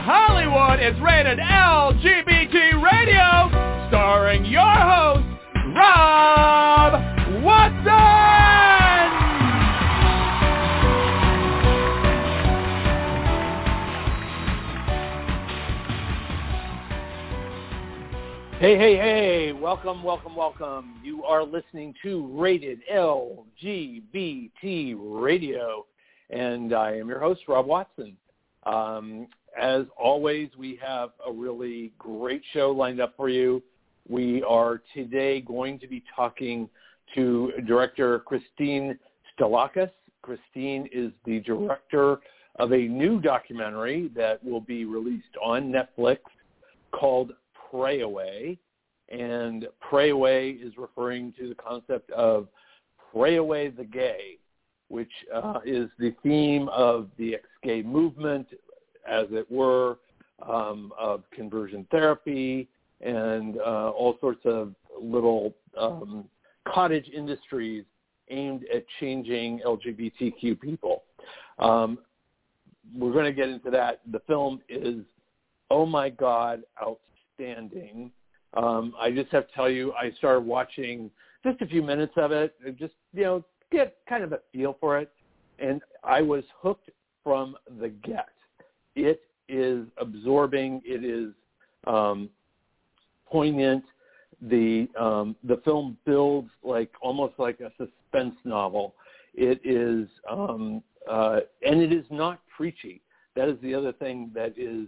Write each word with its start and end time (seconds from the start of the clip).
Hollywood 0.00 0.80
is 0.80 1.00
rated 1.00 1.38
LGBT 1.38 2.82
Radio, 2.82 3.48
starring 3.88 4.44
your 4.44 4.60
host, 4.60 5.24
Rob 5.76 6.94
Watson! 7.44 7.84
Hey, 18.58 18.76
hey, 18.76 18.96
hey, 18.96 19.52
welcome, 19.52 20.02
welcome, 20.02 20.34
welcome. 20.34 21.00
You 21.04 21.22
are 21.22 21.44
listening 21.44 21.94
to 22.02 22.26
Rated 22.36 22.80
LGBT 22.92 24.96
Radio, 24.98 25.86
and 26.30 26.74
I 26.74 26.96
am 26.96 27.08
your 27.08 27.20
host, 27.20 27.42
Rob 27.46 27.66
Watson. 27.66 28.16
Um, 28.64 29.28
as 29.60 29.84
always, 29.98 30.48
we 30.58 30.78
have 30.84 31.10
a 31.26 31.32
really 31.32 31.92
great 31.98 32.42
show 32.52 32.70
lined 32.70 33.00
up 33.00 33.14
for 33.16 33.28
you. 33.28 33.62
We 34.08 34.42
are 34.42 34.82
today 34.92 35.40
going 35.40 35.78
to 35.78 35.86
be 35.86 36.02
talking 36.14 36.68
to 37.14 37.52
director 37.66 38.20
Kristine 38.20 38.98
Stolakis. 39.38 39.90
Kristine 40.22 40.88
is 40.92 41.12
the 41.24 41.40
director 41.40 42.18
of 42.58 42.72
a 42.72 42.82
new 42.88 43.20
documentary 43.20 44.10
that 44.16 44.42
will 44.44 44.60
be 44.60 44.84
released 44.84 45.36
on 45.42 45.72
Netflix 45.72 46.18
called 46.92 47.32
Pray 47.70 48.00
Away. 48.00 48.58
And 49.08 49.66
Pray 49.80 50.10
Away 50.10 50.50
is 50.50 50.74
referring 50.76 51.32
to 51.38 51.48
the 51.48 51.54
concept 51.54 52.10
of 52.10 52.48
Pray 53.12 53.36
Away 53.36 53.68
the 53.68 53.84
Gay, 53.84 54.38
which 54.88 55.10
uh, 55.34 55.60
is 55.64 55.88
the 55.98 56.14
theme 56.22 56.68
of 56.68 57.08
the 57.18 57.34
ex-gay 57.34 57.82
movement, 57.82 58.46
as 59.08 59.26
it 59.30 59.50
were, 59.50 59.98
um, 60.48 60.92
of 60.98 61.22
conversion 61.30 61.86
therapy 61.90 62.68
and 63.00 63.58
uh, 63.58 63.90
all 63.90 64.16
sorts 64.20 64.40
of 64.44 64.74
little 65.00 65.54
um, 65.78 66.24
cottage 66.66 67.08
industries 67.14 67.84
aimed 68.30 68.64
at 68.74 68.84
changing 69.00 69.60
LGBTQ 69.66 70.60
people. 70.60 71.04
Um, 71.58 71.98
we're 72.96 73.12
going 73.12 73.24
to 73.24 73.32
get 73.32 73.48
into 73.48 73.70
that. 73.70 74.00
The 74.10 74.20
film 74.26 74.60
is, 74.68 75.04
oh 75.70 75.86
my 75.86 76.10
God, 76.10 76.62
outstanding. 76.82 78.10
Um, 78.54 78.94
I 78.98 79.10
just 79.10 79.30
have 79.32 79.48
to 79.48 79.54
tell 79.54 79.70
you, 79.70 79.92
I 79.92 80.12
started 80.18 80.44
watching 80.44 81.10
just 81.44 81.60
a 81.60 81.66
few 81.66 81.82
minutes 81.82 82.14
of 82.16 82.32
it, 82.32 82.54
just 82.78 82.94
you 83.12 83.24
know, 83.24 83.44
get 83.70 83.96
kind 84.08 84.24
of 84.24 84.32
a 84.32 84.40
feel 84.52 84.76
for 84.80 84.98
it, 84.98 85.10
and 85.58 85.82
I 86.02 86.22
was 86.22 86.44
hooked 86.60 86.90
from 87.22 87.56
the 87.80 87.88
get. 87.88 88.28
It 88.94 89.22
is 89.48 89.86
absorbing. 89.98 90.82
It 90.84 91.04
is 91.04 91.32
um, 91.86 92.28
poignant. 93.30 93.84
The 94.42 94.88
um, 94.98 95.36
the 95.44 95.60
film 95.64 95.96
builds 96.04 96.50
like 96.62 96.90
almost 97.00 97.34
like 97.38 97.60
a 97.60 97.70
suspense 97.78 98.34
novel. 98.44 98.94
It 99.34 99.60
is 99.64 100.08
um, 100.30 100.82
uh, 101.10 101.40
and 101.66 101.80
it 101.80 101.92
is 101.92 102.04
not 102.10 102.40
preachy. 102.56 103.00
That 103.36 103.48
is 103.48 103.56
the 103.62 103.74
other 103.74 103.92
thing 103.92 104.30
that 104.34 104.54
is 104.56 104.86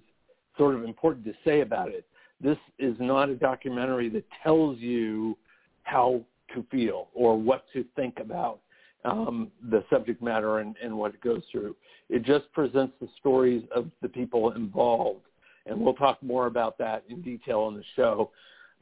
sort 0.56 0.74
of 0.74 0.84
important 0.84 1.24
to 1.26 1.34
say 1.44 1.60
about 1.60 1.88
it. 1.88 2.06
This 2.40 2.58
is 2.78 2.94
not 3.00 3.28
a 3.28 3.34
documentary 3.34 4.08
that 4.10 4.24
tells 4.42 4.78
you 4.78 5.36
how 5.84 6.20
to 6.54 6.64
feel 6.70 7.08
or 7.14 7.36
what 7.36 7.64
to 7.72 7.84
think 7.96 8.18
about 8.20 8.60
um, 9.06 9.50
the 9.70 9.84
subject 9.88 10.20
matter 10.20 10.58
and, 10.58 10.74
and 10.82 10.96
what 10.96 11.14
it 11.14 11.20
goes 11.20 11.42
through. 11.50 11.76
It 12.10 12.22
just 12.24 12.52
presents 12.52 12.94
the 13.00 13.08
stories 13.18 13.62
of 13.74 13.88
the 14.02 14.08
people 14.08 14.52
involved, 14.52 15.24
and 15.64 15.80
we'll 15.80 15.94
talk 15.94 16.22
more 16.22 16.46
about 16.46 16.76
that 16.78 17.04
in 17.08 17.22
detail 17.22 17.60
on 17.60 17.74
the 17.74 17.84
show. 17.94 18.30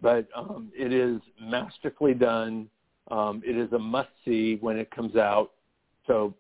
But 0.02 0.27
um, 0.34 0.73
it 0.77 0.92
is 0.92 1.20
masterfully 1.40 2.14
done. 2.14 2.68
Um, 3.11 3.42
it 3.46 3.57
is 3.57 3.73
a 3.73 3.79
must-see 3.79 4.57
when 4.61 4.77
it 4.79 4.90
comes 4.90 5.17
out. 5.17 5.52
So 6.07 6.34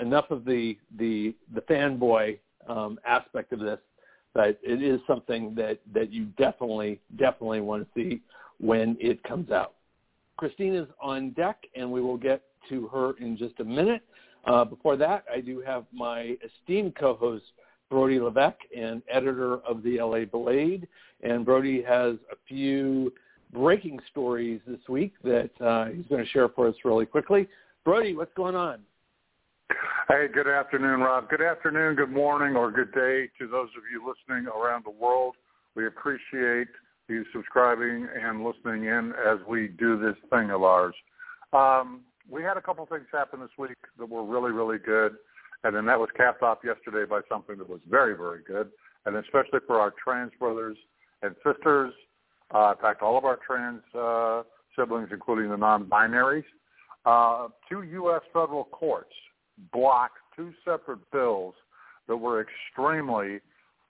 enough 0.00 0.30
of 0.30 0.44
the 0.44 0.78
the 0.98 1.34
the 1.54 1.62
fanboy 1.62 2.38
um, 2.68 2.98
aspect 3.06 3.52
of 3.52 3.60
this, 3.60 3.80
but 4.34 4.58
it 4.62 4.82
is 4.82 5.00
something 5.06 5.54
that 5.56 5.80
that 5.92 6.12
you 6.12 6.26
definitely 6.38 7.00
definitely 7.16 7.60
want 7.60 7.82
to 7.82 7.88
see 7.94 8.20
when 8.58 8.96
it 9.00 9.22
comes 9.24 9.50
out. 9.50 9.74
Kristine 10.40 10.74
is 10.74 10.88
on 11.00 11.30
deck, 11.32 11.58
and 11.74 11.90
we 11.90 12.00
will 12.00 12.16
get 12.16 12.42
to 12.68 12.88
her 12.88 13.12
in 13.18 13.36
just 13.36 13.58
a 13.60 13.64
minute. 13.64 14.02
Uh, 14.44 14.64
before 14.64 14.96
that, 14.96 15.24
I 15.32 15.40
do 15.40 15.62
have 15.64 15.84
my 15.92 16.36
esteemed 16.44 16.96
co-host, 16.96 17.44
Brody 17.90 18.18
Levesque, 18.18 18.56
and 18.76 19.02
editor 19.10 19.58
of 19.58 19.82
the 19.82 20.00
LA 20.00 20.24
Blade. 20.24 20.88
And 21.22 21.44
Brody 21.44 21.82
has 21.82 22.16
a 22.30 22.36
few 22.48 23.12
breaking 23.52 24.00
stories 24.10 24.60
this 24.66 24.80
week 24.88 25.14
that 25.22 25.50
uh, 25.60 25.86
he's 25.86 26.06
going 26.06 26.24
to 26.24 26.30
share 26.30 26.48
for 26.48 26.68
us 26.68 26.74
really 26.84 27.06
quickly. 27.06 27.48
Brody, 27.84 28.14
what's 28.14 28.32
going 28.34 28.56
on? 28.56 28.80
Hey, 30.08 30.26
good 30.32 30.48
afternoon, 30.48 31.00
Rob. 31.00 31.28
Good 31.30 31.42
afternoon, 31.42 31.94
good 31.94 32.10
morning, 32.10 32.56
or 32.56 32.70
good 32.70 32.92
day 32.92 33.28
to 33.38 33.46
those 33.46 33.68
of 33.76 33.82
you 33.90 34.02
listening 34.06 34.46
around 34.46 34.84
the 34.84 34.90
world. 34.90 35.36
We 35.74 35.86
appreciate 35.86 36.68
you 37.08 37.24
subscribing 37.32 38.08
and 38.20 38.44
listening 38.44 38.84
in 38.84 39.12
as 39.26 39.38
we 39.46 39.68
do 39.68 39.98
this 39.98 40.16
thing 40.30 40.50
of 40.50 40.62
ours. 40.62 40.94
Um, 41.52 42.00
we 42.30 42.42
had 42.42 42.56
a 42.56 42.62
couple 42.62 42.84
things 42.86 43.06
happen 43.12 43.40
this 43.40 43.50
week 43.58 43.76
that 43.98 44.08
were 44.08 44.24
really, 44.24 44.52
really 44.52 44.78
good, 44.78 45.16
and 45.64 45.74
then 45.74 45.86
that 45.86 45.98
was 45.98 46.08
capped 46.16 46.42
off 46.42 46.58
yesterday 46.64 47.08
by 47.08 47.20
something 47.28 47.56
that 47.58 47.68
was 47.68 47.80
very, 47.88 48.16
very 48.16 48.42
good, 48.42 48.70
and 49.06 49.16
especially 49.16 49.60
for 49.66 49.80
our 49.80 49.92
trans 50.02 50.32
brothers 50.38 50.76
and 51.22 51.34
sisters. 51.44 51.92
Uh, 52.54 52.74
in 52.76 52.82
fact, 52.82 53.02
all 53.02 53.16
of 53.16 53.24
our 53.24 53.38
trans 53.46 53.82
uh, 53.98 54.42
siblings, 54.76 55.08
including 55.12 55.50
the 55.50 55.56
non-binaries. 55.56 56.44
Uh, 57.04 57.48
two 57.68 57.82
U.S. 57.82 58.20
federal 58.32 58.64
courts 58.64 59.12
blocked 59.72 60.18
two 60.36 60.52
separate 60.64 61.00
bills 61.10 61.54
that 62.08 62.16
were 62.16 62.40
extremely 62.40 63.40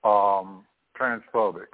um, 0.04 0.64
transphobic. 0.98 1.66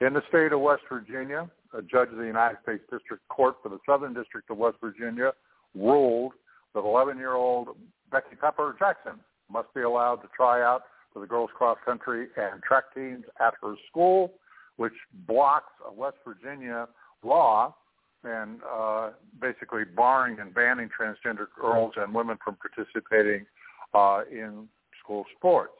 In 0.00 0.14
the 0.14 0.22
state 0.28 0.52
of 0.52 0.60
West 0.60 0.82
Virginia, 0.88 1.50
a 1.76 1.82
judge 1.82 2.08
of 2.08 2.16
the 2.16 2.24
United 2.24 2.58
States 2.62 2.82
District 2.90 3.26
Court 3.28 3.56
for 3.62 3.68
the 3.68 3.78
Southern 3.86 4.14
District 4.14 4.50
of 4.50 4.56
West 4.56 4.76
Virginia 4.80 5.32
ruled 5.74 6.32
that 6.74 6.80
11-year-old 6.80 7.68
Becky 8.10 8.36
Pepper 8.40 8.76
Jackson 8.78 9.20
must 9.50 9.72
be 9.74 9.82
allowed 9.82 10.16
to 10.16 10.28
try 10.34 10.62
out 10.62 10.82
for 11.12 11.20
the 11.20 11.26
girls 11.26 11.50
cross 11.54 11.78
country 11.84 12.28
and 12.36 12.62
track 12.62 12.84
teams 12.94 13.24
at 13.40 13.54
her 13.62 13.74
school, 13.88 14.32
which 14.76 14.92
blocks 15.26 15.72
a 15.86 15.92
West 15.92 16.16
Virginia 16.26 16.88
law 17.22 17.74
and 18.22 18.60
uh, 18.70 19.10
basically 19.40 19.82
barring 19.84 20.38
and 20.40 20.54
banning 20.54 20.88
transgender 20.88 21.46
girls 21.58 21.94
and 21.96 22.14
women 22.14 22.38
from 22.44 22.56
participating 22.56 23.46
uh, 23.94 24.22
in 24.30 24.68
school 25.02 25.24
sports. 25.36 25.72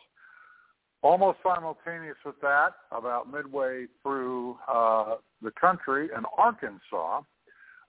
Almost 1.03 1.39
simultaneous 1.43 2.17
with 2.25 2.39
that, 2.43 2.71
about 2.93 3.31
midway 3.33 3.87
through 4.03 4.59
uh, 4.69 5.17
the 5.41 5.51
country 5.53 6.11
in 6.15 6.25
Arkansas, 6.37 7.23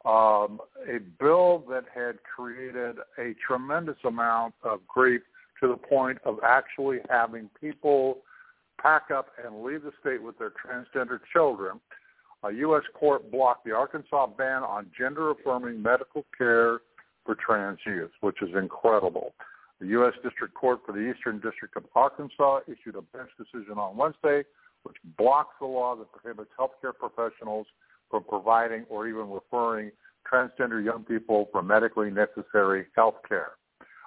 um, 0.06 0.60
a 0.88 1.00
bill 1.20 1.64
that 1.70 1.86
had 1.94 2.24
created 2.24 2.98
a 3.20 3.36
tremendous 3.46 3.98
amount 4.04 4.56
of 4.64 4.86
grief 4.88 5.22
to 5.62 5.68
the 5.68 5.78
point 5.78 6.18
of 6.26 6.40
actually 6.44 7.00
having 7.10 7.50
people 7.60 8.20
pack 8.82 9.12
up 9.12 9.28
and 9.44 9.64
leave 9.64 9.84
the 9.84 9.92
state 10.00 10.22
with 10.22 10.38
their 10.40 10.52
transgender 10.52 11.20
children. 11.32 11.80
A 12.44 12.52
U.S. 12.52 12.82
court 12.96 13.32
blocked 13.32 13.66
the 13.66 13.72
Arkansas 13.72 14.28
ban 14.36 14.64
on 14.64 14.88
gender-affirming 14.98 15.82
medical 15.82 16.26
care 16.36 16.80
for 17.24 17.36
trans 17.36 17.78
youth, 17.86 18.10
which 18.22 18.42
is 18.42 18.50
incredible. 18.56 19.36
The 19.80 19.88
U.S. 19.88 20.14
District 20.24 20.54
Court 20.56 20.80
for 20.86 20.94
the 20.94 21.12
Eastern 21.12 21.40
District 21.40 21.76
of 21.76 21.84
Arkansas 21.96 22.62
issued 22.68 22.96
a 22.96 23.02
bench 23.02 23.30
decision 23.38 23.78
on 23.78 23.98
Wednesday, 23.98 24.44
which 24.84 24.96
blocks 25.18 25.54
the 25.60 25.68
law 25.68 25.96
that 25.96 26.12
prohibits 26.12 26.50
healthcare 26.60 26.94
professionals 26.98 27.68
from 28.12 28.24
providing 28.26 28.86
or 28.90 29.08
even 29.08 29.30
referring 29.30 29.92
transgender 30.32 30.84
young 30.84 31.04
people 31.04 31.50
for 31.52 31.64
medically 31.64 32.12
necessary 32.12 32.86
health 32.96 33.16
care. 33.28 33.52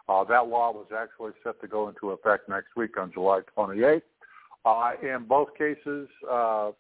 Uh, 0.09 0.23
that 0.25 0.47
law 0.47 0.71
was 0.71 0.87
actually 0.97 1.33
set 1.43 1.61
to 1.61 1.67
go 1.67 1.89
into 1.89 2.11
effect 2.11 2.49
next 2.49 2.69
week 2.77 2.99
on 2.99 3.11
July 3.13 3.41
28th. 3.57 4.03
Uh, 4.67 4.93
in 5.03 5.25
both 5.27 5.49
cases, 5.57 6.09
uh, 6.31 6.71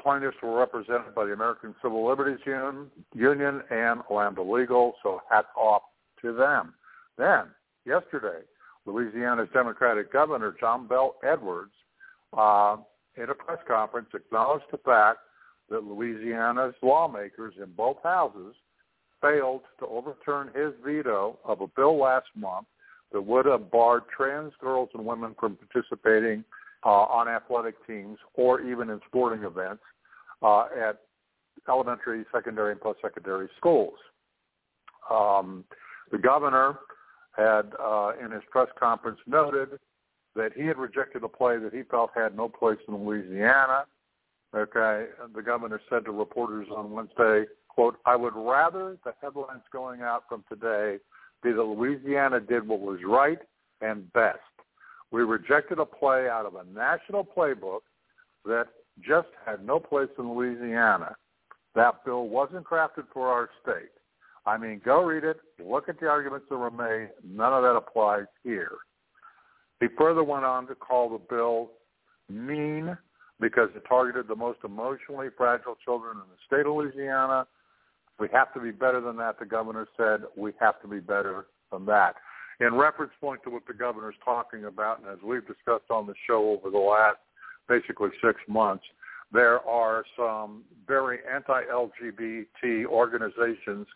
plaintiffs 0.00 0.36
were 0.42 0.58
represented 0.58 1.14
by 1.14 1.24
the 1.24 1.32
American 1.32 1.74
Civil 1.82 2.06
Liberties 2.06 2.40
Union, 2.46 2.90
Union 3.14 3.62
and 3.70 4.00
Lambda 4.10 4.42
Legal, 4.42 4.94
so 5.02 5.20
hats 5.30 5.48
off 5.56 5.82
to 6.22 6.32
them. 6.32 6.74
Then, 7.18 7.46
yesterday, 7.84 8.40
Louisiana's 8.86 9.48
Democratic 9.52 10.12
Governor 10.12 10.56
John 10.58 10.86
Bel 10.86 11.16
Edwards, 11.22 11.72
uh, 12.36 12.76
in 13.16 13.28
a 13.28 13.34
press 13.34 13.58
conference, 13.68 14.08
acknowledged 14.14 14.64
the 14.70 14.78
fact 14.78 15.18
that 15.70 15.84
Louisiana's 15.84 16.74
lawmakers 16.82 17.54
in 17.62 17.70
both 17.76 17.96
houses 18.02 18.54
failed 19.20 19.62
to 19.78 19.86
overturn 19.86 20.50
his 20.54 20.72
veto 20.84 21.38
of 21.44 21.60
a 21.60 21.66
bill 21.66 21.98
last 21.98 22.26
month 22.34 22.66
that 23.12 23.20
would 23.20 23.46
have 23.46 23.70
barred 23.70 24.04
trans 24.14 24.52
girls 24.60 24.88
and 24.94 25.04
women 25.04 25.34
from 25.38 25.56
participating 25.56 26.44
uh, 26.84 26.88
on 26.88 27.28
athletic 27.28 27.74
teams 27.86 28.18
or 28.34 28.60
even 28.60 28.90
in 28.90 29.00
sporting 29.06 29.44
events 29.44 29.82
uh, 30.42 30.66
at 30.88 31.00
elementary, 31.68 32.24
secondary, 32.32 32.72
and 32.72 32.80
post-secondary 32.80 33.48
schools. 33.56 33.98
Um, 35.10 35.64
the 36.10 36.18
governor 36.18 36.78
had, 37.32 37.72
uh, 37.82 38.12
in 38.22 38.30
his 38.30 38.42
press 38.50 38.68
conference, 38.78 39.18
noted 39.26 39.78
that 40.34 40.52
he 40.54 40.64
had 40.66 40.78
rejected 40.78 41.22
a 41.24 41.28
play 41.28 41.58
that 41.58 41.74
he 41.74 41.82
felt 41.82 42.10
had 42.14 42.36
no 42.36 42.48
place 42.48 42.78
in 42.88 42.96
Louisiana. 42.96 43.84
Okay, 44.54 45.06
the 45.34 45.42
governor 45.42 45.80
said 45.88 46.04
to 46.06 46.10
reporters 46.10 46.66
on 46.74 46.90
Wednesday, 46.90 47.44
quote, 47.68 47.98
I 48.04 48.16
would 48.16 48.34
rather 48.34 48.96
the 49.04 49.12
headlines 49.22 49.62
going 49.72 50.02
out 50.02 50.24
from 50.28 50.44
today 50.48 50.98
be 51.42 51.52
that 51.52 51.62
Louisiana 51.62 52.40
did 52.40 52.66
what 52.66 52.80
was 52.80 52.98
right 53.06 53.38
and 53.80 54.12
best. 54.12 54.38
We 55.12 55.22
rejected 55.22 55.78
a 55.78 55.84
play 55.84 56.28
out 56.28 56.46
of 56.46 56.54
a 56.56 56.64
national 56.72 57.24
playbook 57.24 57.80
that 58.44 58.66
just 59.06 59.28
had 59.46 59.64
no 59.64 59.78
place 59.78 60.08
in 60.18 60.34
Louisiana. 60.34 61.14
That 61.74 62.04
bill 62.04 62.28
wasn't 62.28 62.64
crafted 62.64 63.04
for 63.12 63.28
our 63.28 63.48
state. 63.62 63.90
I 64.46 64.56
mean, 64.56 64.80
go 64.84 65.04
read 65.04 65.24
it, 65.24 65.38
look 65.64 65.88
at 65.88 66.00
the 66.00 66.08
arguments 66.08 66.46
that 66.50 66.56
were 66.56 66.70
made. 66.70 67.10
None 67.24 67.52
of 67.52 67.62
that 67.62 67.76
applies 67.76 68.26
here. 68.42 68.72
He 69.80 69.86
further 69.96 70.24
went 70.24 70.44
on 70.44 70.66
to 70.66 70.74
call 70.74 71.08
the 71.08 71.18
bill 71.18 71.70
mean 72.28 72.96
because 73.40 73.70
it 73.74 73.82
targeted 73.88 74.28
the 74.28 74.36
most 74.36 74.58
emotionally 74.64 75.28
fragile 75.36 75.76
children 75.84 76.16
in 76.16 76.24
the 76.30 76.38
state 76.46 76.66
of 76.66 76.74
Louisiana. 76.76 77.46
We 78.18 78.28
have 78.32 78.52
to 78.54 78.60
be 78.60 78.70
better 78.70 79.00
than 79.00 79.16
that, 79.16 79.38
the 79.38 79.46
governor 79.46 79.86
said. 79.96 80.22
We 80.36 80.52
have 80.60 80.80
to 80.82 80.88
be 80.88 81.00
better 81.00 81.46
than 81.72 81.86
that. 81.86 82.16
In 82.60 82.74
reference 82.74 83.12
point 83.20 83.42
to 83.44 83.50
what 83.50 83.66
the 83.66 83.72
governor's 83.72 84.16
talking 84.22 84.66
about, 84.66 85.00
and 85.00 85.08
as 85.08 85.18
we've 85.24 85.46
discussed 85.46 85.90
on 85.90 86.06
the 86.06 86.14
show 86.26 86.50
over 86.50 86.70
the 86.70 86.78
last 86.78 87.16
basically 87.68 88.10
six 88.22 88.38
months, 88.46 88.84
there 89.32 89.60
are 89.66 90.04
some 90.16 90.64
very 90.86 91.20
anti-LGBT 91.32 92.84
organizations, 92.86 93.86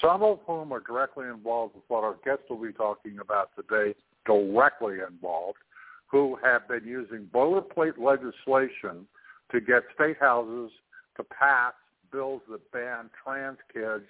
some 0.00 0.22
of 0.22 0.38
whom 0.46 0.72
are 0.72 0.80
directly 0.80 1.26
involved 1.26 1.74
with 1.74 1.84
what 1.88 2.04
our 2.04 2.16
guest 2.24 2.42
will 2.48 2.62
be 2.62 2.72
talking 2.72 3.18
about 3.18 3.50
today, 3.56 3.94
directly 4.26 4.98
involved, 5.08 5.58
who 6.06 6.38
have 6.42 6.68
been 6.68 6.84
using 6.84 7.28
boilerplate 7.32 7.98
legislation 7.98 9.06
to 9.50 9.60
get 9.60 9.82
state 9.94 10.16
houses 10.20 10.70
to 11.16 11.24
pass 11.24 11.72
bills 12.12 12.42
that 12.50 12.70
ban 12.72 13.10
trans 13.22 13.58
kids 13.72 14.04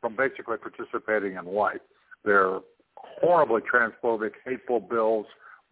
from 0.00 0.16
basically 0.16 0.56
participating 0.56 1.36
in 1.36 1.46
life. 1.46 1.80
They're 2.24 2.60
horribly 2.96 3.62
transphobic, 3.62 4.32
hateful 4.44 4.80
bills 4.80 5.26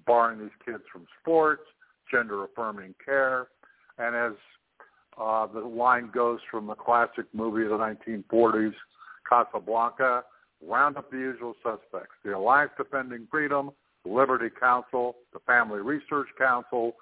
barring 0.06 0.40
these 0.40 0.50
kids 0.64 0.82
from 0.92 1.06
sports, 1.20 1.62
gender-affirming 2.10 2.94
care, 3.04 3.48
and 3.98 4.14
as 4.14 4.32
uh, 5.18 5.46
the 5.46 5.60
line 5.60 6.10
goes 6.14 6.40
from 6.50 6.66
the 6.66 6.74
classic 6.74 7.26
movie 7.32 7.64
of 7.64 7.70
the 7.70 7.76
1940s, 7.76 8.74
Casablanca, 9.28 10.22
round 10.66 10.96
up 10.96 11.10
the 11.10 11.18
usual 11.18 11.54
suspects, 11.62 12.14
the 12.24 12.36
Alliance 12.36 12.70
Defending 12.76 13.26
Freedom, 13.30 13.70
the 14.06 14.12
Liberty 14.12 14.54
Counsel, 14.58 15.16
the 15.32 15.40
Family 15.40 15.80
Research 15.80 16.28
Council, 16.38 16.92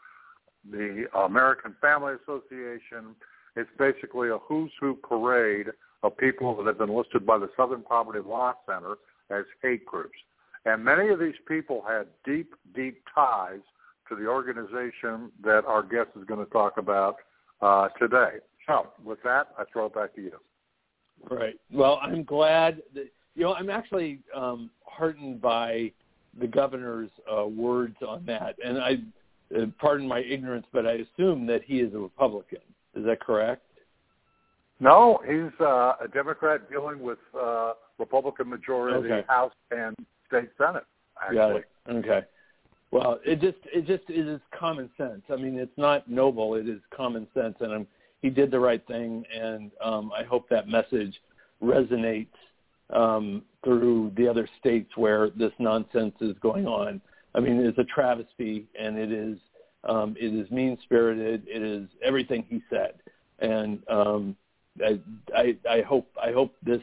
the 0.70 1.06
American 1.24 1.74
Family 1.80 2.14
Association. 2.22 3.14
It's 3.56 3.70
basically 3.78 4.30
a 4.30 4.38
who's 4.38 4.70
who 4.80 4.94
parade 4.96 5.66
of 6.02 6.16
people 6.16 6.56
that 6.56 6.66
have 6.66 6.78
been 6.78 6.94
listed 6.94 7.24
by 7.26 7.38
the 7.38 7.48
Southern 7.56 7.82
Poverty 7.82 8.20
Law 8.26 8.54
Center 8.66 8.96
as 9.30 9.44
hate 9.62 9.86
groups. 9.86 10.16
And 10.64 10.84
many 10.84 11.08
of 11.08 11.20
these 11.20 11.34
people 11.46 11.84
had 11.86 12.06
deep, 12.24 12.54
deep 12.74 13.02
ties 13.14 13.60
to 14.08 14.16
the 14.16 14.26
organization 14.26 15.30
that 15.42 15.64
our 15.66 15.82
guest 15.82 16.10
is 16.18 16.24
going 16.24 16.44
to 16.44 16.50
talk 16.50 16.78
about 16.78 17.16
uh, 17.60 17.88
today. 17.98 18.38
So 18.66 18.88
with 19.04 19.22
that, 19.24 19.48
I 19.58 19.64
throw 19.72 19.86
it 19.86 19.94
back 19.94 20.14
to 20.16 20.22
you. 20.22 20.38
Right. 21.30 21.58
Well, 21.72 21.98
I'm 22.02 22.24
glad 22.24 22.82
that, 22.94 23.08
you 23.34 23.44
know, 23.44 23.54
I'm 23.54 23.70
actually 23.70 24.20
um, 24.34 24.70
heartened 24.84 25.40
by 25.40 25.92
the 26.38 26.46
governor's 26.46 27.10
uh, 27.31 27.46
words 27.46 27.96
on 28.06 28.25
that. 28.26 28.56
And 28.64 28.78
I, 28.78 28.98
uh, 29.56 29.66
pardon 29.78 30.06
my 30.06 30.20
ignorance, 30.20 30.66
but 30.72 30.86
I 30.86 31.04
assume 31.16 31.46
that 31.46 31.62
he 31.64 31.81
is 31.81 31.94
a 31.94 31.98
Republican. 31.98 32.60
Is 32.94 33.04
that 33.04 33.20
correct? 33.20 33.62
No, 34.81 35.20
he's 35.26 35.52
uh, 35.60 35.94
a 36.02 36.08
Democrat 36.12 36.69
dealing 36.70 37.00
with 37.00 37.19
uh, 37.38 37.72
Republican 37.98 38.48
majority 38.48 38.96
Okay. 39.12 39.26
House 39.28 39.52
and 39.70 39.94
state 40.26 40.50
Senate. 40.58 40.84
Actually, 41.22 41.36
Got 41.36 41.56
it. 41.56 41.64
Okay. 41.88 42.26
Well, 42.90 43.19
it 43.25 43.40
just 43.40 43.58
it 43.72 43.87
just 43.87 44.08
it 44.08 44.28
is 44.28 44.40
common 44.56 44.88
sense. 44.96 45.22
I 45.28 45.37
mean, 45.37 45.58
it's 45.58 45.76
not 45.76 46.08
noble. 46.08 46.54
It 46.54 46.69
is 46.69 46.80
common 46.96 47.26
sense, 47.34 47.56
and 47.60 47.72
um, 47.72 47.87
he 48.22 48.30
did 48.30 48.50
the 48.50 48.60
right 48.60 48.84
thing. 48.87 49.25
And 49.34 49.72
um, 49.82 50.12
I 50.16 50.22
hope 50.22 50.48
that 50.50 50.69
message 50.69 51.20
resonates 51.62 52.28
um, 52.90 53.42
through 53.64 54.12
the 54.16 54.28
other 54.28 54.48
states 54.60 54.90
where 54.96 55.31
this 55.31 55.52
nonsense 55.58 56.14
is 56.20 56.36
going 56.40 56.66
on. 56.66 57.00
I 57.34 57.40
mean, 57.40 57.58
it's 57.60 57.78
a 57.78 57.84
travesty, 57.84 58.66
and 58.78 58.98
it 58.98 59.10
is 59.10 59.38
um, 59.84 60.16
it 60.19 60.32
is 60.34 60.50
mean 60.50 60.78
spirited. 60.82 61.44
It 61.46 61.62
is 61.62 61.88
everything 62.02 62.44
he 62.48 62.62
said, 62.70 62.94
and 63.40 63.81
um, 63.88 64.36
I, 64.84 65.00
I 65.34 65.56
I 65.69 65.81
hope 65.82 66.08
I 66.22 66.32
hope 66.32 66.54
this 66.62 66.82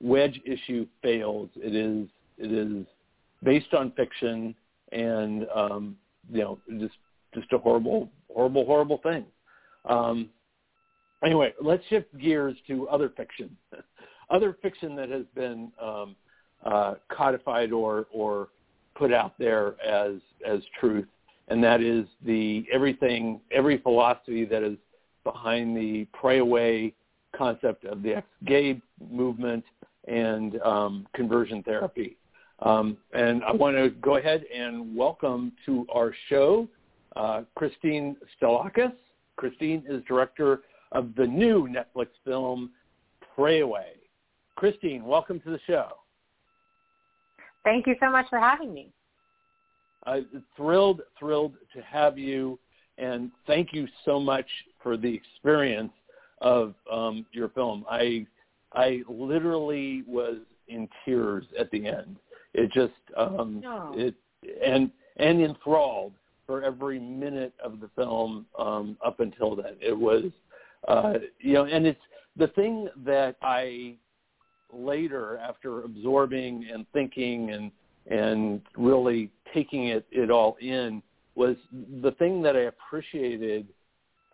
wedge 0.00 0.40
issue 0.44 0.86
fails. 1.02 1.50
It 1.56 1.74
is 1.74 2.08
it 2.38 2.52
is 2.52 2.86
based 3.42 3.74
on 3.74 3.92
fiction 3.92 4.54
and 4.92 5.46
um, 5.54 5.96
you 6.30 6.40
know 6.40 6.58
just 6.78 6.94
just 7.34 7.52
a 7.52 7.58
horrible 7.58 8.10
horrible 8.32 8.64
horrible 8.64 8.98
thing. 9.02 9.24
Um, 9.84 10.28
anyway, 11.24 11.54
let's 11.60 11.84
shift 11.88 12.16
gears 12.18 12.56
to 12.66 12.88
other 12.88 13.10
fiction, 13.16 13.56
other 14.30 14.56
fiction 14.62 14.94
that 14.96 15.08
has 15.10 15.24
been 15.34 15.72
um, 15.80 16.16
uh, 16.64 16.94
codified 17.10 17.72
or 17.72 18.06
or 18.12 18.48
put 18.94 19.12
out 19.12 19.34
there 19.38 19.80
as 19.82 20.20
as 20.46 20.60
truth, 20.78 21.06
and 21.48 21.62
that 21.62 21.80
is 21.80 22.06
the 22.24 22.64
everything 22.72 23.40
every 23.50 23.78
philosophy 23.78 24.44
that 24.44 24.62
is 24.62 24.76
behind 25.24 25.76
the 25.76 26.06
pray 26.12 26.38
away 26.38 26.94
concept 27.36 27.84
of 27.84 28.02
the 28.02 28.16
ex-gay 28.16 28.80
movement 29.10 29.64
and 30.08 30.60
um, 30.62 31.06
conversion 31.14 31.62
therapy. 31.62 32.16
Um, 32.60 32.96
and 33.12 33.42
I 33.44 33.52
want 33.52 33.76
to 33.76 33.90
go 33.90 34.16
ahead 34.16 34.44
and 34.54 34.94
welcome 34.94 35.52
to 35.66 35.86
our 35.94 36.12
show 36.28 36.68
uh, 37.16 37.42
Kristine 37.58 38.16
Stolakis. 38.40 38.92
Kristine 39.38 39.82
is 39.88 40.02
director 40.06 40.62
of 40.92 41.14
the 41.16 41.26
new 41.26 41.68
Netflix 41.68 42.08
film 42.24 42.70
Pray 43.34 43.60
Away. 43.60 43.99
Kristine, 44.58 45.02
welcome 45.02 45.40
to 45.40 45.50
the 45.50 45.60
show. 45.66 45.88
Thank 47.64 47.86
you 47.86 47.94
so 48.00 48.10
much 48.10 48.26
for 48.28 48.38
having 48.38 48.72
me. 48.72 48.90
Uh, 50.06 50.20
thrilled, 50.56 51.02
thrilled 51.18 51.54
to 51.74 51.82
have 51.82 52.18
you, 52.18 52.58
and 52.98 53.30
thank 53.46 53.72
you 53.72 53.86
so 54.04 54.18
much 54.18 54.46
for 54.82 54.96
the 54.96 55.12
experience 55.12 55.92
of 56.40 56.74
um, 56.90 57.26
your 57.32 57.50
film. 57.50 57.84
I 57.90 58.26
I 58.72 59.02
literally 59.08 60.04
was 60.06 60.36
in 60.68 60.88
tears 61.04 61.44
at 61.58 61.70
the 61.70 61.86
end. 61.86 62.16
It 62.54 62.72
just 62.72 62.92
um, 63.16 63.62
Oh. 63.66 63.92
it 63.96 64.14
and 64.64 64.90
and 65.16 65.42
enthralled 65.42 66.12
for 66.46 66.62
every 66.62 66.98
minute 66.98 67.52
of 67.62 67.80
the 67.80 67.88
film 67.94 68.46
um, 68.58 68.96
up 69.04 69.20
until 69.20 69.54
then. 69.54 69.76
It 69.80 69.96
was 69.96 70.24
uh, 70.88 71.14
you 71.38 71.52
know, 71.52 71.64
and 71.66 71.86
it's 71.86 72.00
the 72.36 72.48
thing 72.48 72.88
that 73.04 73.36
I 73.42 73.96
later, 74.72 75.38
after 75.38 75.82
absorbing 75.82 76.68
and 76.72 76.86
thinking 76.92 77.50
and 77.50 77.70
and 78.06 78.60
really 78.76 79.30
taking 79.54 79.88
it 79.88 80.06
it 80.10 80.30
all 80.30 80.56
in, 80.60 81.02
was 81.34 81.56
the 82.02 82.12
thing 82.12 82.42
that 82.42 82.56
I 82.56 82.60
appreciated 82.60 83.66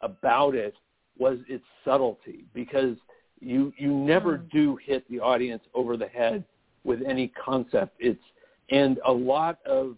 about 0.02 0.54
it 0.54 0.74
was 1.18 1.38
its 1.48 1.64
subtlety 1.84 2.44
because 2.54 2.96
you 3.40 3.72
you 3.76 3.92
never 3.92 4.38
Mm. 4.38 4.50
do 4.50 4.76
hit 4.76 5.08
the 5.08 5.20
audience 5.20 5.62
over 5.74 5.96
the 5.96 6.08
head 6.08 6.44
with 6.84 7.02
any 7.02 7.28
concept. 7.28 7.96
It's 7.98 8.22
and 8.70 8.98
a 9.04 9.12
lot 9.12 9.58
of 9.66 9.96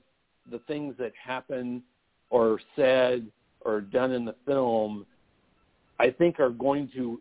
the 0.50 0.58
things 0.60 0.94
that 0.98 1.12
happen 1.22 1.82
or 2.30 2.60
said 2.76 3.30
or 3.60 3.80
done 3.80 4.12
in 4.12 4.24
the 4.24 4.34
film, 4.46 5.06
I 5.98 6.10
think 6.10 6.38
are 6.40 6.50
going 6.50 6.88
to 6.94 7.20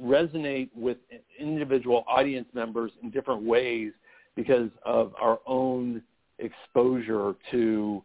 resonate 0.00 0.70
with 0.74 0.98
individual 1.38 2.04
audience 2.08 2.48
members 2.52 2.92
in 3.02 3.10
different 3.10 3.42
ways 3.42 3.92
because 4.36 4.70
of 4.84 5.12
our 5.20 5.40
own 5.46 6.02
exposure 6.38 7.34
to 7.50 8.02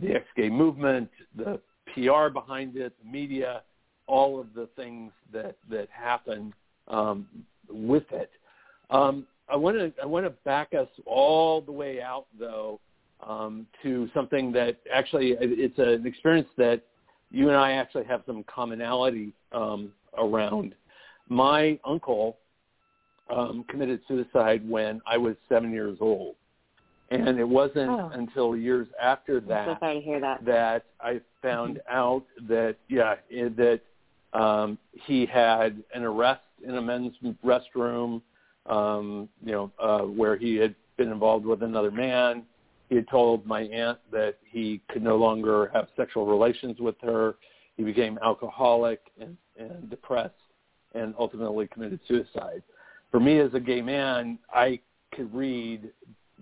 the 0.00 0.14
ex-gay 0.14 0.48
movement, 0.48 1.08
the 1.36 1.60
PR 1.94 2.28
behind 2.32 2.76
it, 2.76 2.92
the 3.02 3.10
media, 3.10 3.62
all 4.06 4.40
of 4.40 4.52
the 4.54 4.68
things 4.76 5.12
that 5.32 5.56
that 5.68 5.88
happen 5.90 6.52
um, 6.88 7.26
with 7.68 8.10
it. 8.12 8.30
Um, 8.90 9.26
I 9.48 9.56
want 9.56 9.76
to 9.76 9.92
I 10.02 10.06
want 10.06 10.26
to 10.26 10.30
back 10.44 10.74
us 10.74 10.88
all 11.06 11.60
the 11.60 11.72
way 11.72 12.00
out 12.00 12.26
though 12.38 12.80
um, 13.26 13.66
to 13.82 14.08
something 14.14 14.52
that 14.52 14.78
actually 14.92 15.36
it's 15.40 15.78
an 15.78 16.06
experience 16.06 16.48
that 16.56 16.82
you 17.30 17.48
and 17.48 17.56
I 17.56 17.72
actually 17.72 18.04
have 18.04 18.22
some 18.26 18.44
commonality 18.44 19.32
um, 19.52 19.92
around. 20.18 20.74
My 21.30 21.78
uncle 21.84 22.38
um, 23.34 23.64
committed 23.68 24.00
suicide 24.08 24.68
when 24.68 25.00
I 25.06 25.16
was 25.16 25.36
seven 25.48 25.72
years 25.72 25.96
old, 26.00 26.34
and 27.10 27.38
it 27.38 27.48
wasn't 27.48 27.90
oh. 27.90 28.10
until 28.12 28.56
years 28.56 28.88
after 29.00 29.40
that 29.40 29.68
I'm 29.68 29.76
so 29.76 29.78
sorry 29.80 29.94
to 30.00 30.00
hear 30.00 30.20
that. 30.20 30.44
that 30.44 30.84
I 31.00 31.20
found 31.40 31.76
mm-hmm. 31.76 31.96
out 31.96 32.24
that 32.48 32.76
yeah 32.88 33.14
that 33.30 33.80
um, 34.32 34.76
he 34.92 35.24
had 35.24 35.82
an 35.94 36.02
arrest 36.02 36.42
in 36.66 36.76
a 36.76 36.82
men's 36.82 37.14
restroom, 37.44 38.22
um, 38.66 39.28
you 39.44 39.52
know, 39.52 39.70
uh, 39.78 40.00
where 40.00 40.36
he 40.36 40.56
had 40.56 40.74
been 40.96 41.12
involved 41.12 41.46
with 41.46 41.62
another 41.62 41.92
man. 41.92 42.42
He 42.88 42.96
had 42.96 43.08
told 43.08 43.46
my 43.46 43.62
aunt 43.62 43.98
that 44.10 44.34
he 44.44 44.80
could 44.90 45.04
no 45.04 45.16
longer 45.16 45.70
have 45.72 45.86
sexual 45.96 46.26
relations 46.26 46.80
with 46.80 46.96
her. 47.02 47.36
He 47.76 47.84
became 47.84 48.18
alcoholic 48.22 49.00
and, 49.20 49.36
and 49.56 49.88
depressed 49.88 50.34
and 50.94 51.14
ultimately 51.18 51.66
committed 51.68 52.00
suicide. 52.06 52.62
For 53.10 53.20
me 53.20 53.38
as 53.38 53.52
a 53.54 53.60
gay 53.60 53.82
man, 53.82 54.38
I 54.52 54.80
could 55.14 55.34
read 55.34 55.90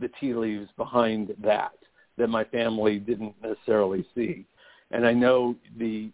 the 0.01 0.11
tea 0.21 0.35
leaves 0.35 0.69
behind 0.77 1.35
that 1.43 1.73
that 2.19 2.29
my 2.29 2.45
family 2.45 2.99
didn't 2.99 3.35
necessarily 3.43 4.07
see. 4.15 4.45
And 4.91 5.07
I 5.07 5.13
know 5.13 5.55
the 5.79 6.11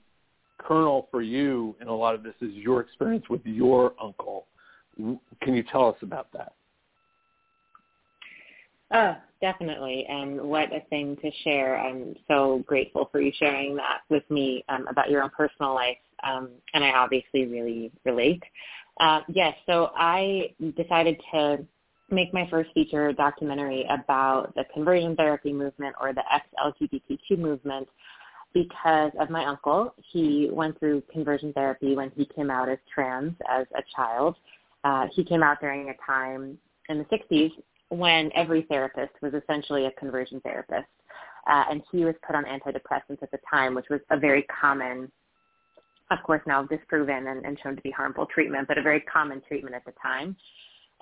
kernel 0.59 1.09
for 1.11 1.23
you 1.23 1.75
in 1.81 1.89
a 1.89 1.95
lot 1.95 2.15
of 2.15 2.23
this 2.23 2.35
is 2.41 2.53
your 2.55 2.81
experience 2.81 3.25
with 3.29 3.41
your 3.45 3.95
uncle. 4.01 4.47
Can 4.97 5.55
you 5.55 5.65
tell 5.65 5.89
us 5.89 5.97
about 6.03 6.29
that? 6.33 6.53
Oh, 8.93 9.17
definitely. 9.41 10.07
And 10.09 10.41
what 10.41 10.73
a 10.73 10.81
thing 10.91 11.17
to 11.23 11.31
share. 11.43 11.79
I'm 11.79 12.15
so 12.29 12.63
grateful 12.67 13.09
for 13.11 13.21
you 13.21 13.33
sharing 13.39 13.75
that 13.77 14.01
with 14.09 14.29
me 14.31 14.65
um, 14.69 14.87
about 14.89 15.11
your 15.11 15.23
own 15.23 15.31
personal 15.31 15.75
life. 15.75 15.97
Um, 16.25 16.51
and 16.73 16.85
I 16.85 16.91
obviously 16.91 17.47
really 17.47 17.93
relate. 18.05 18.43
Uh, 19.01 19.21
yes, 19.29 19.55
so 19.67 19.91
I 19.97 20.55
decided 20.77 21.21
to 21.33 21.67
make 22.11 22.33
my 22.33 22.47
first 22.51 22.71
feature 22.75 23.13
documentary 23.13 23.87
about 23.91 24.55
the 24.55 24.65
conversion 24.73 25.17
therapy 25.17 25.53
movement 25.53 25.97
or 26.01 26.13
the 26.13 26.23
ex-LGBTQ 26.33 27.39
movement 27.39 27.89
because 28.53 29.11
of 29.19 29.31
my 29.31 29.45
uncle. 29.45 29.95
He 30.13 30.49
went 30.53 30.79
through 30.79 31.03
conversion 31.13 31.53
therapy 31.53 31.97
when 31.97 32.11
he 32.11 32.25
came 32.25 32.51
out 32.51 32.69
as 32.69 32.79
trans 32.93 33.35
as 33.49 33.67
a 33.77 33.83
child. 33.95 34.37
Uh, 34.85 35.07
he 35.13 35.25
came 35.25 35.43
out 35.43 35.61
during 35.61 35.89
a 35.89 35.95
time 36.07 36.57
in 36.89 36.99
the 36.99 37.05
60s 37.05 37.51
when 37.89 38.31
every 38.35 38.63
therapist 38.63 39.13
was 39.21 39.35
essentially 39.35 39.87
a 39.87 39.91
conversion 39.93 40.41
therapist. 40.41 40.87
Uh, 41.47 41.65
and 41.71 41.83
he 41.93 42.05
was 42.05 42.15
put 42.27 42.35
on 42.37 42.45
antidepressants 42.45 43.23
at 43.23 43.31
the 43.31 43.39
time, 43.51 43.75
which 43.75 43.87
was 43.91 44.01
a 44.11 44.19
very 44.19 44.47
common, 44.61 45.11
of 46.11 46.19
course 46.25 46.43
now 46.47 46.63
disproven 46.63 47.27
and, 47.29 47.45
and 47.45 47.59
shown 47.63 47.77
to 47.77 47.83
be 47.83 47.91
harmful 47.91 48.27
treatment, 48.27 48.69
but 48.69 48.79
a 48.79 48.83
very 48.83 49.01
common 49.01 49.43
treatment 49.47 49.75
at 49.75 49.85
the 49.85 49.93
time. 50.03 50.37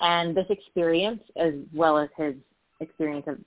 And 0.01 0.37
this 0.37 0.47
experience, 0.49 1.21
as 1.37 1.55
well 1.73 1.99
as 1.99 2.09
his 2.17 2.35
experience 2.81 3.27
of 3.29 3.39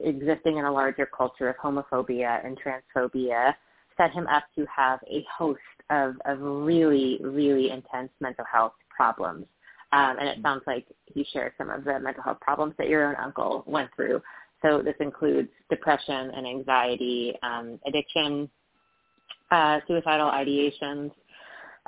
existing 0.00 0.58
in 0.58 0.64
a 0.64 0.72
larger 0.72 1.06
culture 1.06 1.48
of 1.48 1.56
homophobia 1.56 2.44
and 2.44 2.58
transphobia 2.58 3.54
set 3.96 4.12
him 4.12 4.26
up 4.26 4.44
to 4.54 4.66
have 4.74 5.00
a 5.10 5.24
host 5.36 5.60
of, 5.90 6.14
of 6.26 6.38
really, 6.40 7.18
really 7.22 7.70
intense 7.70 8.10
mental 8.20 8.44
health 8.50 8.74
problems. 8.94 9.46
Um, 9.92 10.16
and 10.18 10.28
it 10.28 10.38
sounds 10.42 10.62
like 10.66 10.86
he 11.06 11.26
shared 11.32 11.52
some 11.56 11.70
of 11.70 11.84
the 11.84 11.98
mental 12.00 12.22
health 12.22 12.40
problems 12.40 12.74
that 12.78 12.88
your 12.88 13.08
own 13.08 13.16
uncle 13.16 13.64
went 13.66 13.90
through. 13.94 14.20
So 14.62 14.82
this 14.82 14.96
includes 15.00 15.48
depression 15.70 16.30
and 16.34 16.46
anxiety, 16.46 17.34
um, 17.42 17.78
addiction, 17.86 18.50
uh, 19.50 19.80
suicidal 19.86 20.30
ideations, 20.30 21.10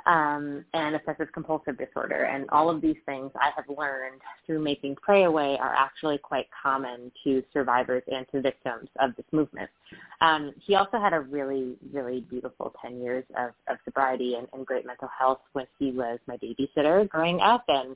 um, 0.05 0.65
and 0.73 0.95
obsessive 0.95 1.31
compulsive 1.33 1.77
disorder. 1.77 2.23
And 2.23 2.49
all 2.49 2.69
of 2.69 2.81
these 2.81 2.95
things 3.05 3.31
I 3.35 3.49
have 3.55 3.65
learned 3.75 4.21
through 4.45 4.59
making 4.59 4.95
Pray 4.95 5.23
Away 5.23 5.57
are 5.59 5.73
actually 5.73 6.17
quite 6.17 6.47
common 6.63 7.11
to 7.23 7.43
survivors 7.53 8.03
and 8.11 8.25
to 8.31 8.41
victims 8.41 8.89
of 8.99 9.15
this 9.15 9.25
movement. 9.31 9.69
Um, 10.21 10.53
he 10.65 10.75
also 10.75 10.99
had 10.99 11.13
a 11.13 11.19
really, 11.19 11.75
really 11.91 12.21
beautiful 12.21 12.73
10 12.81 12.99
years 13.01 13.23
of, 13.37 13.51
of 13.67 13.77
sobriety 13.85 14.35
and, 14.35 14.47
and 14.53 14.65
great 14.65 14.85
mental 14.85 15.09
health 15.17 15.41
when 15.53 15.67
he 15.77 15.91
was 15.91 16.19
my 16.27 16.37
babysitter 16.37 17.07
growing 17.07 17.39
up 17.41 17.63
and 17.67 17.95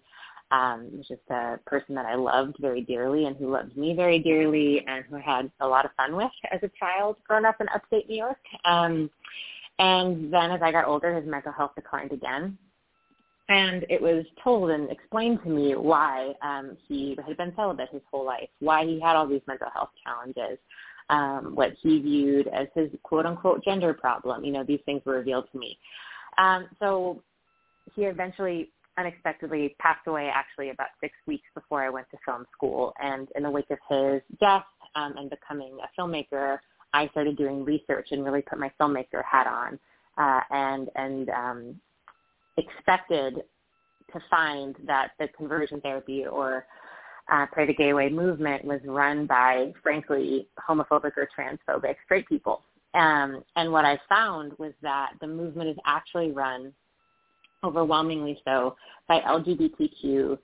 um, 0.51 0.89
was 0.97 1.07
just 1.07 1.21
a 1.29 1.59
person 1.65 1.95
that 1.95 2.05
I 2.05 2.15
loved 2.15 2.57
very 2.59 2.81
dearly 2.81 3.25
and 3.25 3.35
who 3.35 3.51
loved 3.51 3.75
me 3.75 3.95
very 3.95 4.19
dearly 4.19 4.83
and 4.87 5.03
who 5.05 5.17
I 5.17 5.21
had 5.21 5.51
a 5.59 5.67
lot 5.67 5.85
of 5.85 5.91
fun 5.97 6.15
with 6.15 6.31
as 6.51 6.61
a 6.63 6.71
child 6.79 7.17
growing 7.27 7.45
up 7.45 7.59
in 7.59 7.67
upstate 7.69 8.07
New 8.07 8.17
York. 8.17 8.37
Um, 8.65 9.09
and 9.79 10.31
then 10.31 10.51
as 10.51 10.61
I 10.61 10.71
got 10.71 10.85
older, 10.85 11.15
his 11.15 11.25
mental 11.25 11.51
health 11.51 11.71
declined 11.75 12.11
again. 12.11 12.57
And 13.49 13.85
it 13.89 14.01
was 14.01 14.25
told 14.43 14.69
and 14.69 14.89
explained 14.89 15.39
to 15.43 15.49
me 15.49 15.75
why 15.75 16.33
um, 16.41 16.77
he 16.87 17.17
had 17.27 17.35
been 17.35 17.53
celibate 17.55 17.89
his 17.91 18.01
whole 18.09 18.25
life, 18.25 18.49
why 18.59 18.85
he 18.85 18.99
had 19.01 19.15
all 19.15 19.27
these 19.27 19.41
mental 19.47 19.69
health 19.73 19.89
challenges, 20.03 20.57
um, 21.09 21.51
what 21.53 21.73
he 21.81 21.99
viewed 21.99 22.47
as 22.47 22.67
his 22.73 22.89
quote-unquote 23.03 23.63
gender 23.63 23.93
problem. 23.93 24.45
You 24.45 24.53
know, 24.53 24.63
these 24.63 24.79
things 24.85 25.01
were 25.05 25.15
revealed 25.15 25.49
to 25.51 25.57
me. 25.57 25.77
Um, 26.37 26.67
so 26.79 27.21
he 27.95 28.03
eventually 28.03 28.69
unexpectedly 28.97 29.75
passed 29.79 30.05
away 30.07 30.29
actually 30.33 30.69
about 30.69 30.89
six 31.01 31.13
weeks 31.25 31.47
before 31.55 31.83
I 31.83 31.89
went 31.89 32.09
to 32.11 32.17
film 32.25 32.45
school. 32.53 32.93
And 33.01 33.27
in 33.35 33.43
the 33.43 33.49
wake 33.49 33.69
of 33.71 33.79
his 33.89 34.21
death 34.39 34.65
um, 34.95 35.15
and 35.17 35.29
becoming 35.29 35.77
a 35.83 36.01
filmmaker, 36.01 36.59
I 36.93 37.07
started 37.09 37.37
doing 37.37 37.65
research 37.65 38.09
and 38.11 38.23
really 38.23 38.41
put 38.41 38.59
my 38.59 38.71
filmmaker 38.79 39.23
hat 39.29 39.47
on 39.47 39.79
uh, 40.17 40.41
and 40.51 40.89
and 40.95 41.29
um, 41.29 41.81
expected 42.57 43.43
to 44.11 44.19
find 44.29 44.75
that 44.85 45.11
the 45.19 45.27
conversion 45.29 45.81
therapy 45.81 46.25
or 46.25 46.65
uh, 47.31 47.45
Pray 47.51 47.65
the 47.65 47.73
Gay 47.73 47.89
Away 47.89 48.09
movement 48.09 48.63
was 48.63 48.79
run 48.85 49.25
by, 49.25 49.71
frankly, 49.81 50.47
homophobic 50.67 51.13
or 51.17 51.27
transphobic 51.37 51.95
straight 52.05 52.27
people. 52.27 52.61
Um, 52.93 53.43
and 53.55 53.71
what 53.71 53.85
I 53.85 53.99
found 54.07 54.53
was 54.59 54.73
that 54.81 55.13
the 55.19 55.27
movement 55.27 55.69
is 55.69 55.77
actually 55.85 56.31
run 56.31 56.73
overwhelmingly 57.63 58.39
so 58.45 58.75
by 59.07 59.19
LGBTQ 59.21 60.37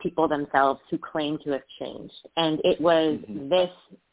people 0.00 0.28
themselves 0.28 0.80
who 0.90 0.98
claim 0.98 1.38
to 1.44 1.50
have 1.50 1.62
changed. 1.78 2.28
And 2.36 2.60
it 2.64 2.80
was 2.80 3.18
mm-hmm. 3.18 3.48
this 3.48 3.70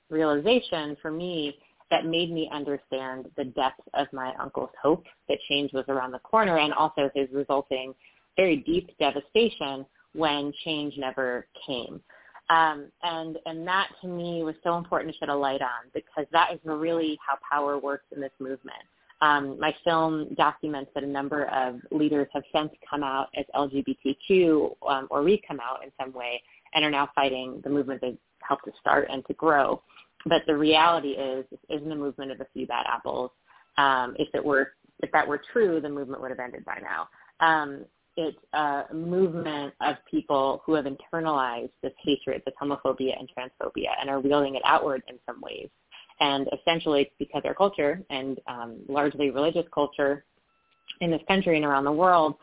realization 0.10 0.96
for 1.02 1.12
me 1.12 1.58
that 1.92 2.06
made 2.06 2.32
me 2.32 2.50
understand 2.52 3.28
the 3.38 3.46
depth 3.46 3.82
of 3.94 4.08
my 4.14 4.34
uncle's 4.40 4.70
hope 4.82 5.04
that 5.30 5.38
change 5.50 5.72
was 5.74 5.86
around 5.90 6.12
the 6.12 6.20
corner 6.20 6.58
and 6.58 6.74
also 6.74 7.10
his 7.14 7.28
resulting 7.32 7.94
very 8.36 8.58
deep 8.58 8.90
devastation 8.98 9.86
when 10.14 10.54
change 10.64 10.94
never 10.98 11.48
came. 11.68 12.02
Um, 12.50 12.88
and 13.04 13.38
and 13.46 13.66
that 13.68 13.90
to 14.02 14.08
me 14.08 14.44
was 14.44 14.56
so 14.64 14.78
important 14.78 15.14
to 15.14 15.18
shed 15.18 15.30
a 15.30 15.36
light 15.36 15.62
on 15.62 15.90
because 15.94 16.26
that 16.32 16.52
is 16.54 16.60
really 16.64 17.18
how 17.26 17.38
power 17.50 17.78
works 17.78 18.06
in 18.14 18.20
this 18.22 18.32
movement. 18.40 18.84
Um, 19.24 19.58
my 19.58 19.74
film 19.86 20.34
documents 20.36 20.92
that 20.94 21.04
a 21.06 21.08
number 21.08 21.46
of 21.46 21.80
leaders 21.92 22.28
have 22.34 22.44
since 22.54 22.72
come 22.90 23.04
out 23.04 23.30
as 23.38 23.46
LGBTQ 23.56 24.76
um, 24.86 25.08
or 25.10 25.24
re-come 25.24 25.62
out 25.62 25.82
in 25.82 25.92
some 25.98 26.12
way 26.12 26.42
and 26.74 26.84
are 26.84 26.92
now 26.92 27.08
fighting 27.16 27.62
the 27.64 27.70
movement 27.70 28.02
they 28.02 28.18
helped 28.46 28.66
to 28.66 28.72
start 28.82 29.08
and 29.10 29.26
to 29.28 29.34
grow. 29.36 29.82
But 30.26 30.42
the 30.46 30.58
reality 30.58 31.12
is, 31.12 31.46
this 31.50 31.60
isn't 31.70 31.90
a 31.90 31.96
movement 31.96 32.32
of 32.32 32.42
a 32.42 32.48
few 32.52 32.68
bad 32.68 32.86
apples. 32.86 33.32
Um, 33.78 34.14
if 34.20 34.28
it 34.34 34.44
were, 34.44 34.74
if 35.02 35.10
that 35.14 35.26
were 35.26 35.42
true, 35.54 35.80
the 35.80 35.90
movement 35.90 36.22
would 36.22 36.32
have 36.32 36.40
ended 36.40 36.66
by 36.66 36.80
now. 36.82 37.08
Um, 37.40 37.86
it's 38.18 38.38
a 38.54 38.94
movement 38.94 39.74
of 39.80 39.96
people 40.12 40.62
who 40.66 40.74
have 40.74 40.86
internalized 40.86 41.72
this 41.82 41.94
hatred, 42.04 42.42
this 42.46 42.56
homophobia 42.62 43.18
and 43.18 43.30
transphobia, 43.30 43.90
and 44.02 44.10
are 44.10 44.20
wielding 44.20 44.56
it 44.56 44.62
outward 44.66 45.02
in 45.08 45.16
some 45.26 45.40
ways. 45.40 45.70
And 46.20 46.48
essentially, 46.54 47.02
it's 47.02 47.12
because 47.20 47.42
our 47.46 47.54
culture 47.54 48.02
and 48.10 48.40
um, 48.48 48.80
largely 48.88 49.30
religious 49.30 49.66
culture 49.74 50.26
in 51.02 51.12
this 51.12 51.22
country 51.28 51.58
and 51.58 51.66
around 51.66 51.86
the 51.86 51.92
world 51.92 52.36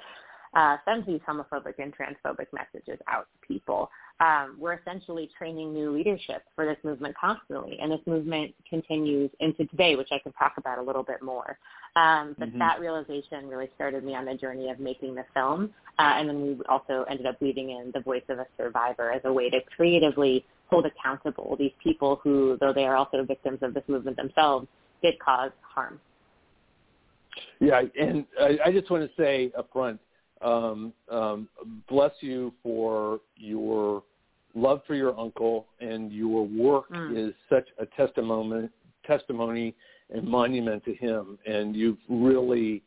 uh, 0.55 0.77
sends 0.85 1.07
these 1.07 1.21
homophobic 1.29 1.75
and 1.79 1.95
transphobic 1.95 2.47
messages 2.53 2.99
out 3.07 3.27
to 3.33 3.47
people 3.47 3.91
um, 4.21 4.57
we're 4.59 4.75
essentially 4.75 5.31
training 5.37 5.73
new 5.73 5.91
leadership 5.91 6.43
for 6.55 6.67
this 6.67 6.77
movement 6.85 7.15
constantly, 7.19 7.79
and 7.81 7.91
this 7.91 8.01
movement 8.07 8.55
continues 8.69 9.31
into 9.41 9.65
today, 9.67 9.97
which 9.97 10.09
I 10.13 10.19
can 10.19 10.33
talk 10.33 10.55
about 10.59 10.79
a 10.79 10.83
little 10.83 11.03
bit 11.03 11.23
more. 11.23 11.59
Um, 11.97 12.37
but 12.39 12.51
mm-hmm. 12.51 12.59
that 12.59 12.81
realization 12.81 13.49
really 13.49 13.71
started 13.75 14.05
me 14.05 14.15
on 14.15 14.27
the 14.27 14.35
journey 14.35 14.69
of 14.69 14.79
making 14.79 15.15
the 15.15 15.25
film, 15.33 15.71
uh, 15.99 16.13
and 16.17 16.29
then 16.29 16.43
we 16.43 16.59
also 16.69 17.05
ended 17.09 17.27
up 17.27 17.41
weaving 17.41 17.71
in 17.71 17.93
the 17.95 18.01
voice 18.01 18.23
of 18.29 18.39
a 18.39 18.47
survivor 18.59 19.11
as 19.11 19.23
a 19.25 19.33
way 19.33 19.49
to 19.49 19.61
creatively 19.75 20.45
hold 20.71 20.87
accountable 20.87 21.57
these 21.59 21.73
people 21.83 22.21
who, 22.23 22.57
though 22.61 22.73
they 22.73 22.85
are 22.85 22.97
also 22.97 23.25
victims 23.25 23.59
of 23.63 23.75
this 23.75 23.85
movement 23.89 24.17
themselves, 24.17 24.67
did 25.03 25.19
cause 25.19 25.51
harm. 25.63 26.01
Yeah, 27.61 27.83
and 28.01 28.25
I, 28.41 28.59
I 28.67 28.73
just 28.73 28.91
want 28.91 29.09
to 29.09 29.23
say 29.23 29.53
up 29.57 29.69
front, 29.73 30.01
um, 30.43 30.93
um, 31.11 31.49
bless 31.89 32.13
you 32.21 32.53
for 32.63 33.21
your 33.37 34.03
love 34.55 34.81
for 34.87 34.95
your 34.95 35.19
uncle 35.19 35.67
and 35.81 36.13
your 36.13 36.47
work 36.47 36.91
Mm. 36.91 37.29
is 37.29 37.35
such 37.49 37.69
a 37.79 37.87
testimony 37.87 38.69
testimony 39.07 39.75
and 40.11 40.27
monument 40.27 40.85
to 40.85 40.95
him 40.95 41.39
and 41.47 41.75
you've 41.75 41.99
really 42.09 42.83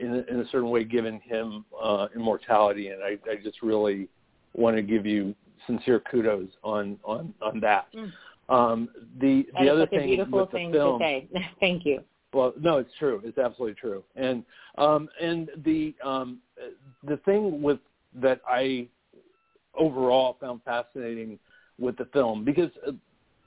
in 0.00 0.14
a, 0.14 0.32
in 0.32 0.40
a 0.40 0.48
certain 0.48 0.70
way 0.70 0.84
given 0.84 1.20
him 1.20 1.64
uh, 1.80 2.08
immortality 2.16 2.88
and 2.88 3.02
I, 3.02 3.18
I 3.30 3.36
just 3.42 3.62
really 3.62 4.08
want 4.54 4.76
to 4.76 4.82
give 4.82 5.06
you 5.06 5.34
sincere 5.66 6.00
kudos 6.00 6.48
on 6.62 6.98
on 7.04 7.34
on 7.42 7.60
that. 7.60 7.86
Mm. 7.94 8.12
Um, 8.48 8.88
the 9.20 9.46
That 9.52 9.60
the 9.60 9.64
is 9.64 9.70
other 9.70 9.86
thing 9.86 10.06
beautiful 10.06 10.40
with 10.40 10.50
the 10.50 10.56
thing 10.56 10.72
film, 10.72 10.98
to 10.98 11.04
say. 11.04 11.28
Thank 11.60 11.86
you. 11.86 12.00
well, 12.32 12.52
no, 12.60 12.78
it's 12.78 12.90
true. 12.98 13.20
It's 13.24 13.38
absolutely 13.38 13.74
true. 13.74 14.02
And 14.16 14.44
um, 14.78 15.08
and 15.20 15.50
the 15.64 15.94
um, 16.04 16.38
the 17.04 17.16
thing 17.18 17.62
with 17.62 17.78
that 18.20 18.40
I 18.46 18.88
overall 19.78 20.36
found 20.40 20.62
fascinating 20.64 21.38
with 21.78 21.96
the 21.96 22.04
film 22.06 22.44
because 22.44 22.70
uh, 22.86 22.92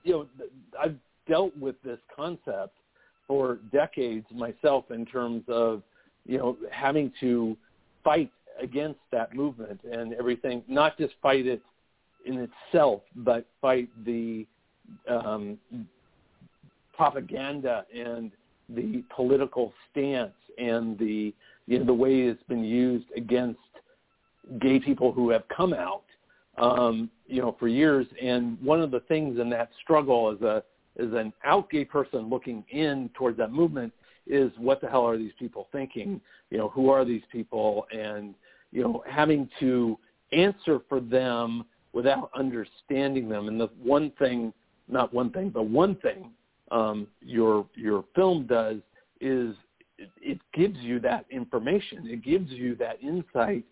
you 0.04 0.14
know 0.14 0.28
I've 0.80 0.96
dealt 1.28 1.56
with 1.58 1.76
this 1.84 2.00
concept 2.16 2.78
for 3.28 3.60
decades 3.72 4.26
myself 4.32 4.92
in 4.92 5.06
terms 5.06 5.44
of 5.48 5.84
you 6.26 6.38
know 6.38 6.58
having 6.72 7.12
to 7.20 7.58
fight 8.04 8.32
against 8.62 9.00
that 9.12 9.36
movement 9.36 9.80
and 9.92 10.14
everything, 10.14 10.64
not 10.68 10.98
just 10.98 11.14
fight 11.22 11.46
it 11.46 11.62
in 12.26 12.50
itself, 12.74 13.02
but 13.16 13.46
fight 13.62 13.90
the 14.06 14.46
um, 15.10 15.58
propaganda 16.96 17.86
and 17.96 18.32
the 18.70 19.04
political 19.16 19.74
stance 19.92 20.34
and 20.58 20.98
the 20.98 21.34
you 21.68 21.80
know 21.80 21.86
the 21.86 21.94
way 21.94 22.22
it's 22.22 22.42
been 22.44 22.64
used 22.64 23.06
against 23.16 23.60
gay 24.60 24.80
people 24.80 25.12
who 25.12 25.30
have 25.30 25.44
come 25.56 25.74
out 25.74 26.04
um, 26.58 27.10
you 27.28 27.42
know 27.42 27.56
for 27.60 27.68
years. 27.68 28.06
And 28.22 28.62
one 28.62 28.82
of 28.82 28.92
the 28.92 29.02
things 29.02 29.40
in 29.40 29.50
that 29.52 29.70
struggle 29.82 30.32
as 30.32 30.42
a 30.42 30.64
as 30.98 31.12
an 31.14 31.34
out 31.44 31.70
gay 31.70 31.86
person 31.86 32.30
looking 32.30 32.64
in 32.70 33.10
towards 33.16 33.38
that 33.38 33.52
movement 33.52 33.94
is 34.28 34.52
what 34.58 34.82
the 34.82 34.88
hell 34.88 35.06
are 35.06 35.18
these 35.18 35.34
people 35.38 35.68
thinking? 35.72 36.22
You 36.50 36.58
know 36.58 36.70
who 36.70 36.90
are 36.90 37.06
these 37.06 37.24
people? 37.32 37.86
And 37.92 38.34
you 38.72 38.84
know 38.84 39.04
having 39.10 39.50
to 39.60 39.98
answer 40.32 40.80
for 40.90 41.00
them 41.00 41.66
without 41.96 42.30
understanding 42.36 43.28
them 43.28 43.48
and 43.48 43.60
the 43.60 43.70
one 43.82 44.12
thing 44.20 44.54
not 44.88 45.12
one 45.12 45.32
thing 45.32 45.50
but 45.50 45.64
one 45.64 45.96
thing 45.96 46.30
um, 46.72 47.08
your 47.22 47.66
your 47.76 48.04
film 48.16 48.46
does 48.46 48.78
is 49.22 49.56
it, 50.22 50.40
gives 50.54 50.78
you 50.80 51.00
that 51.02 51.26
information. 51.30 52.08
It 52.08 52.24
gives 52.24 52.52
you 52.52 52.76
that 52.76 53.02
insight 53.02 53.64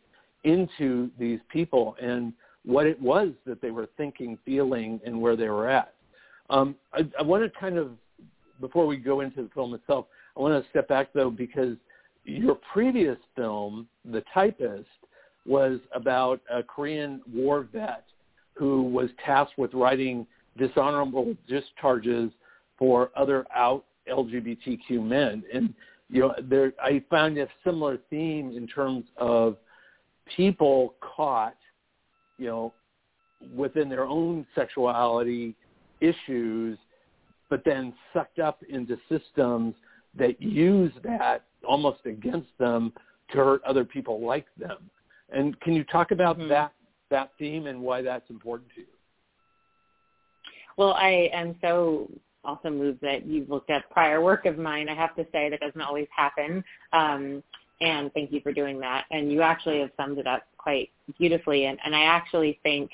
into 0.43 1.09
these 1.19 1.39
people 1.49 1.95
and 2.01 2.33
what 2.65 2.85
it 2.85 3.01
was 3.01 3.29
that 3.45 3.61
they 3.61 3.71
were 3.71 3.89
thinking, 3.97 4.37
feeling, 4.45 4.99
and 5.05 5.19
where 5.19 5.35
they 5.35 5.49
were 5.49 5.69
at. 5.69 5.93
Um, 6.49 6.75
I, 6.93 7.01
I 7.19 7.23
want 7.23 7.43
to 7.43 7.59
kind 7.59 7.77
of 7.77 7.91
before 8.61 8.85
we 8.85 8.97
go 8.97 9.21
into 9.21 9.43
the 9.43 9.49
film 9.49 9.73
itself, 9.73 10.05
I 10.37 10.39
want 10.39 10.63
to 10.63 10.69
step 10.69 10.87
back 10.87 11.09
though 11.13 11.29
because 11.29 11.75
your 12.25 12.57
previous 12.71 13.17
film, 13.35 13.87
The 14.05 14.23
Typist, 14.33 14.87
was 15.45 15.79
about 15.93 16.39
a 16.49 16.63
Korean 16.63 17.21
war 17.33 17.67
vet 17.73 18.05
who 18.53 18.83
was 18.83 19.09
tasked 19.25 19.57
with 19.57 19.73
writing 19.73 20.25
dishonorable 20.57 21.35
discharges 21.47 22.31
for 22.77 23.11
other 23.15 23.45
out 23.55 23.85
LGBTQ 24.09 25.01
men. 25.01 25.43
And 25.53 25.73
you 26.09 26.21
know, 26.21 26.35
there 26.43 26.73
I 26.81 27.03
found 27.09 27.37
a 27.37 27.47
similar 27.63 27.97
theme 28.09 28.55
in 28.55 28.67
terms 28.67 29.05
of 29.17 29.57
people 30.35 30.95
caught, 31.01 31.55
you 32.37 32.47
know, 32.47 32.73
within 33.55 33.89
their 33.89 34.05
own 34.05 34.45
sexuality 34.55 35.55
issues, 36.01 36.77
but 37.49 37.63
then 37.65 37.93
sucked 38.13 38.39
up 38.39 38.61
into 38.69 38.97
systems 39.09 39.75
that 40.15 40.41
use 40.41 40.91
that 41.03 41.45
almost 41.67 42.05
against 42.05 42.49
them 42.59 42.93
to 43.31 43.37
hurt 43.37 43.63
other 43.63 43.83
people 43.83 44.25
like 44.25 44.45
them. 44.57 44.89
And 45.31 45.59
can 45.61 45.73
you 45.73 45.83
talk 45.85 46.11
about 46.11 46.37
Mhm. 46.37 46.49
that 46.49 46.73
that 47.13 47.31
theme 47.39 47.67
and 47.67 47.81
why 47.81 48.01
that's 48.01 48.29
important 48.29 48.69
to 48.75 48.81
you? 48.81 48.87
Well, 50.77 50.93
I 50.93 51.29
am 51.33 51.55
so 51.61 52.09
also 52.43 52.69
moved 52.69 52.99
that 53.01 53.25
you've 53.25 53.49
looked 53.49 53.69
at 53.69 53.89
prior 53.89 54.21
work 54.21 54.45
of 54.45 54.57
mine. 54.57 54.89
I 54.89 54.95
have 54.95 55.15
to 55.15 55.25
say 55.31 55.49
that 55.49 55.59
doesn't 55.59 55.81
always 55.81 56.07
happen. 56.15 56.63
Um, 56.91 57.43
and 57.81 58.11
thank 58.13 58.31
you 58.31 58.41
for 58.41 58.51
doing 58.51 58.79
that. 58.79 59.05
And 59.11 59.31
you 59.31 59.41
actually 59.41 59.79
have 59.79 59.91
summed 59.97 60.17
it 60.17 60.27
up 60.27 60.43
quite 60.57 60.89
beautifully. 61.17 61.65
And, 61.65 61.77
and 61.85 61.95
I 61.95 62.03
actually 62.03 62.59
think 62.63 62.91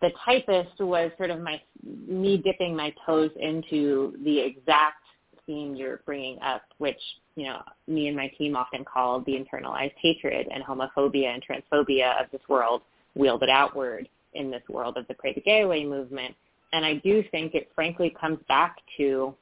the 0.00 0.10
typist 0.24 0.80
was 0.80 1.10
sort 1.16 1.30
of 1.30 1.40
my 1.40 1.60
me 2.06 2.36
dipping 2.36 2.76
my 2.76 2.92
toes 3.06 3.30
into 3.40 4.14
the 4.24 4.38
exact 4.38 5.02
theme 5.46 5.74
you're 5.74 6.00
bringing 6.04 6.38
up, 6.40 6.62
which 6.78 6.98
you 7.36 7.44
know 7.44 7.62
me 7.88 8.08
and 8.08 8.16
my 8.16 8.28
team 8.38 8.56
often 8.56 8.84
call 8.84 9.20
the 9.20 9.32
internalized 9.32 9.94
hatred 10.00 10.46
and 10.52 10.62
homophobia 10.64 11.32
and 11.34 11.42
transphobia 11.42 12.20
of 12.22 12.30
this 12.32 12.40
world 12.48 12.82
wielded 13.14 13.48
outward 13.48 14.08
in 14.34 14.50
this 14.50 14.62
world 14.68 14.96
of 14.96 15.06
the 15.08 15.14
Pray 15.14 15.32
the 15.32 15.40
Gay 15.40 15.62
Away 15.62 15.84
movement. 15.84 16.34
And 16.72 16.84
I 16.84 16.94
do 16.94 17.22
think 17.30 17.54
it 17.54 17.70
frankly 17.74 18.14
comes 18.20 18.38
back 18.48 18.76
to 18.96 19.34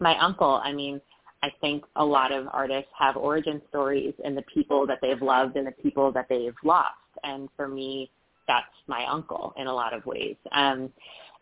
my 0.00 0.16
uncle. 0.18 0.60
I 0.64 0.72
mean, 0.72 1.00
I 1.42 1.50
think 1.60 1.84
a 1.96 2.04
lot 2.04 2.32
of 2.32 2.46
artists 2.52 2.90
have 2.98 3.16
origin 3.16 3.60
stories 3.68 4.14
in 4.24 4.34
the 4.34 4.42
people 4.42 4.86
that 4.86 4.98
they've 5.02 5.20
loved 5.20 5.56
and 5.56 5.66
the 5.66 5.72
people 5.72 6.10
that 6.12 6.26
they've 6.28 6.54
lost. 6.64 6.94
And 7.22 7.48
for 7.56 7.68
me, 7.68 8.10
that's 8.46 8.66
my 8.86 9.04
uncle 9.06 9.52
in 9.56 9.66
a 9.66 9.72
lot 9.72 9.92
of 9.92 10.04
ways. 10.06 10.36
Um, 10.52 10.90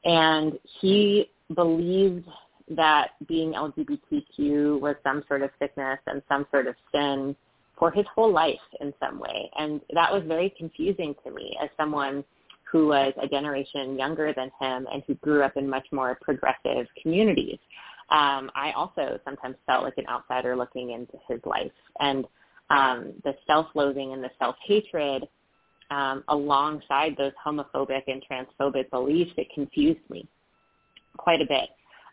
and 0.05 0.59
he 0.81 1.31
believed 1.55 2.27
that 2.69 3.11
being 3.29 3.53
LGBTQ 3.53 4.81
was 4.81 4.97
some 5.05 5.23
sort 5.29 5.43
of 5.43 5.51
sickness 5.61 5.99
and 6.07 6.21
some 6.29 6.47
sort 6.51 6.67
of 6.67 6.75
sin 6.93 7.37
for 7.79 7.91
his 7.91 8.07
whole 8.15 8.33
life 8.33 8.55
in 8.81 8.93
some 9.01 9.19
way. 9.19 9.51
And 9.59 9.81
that 9.93 10.12
was 10.12 10.23
very 10.27 10.55
confusing 10.57 11.15
to 11.25 11.31
me 11.31 11.57
as 11.62 11.69
someone 11.77 12.25
who 12.71 12.89
was 12.89 13.12
a 13.21 13.29
generation 13.29 13.99
younger 13.99 14.33
than 14.33 14.51
him 14.61 14.87
and 14.93 15.03
who 15.07 15.15
grew 15.17 15.43
up 15.43 15.57
in 15.57 15.69
much 15.69 15.87
more 15.93 16.19
progressive 16.21 16.87
communities. 17.01 17.59
Um, 18.11 18.51
I 18.55 18.73
also 18.75 19.19
sometimes 19.25 19.57
felt 19.67 19.85
like 19.85 19.99
an 19.99 20.07
outsider 20.09 20.57
looking 20.57 20.91
into 20.91 21.19
his 21.29 21.41
life. 21.45 21.73
And 22.01 22.25
um, 22.71 23.12
the 23.25 23.35
self-loathing 23.47 24.12
and 24.12 24.23
the 24.23 24.31
self-hatred 24.39 25.29
um, 25.91 26.25
alongside 26.29 27.17
those 27.17 27.33
homophobic 27.45 28.03
and 28.09 28.25
transphobic 28.29 28.91
beliefs, 28.91 29.33
it 29.37 29.49
confused 29.55 30.01
me 30.11 30.27
quite 31.17 31.41
a 31.41 31.47
bit. 31.47 31.69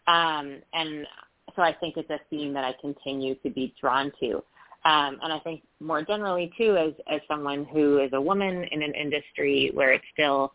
Um, 0.07 0.61
and 0.73 1.07
so 1.55 1.61
I 1.61 1.73
think 1.73 1.97
it's 1.97 2.09
a 2.09 2.19
theme 2.29 2.53
that 2.53 2.63
I 2.63 2.73
continue 2.79 3.35
to 3.35 3.49
be 3.49 3.73
drawn 3.79 4.11
to. 4.19 4.43
Um, 4.85 5.17
and 5.23 5.31
I 5.31 5.39
think 5.39 5.63
more 5.79 6.03
generally 6.03 6.51
too, 6.57 6.75
as 6.75 6.93
as 7.09 7.21
someone 7.27 7.65
who 7.65 7.99
is 7.99 8.11
a 8.13 8.21
woman 8.21 8.65
in 8.71 8.83
an 8.83 8.93
industry 8.93 9.71
where 9.73 9.93
it's 9.93 10.05
still 10.13 10.53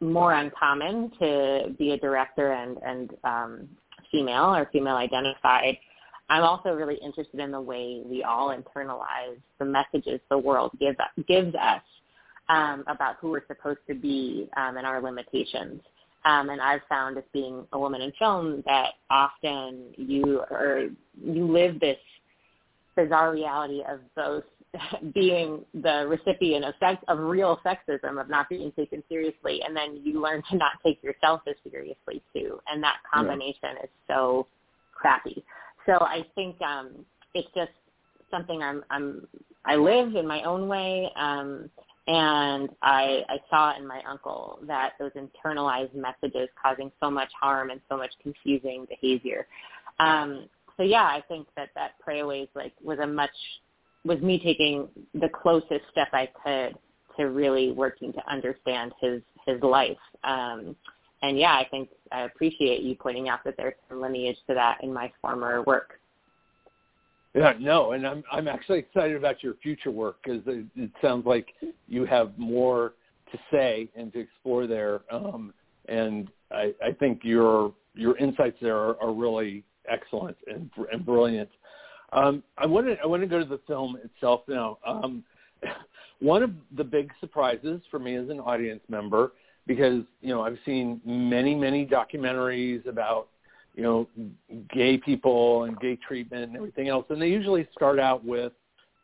more 0.00 0.34
uncommon 0.34 1.10
to 1.18 1.74
be 1.78 1.92
a 1.92 1.98
director 1.98 2.52
and 2.52 2.78
and 2.84 3.10
um, 3.24 3.68
female 4.12 4.54
or 4.54 4.68
female 4.72 4.96
identified, 4.96 5.76
I'm 6.28 6.42
also 6.42 6.70
really 6.70 6.96
interested 6.96 7.40
in 7.40 7.50
the 7.50 7.60
way 7.60 8.02
we 8.04 8.22
all 8.22 8.56
internalize 8.56 9.38
the 9.58 9.64
messages 9.64 10.20
the 10.30 10.38
world 10.38 10.70
gives 10.78 10.98
gives 11.26 11.54
us 11.56 11.82
um, 12.48 12.84
about 12.86 13.16
who 13.20 13.30
we're 13.30 13.46
supposed 13.46 13.80
to 13.88 13.94
be 13.94 14.48
um, 14.56 14.76
and 14.76 14.86
our 14.86 15.02
limitations. 15.02 15.80
Um, 16.24 16.50
and 16.50 16.60
I've 16.60 16.80
found 16.88 17.18
as 17.18 17.24
being 17.32 17.64
a 17.72 17.78
woman 17.78 18.02
in 18.02 18.12
film 18.18 18.62
that 18.66 18.94
often 19.10 19.94
you 19.96 20.42
or 20.50 20.88
you 21.22 21.46
live 21.46 21.78
this 21.78 21.98
bizarre 22.96 23.32
reality 23.32 23.82
of 23.88 24.00
both 24.14 24.44
being 25.14 25.64
the 25.74 26.06
recipient 26.08 26.64
of 26.64 26.74
sex 26.80 27.02
of 27.08 27.18
real 27.18 27.60
sexism 27.64 28.20
of 28.20 28.28
not 28.28 28.48
being 28.48 28.72
taken 28.72 29.02
seriously 29.08 29.60
and 29.66 29.76
then 29.76 30.00
you 30.02 30.20
learn 30.20 30.42
to 30.50 30.56
not 30.56 30.72
take 30.84 31.02
yourself 31.02 31.40
as 31.48 31.54
seriously 31.70 32.22
too 32.34 32.58
and 32.68 32.82
that 32.82 32.96
combination 33.12 33.70
yeah. 33.76 33.84
is 33.84 33.90
so 34.08 34.46
crappy 34.92 35.44
so 35.86 35.92
i 36.00 36.24
think 36.34 36.56
um 36.62 36.90
it's 37.34 37.48
just 37.54 37.70
something 38.30 38.62
i'm 38.62 38.84
i'm 38.90 39.26
i 39.64 39.76
live 39.76 40.16
in 40.16 40.26
my 40.26 40.42
own 40.42 40.68
way 40.68 41.10
um 41.16 41.70
and 42.08 42.68
I, 42.82 43.22
I 43.28 43.38
saw 43.50 43.76
in 43.76 43.86
my 43.86 44.00
uncle 44.08 44.60
that 44.66 44.92
those 44.98 45.10
internalized 45.12 45.94
messages 45.94 46.48
causing 46.60 46.92
so 47.02 47.10
much 47.10 47.30
harm 47.40 47.70
and 47.70 47.80
so 47.88 47.96
much 47.96 48.12
confusing 48.22 48.86
behavior. 48.88 49.46
Um, 49.98 50.48
so 50.76 50.82
yeah, 50.82 51.04
I 51.04 51.22
think 51.28 51.46
that 51.56 51.70
that 51.74 51.92
pray 52.00 52.20
away 52.20 52.48
like 52.54 52.72
was 52.82 52.98
a 52.98 53.06
much 53.06 53.30
was 54.04 54.20
me 54.20 54.38
taking 54.38 54.88
the 55.14 55.28
closest 55.28 55.82
step 55.90 56.08
I 56.12 56.28
could 56.44 56.78
to 57.16 57.30
really 57.30 57.72
working 57.72 58.12
to 58.12 58.30
understand 58.30 58.92
his 59.00 59.22
his 59.46 59.60
life. 59.62 59.96
Um, 60.24 60.76
and 61.22 61.38
yeah, 61.38 61.52
I 61.52 61.66
think 61.70 61.88
I 62.12 62.22
appreciate 62.22 62.82
you 62.82 62.94
pointing 62.94 63.28
out 63.28 63.42
that 63.44 63.54
there's 63.56 63.74
some 63.88 64.00
lineage 64.00 64.36
to 64.48 64.54
that 64.54 64.82
in 64.82 64.92
my 64.92 65.12
former 65.20 65.62
work. 65.62 65.98
Yeah, 67.34 67.54
no, 67.58 67.92
and 67.92 68.06
I'm 68.06 68.22
I'm 68.30 68.48
actually 68.48 68.80
excited 68.80 69.16
about 69.16 69.42
your 69.42 69.54
future 69.62 69.90
work 69.90 70.16
because 70.22 70.42
it, 70.46 70.66
it 70.76 70.90
sounds 71.02 71.26
like 71.26 71.48
you 71.88 72.04
have 72.04 72.36
more 72.38 72.92
to 73.32 73.38
say 73.50 73.88
and 73.96 74.12
to 74.12 74.20
explore 74.20 74.66
there. 74.66 75.00
Um, 75.10 75.52
and 75.88 76.28
I, 76.50 76.74
I 76.84 76.92
think 76.92 77.20
your 77.24 77.72
your 77.94 78.16
insights 78.18 78.56
there 78.60 78.76
are, 78.76 79.00
are 79.02 79.12
really 79.12 79.64
excellent 79.88 80.36
and, 80.46 80.70
and 80.92 81.04
brilliant. 81.04 81.50
Um, 82.12 82.42
I 82.56 82.66
want 82.66 82.86
to 82.86 82.96
I 83.02 83.06
want 83.06 83.22
to 83.22 83.28
go 83.28 83.38
to 83.38 83.44
the 83.44 83.60
film 83.66 83.98
itself 84.04 84.42
now. 84.48 84.78
Um, 84.86 85.24
one 86.20 86.42
of 86.42 86.50
the 86.76 86.84
big 86.84 87.10
surprises 87.20 87.80
for 87.90 87.98
me 87.98 88.16
as 88.16 88.28
an 88.28 88.40
audience 88.40 88.82
member, 88.88 89.32
because 89.66 90.02
you 90.20 90.28
know 90.28 90.42
I've 90.42 90.58
seen 90.64 91.00
many 91.04 91.54
many 91.54 91.86
documentaries 91.86 92.86
about 92.86 93.28
you 93.74 93.82
know 93.82 94.08
gay 94.72 94.98
people 94.98 95.64
and 95.64 95.78
gay 95.80 95.96
treatment 95.96 96.44
and 96.44 96.56
everything 96.56 96.88
else, 96.88 97.06
and 97.10 97.20
they 97.20 97.28
usually 97.28 97.66
start 97.72 97.98
out 97.98 98.24
with 98.24 98.52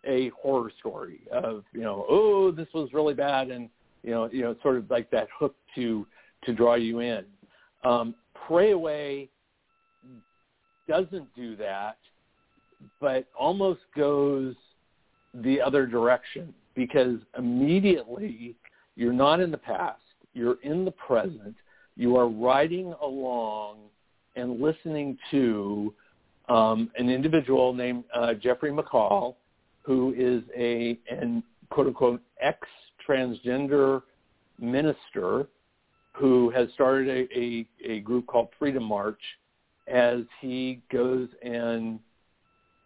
a 0.05 0.31
horror 0.31 0.71
story 0.79 1.21
of 1.31 1.64
you 1.73 1.83
know 1.83 2.05
oh 2.09 2.51
this 2.51 2.66
was 2.75 2.92
really 2.92 3.14
bad 3.14 3.51
and 3.51 3.68
you 4.03 4.11
know 4.11 4.29
you 4.33 4.42
know 4.42 4.57
sort 4.62 4.77
of 4.77 4.90
like 4.90 5.11
that 5.11 5.29
hook 5.37 5.55
to 5.75 6.07
to 6.45 6.53
draw 6.53 6.75
you 6.75 7.01
in. 7.01 7.25
Um, 7.85 8.14
Pray 8.47 8.73
Away 8.73 9.29
doesn't 10.88 11.35
do 11.35 11.57
that, 11.57 11.97
but 13.01 13.27
almost 13.38 13.81
goes 13.97 14.55
the 15.35 15.61
other 15.61 15.87
direction 15.87 16.53
because 16.75 17.18
immediately 17.38 18.55
you're 18.97 19.12
not 19.12 19.40
in 19.40 19.51
the 19.51 19.59
past, 19.59 20.01
you're 20.35 20.61
in 20.62 20.85
the 20.85 20.90
present, 20.90 21.55
you 21.97 22.16
are 22.16 22.29
riding 22.29 22.95
along 23.03 23.79
and 24.37 24.61
listening 24.61 25.18
to 25.31 25.92
um, 26.49 26.90
an 26.97 27.09
individual 27.09 27.73
named 27.73 28.05
uh, 28.14 28.35
Jeffrey 28.35 28.71
McCall, 28.71 29.35
who 29.83 30.14
is 30.16 30.42
a 30.57 30.99
an 31.11 31.42
quote 31.71 31.87
unquote 31.87 32.23
ex 32.40 32.59
transgender 33.07 34.03
minister 34.59 35.47
who 36.14 36.51
has 36.51 36.68
started 36.75 37.09
a, 37.09 37.38
a, 37.38 37.66
a 37.90 38.01
group 38.01 38.27
called 38.27 38.49
Freedom 38.59 38.83
March 38.83 39.21
as 39.92 40.20
he 40.40 40.81
goes 40.90 41.28
and 41.42 42.00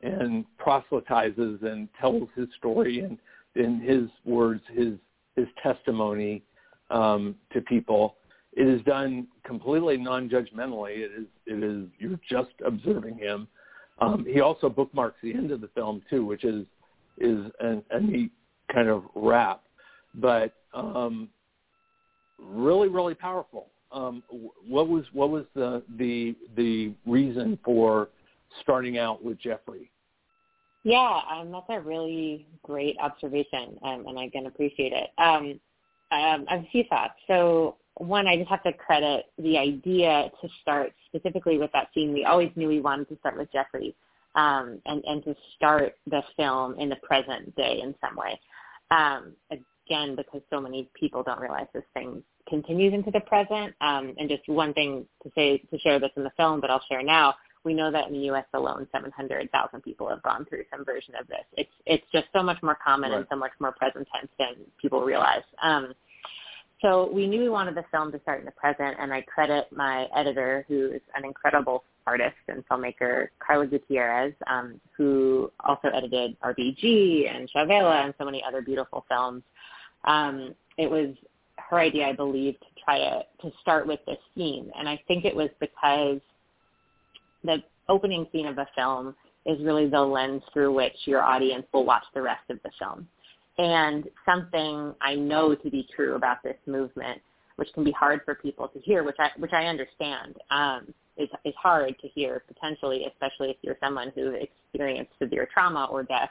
and 0.02 0.44
proselytizes 0.58 1.60
and 1.62 1.88
tells 1.98 2.28
his 2.36 2.48
story 2.58 3.00
and 3.00 3.18
in 3.54 3.80
his 3.80 4.08
words 4.24 4.62
his 4.72 4.94
his 5.36 5.46
testimony 5.62 6.42
um, 6.90 7.34
to 7.52 7.60
people. 7.62 8.16
It 8.52 8.66
is 8.66 8.82
done 8.82 9.26
completely 9.44 9.96
non-judgmentally. 9.96 10.98
It 10.98 11.10
is 11.18 11.26
it 11.46 11.62
is 11.62 11.86
you're 11.98 12.20
just 12.28 12.52
observing 12.64 13.18
him. 13.18 13.48
Um, 13.98 14.26
he 14.28 14.40
also 14.40 14.68
bookmarks 14.68 15.16
the 15.22 15.32
end 15.32 15.52
of 15.52 15.60
the 15.60 15.68
film 15.68 16.02
too, 16.10 16.26
which 16.26 16.44
is 16.44 16.66
is 17.18 17.46
an, 17.60 17.82
a 17.90 18.00
neat 18.00 18.32
kind 18.72 18.88
of 18.88 19.04
wrap, 19.14 19.62
but 20.14 20.52
um, 20.74 21.28
really 22.38 22.88
really 22.88 23.14
powerful. 23.14 23.68
Um, 23.92 24.22
what 24.66 24.88
was 24.88 25.05
what 25.12 25.31
was 25.31 25.44
the 25.55 25.83
the 25.96 26.35
the 26.57 26.92
reason 27.07 27.59
for 27.64 28.09
starting 28.62 28.99
out 28.99 29.22
with 29.25 29.38
Jeffrey? 29.38 29.90
Yeah, 30.83 31.20
um, 31.31 31.51
that's 31.51 31.66
a 31.68 31.81
really 31.81 32.46
great 32.62 32.96
observation, 33.01 33.79
um, 33.83 34.07
and 34.07 34.18
I 34.18 34.29
can 34.29 34.46
appreciate 34.46 34.92
it. 34.92 35.11
Um, 35.18 35.61
um, 36.12 36.46
I 36.49 36.57
have 36.57 36.61
a 36.61 36.68
few 36.70 36.85
thoughts. 36.85 37.14
So 37.27 37.77
one, 37.96 38.27
I 38.27 38.37
just 38.37 38.49
have 38.51 38.62
to 38.62 38.72
credit 38.72 39.27
the 39.38 39.59
idea 39.59 40.31
to 40.40 40.49
start 40.62 40.92
specifically 41.07 41.59
with 41.59 41.72
that 41.72 41.88
scene. 41.94 42.12
We 42.12 42.25
always 42.25 42.51
knew 42.55 42.68
we 42.68 42.81
wanted 42.81 43.09
to 43.09 43.16
start 43.18 43.37
with 43.37 43.51
Jeffrey 43.53 43.96
um, 44.37 44.81
and, 44.87 45.03
and 45.05 45.25
to 45.25 45.35
start 45.57 45.94
the 46.07 46.22
film 46.37 46.79
in 46.79 46.88
the 46.88 46.96
present 46.96 47.55
day 47.57 47.81
in 47.83 47.94
some 48.01 48.16
way. 48.16 48.38
Um, 48.90 49.33
again, 49.87 50.16
because 50.16 50.42
so 50.51 50.61
many 50.61 50.88
people 50.99 51.22
don't 51.22 51.40
realize 51.40 51.66
this 51.72 51.85
thing 51.94 52.22
continues 52.49 52.94
into 52.94 53.11
the 53.11 53.20
present. 53.20 53.75
Um, 53.81 54.14
and 54.18 54.29
just 54.29 54.49
one 54.49 54.72
thing 54.75 55.07
to 55.22 55.31
say, 55.35 55.59
to 55.59 55.79
share 55.79 55.99
this 55.99 56.11
in 56.16 56.25
the 56.25 56.31
film, 56.37 56.61
but 56.61 56.70
I'll 56.70 56.85
share 56.88 57.03
now. 57.03 57.35
We 57.64 57.75
know 57.75 57.90
that 57.90 58.07
in 58.07 58.12
the 58.12 58.27
U.S. 58.27 58.44
alone, 58.55 58.87
700,000 58.92 59.83
people 59.83 60.09
have 60.09 60.22
gone 60.22 60.46
through 60.49 60.62
some 60.70 60.85
version 60.85 61.14
of 61.20 61.27
this. 61.27 61.44
It's 61.55 61.70
it's 61.85 62.05
just 62.12 62.27
so 62.33 62.40
much 62.40 62.62
more 62.62 62.79
common 62.85 63.11
right. 63.11 63.18
and 63.18 63.27
so 63.29 63.37
much 63.37 63.51
more 63.59 63.72
present 63.72 64.07
tense 64.14 64.31
than 64.38 64.55
people 64.81 65.01
realize. 65.01 65.42
Um, 65.61 65.92
so 66.81 67.11
we 67.12 67.27
knew 67.27 67.40
we 67.40 67.49
wanted 67.49 67.75
the 67.75 67.85
film 67.90 68.12
to 68.12 68.20
start 68.20 68.38
in 68.38 68.44
the 68.44 68.53
present, 68.53 68.96
and 69.01 69.12
I 69.12 69.22
credit 69.22 69.66
my 69.72 70.07
editor, 70.16 70.64
who 70.68 70.92
is 70.92 71.01
an 71.16 71.25
incredible 71.25 71.83
artist 72.07 72.37
and 72.49 72.66
filmmaker, 72.68 73.29
Carla 73.44 73.66
Gutierrez, 73.66 74.33
um, 74.46 74.81
who 74.96 75.51
also 75.64 75.88
edited 75.88 76.37
RBG 76.40 77.35
and 77.35 77.51
Chavela 77.51 78.05
and 78.05 78.14
so 78.18 78.25
many 78.25 78.44
other 78.46 78.62
beautiful 78.62 79.05
films. 79.09 79.42
Um, 80.06 80.54
it 80.78 80.90
was 80.90 81.14
her 81.56 81.78
idea, 81.78 82.06
I 82.06 82.12
believe, 82.12 82.58
to 82.60 82.66
try 82.84 82.98
to, 82.98 83.22
to 83.42 83.56
start 83.60 83.86
with 83.86 84.00
this 84.06 84.18
scene. 84.34 84.70
And 84.78 84.88
I 84.88 85.00
think 85.08 85.24
it 85.24 85.34
was 85.34 85.50
because 85.60 86.20
the 87.44 87.62
opening 87.88 88.26
scene 88.32 88.46
of 88.46 88.58
a 88.58 88.66
film 88.74 89.14
is 89.44 89.62
really 89.62 89.88
the 89.88 90.00
lens 90.00 90.42
through 90.52 90.72
which 90.74 90.94
your 91.04 91.22
audience 91.22 91.66
will 91.72 91.84
watch 91.84 92.04
the 92.14 92.22
rest 92.22 92.42
of 92.50 92.58
the 92.62 92.70
film. 92.78 93.08
And 93.58 94.04
something 94.24 94.94
I 95.00 95.14
know 95.14 95.54
to 95.54 95.70
be 95.70 95.88
true 95.94 96.14
about 96.14 96.42
this 96.42 96.56
movement, 96.66 97.22
which 97.56 97.72
can 97.72 97.84
be 97.84 97.92
hard 97.92 98.20
for 98.24 98.34
people 98.34 98.68
to 98.68 98.78
hear, 98.80 99.02
which 99.02 99.16
I 99.18 99.30
which 99.38 99.52
I 99.54 99.66
understand, 99.66 100.36
um, 100.50 100.92
is 101.16 101.28
is 101.44 101.54
hard 101.56 101.98
to 102.00 102.08
hear 102.08 102.42
potentially, 102.46 103.06
especially 103.06 103.50
if 103.50 103.56
you're 103.62 103.78
someone 103.80 104.12
who 104.14 104.32
experienced 104.32 105.12
severe 105.18 105.48
trauma 105.50 105.88
or 105.90 106.02
death 106.02 106.28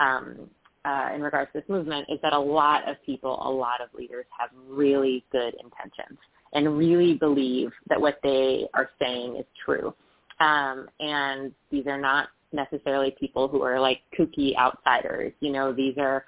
um, 0.00 0.50
uh, 0.84 1.10
in 1.14 1.22
regards 1.22 1.52
to 1.52 1.60
this 1.60 1.68
movement, 1.68 2.06
is 2.08 2.18
that 2.22 2.32
a 2.32 2.38
lot 2.38 2.88
of 2.88 2.96
people, 3.04 3.38
a 3.42 3.50
lot 3.50 3.80
of 3.80 3.88
leaders 3.98 4.26
have 4.38 4.50
really 4.68 5.24
good 5.32 5.54
intentions 5.62 6.18
and 6.52 6.76
really 6.76 7.14
believe 7.14 7.70
that 7.88 8.00
what 8.00 8.18
they 8.22 8.66
are 8.74 8.90
saying 9.00 9.36
is 9.36 9.44
true. 9.64 9.94
Um, 10.40 10.88
and 10.98 11.52
these 11.70 11.86
are 11.86 12.00
not 12.00 12.28
necessarily 12.52 13.14
people 13.18 13.46
who 13.46 13.62
are 13.62 13.78
like 13.80 14.00
kooky 14.18 14.56
outsiders. 14.56 15.32
You 15.40 15.52
know, 15.52 15.72
these 15.72 15.94
are 15.98 16.24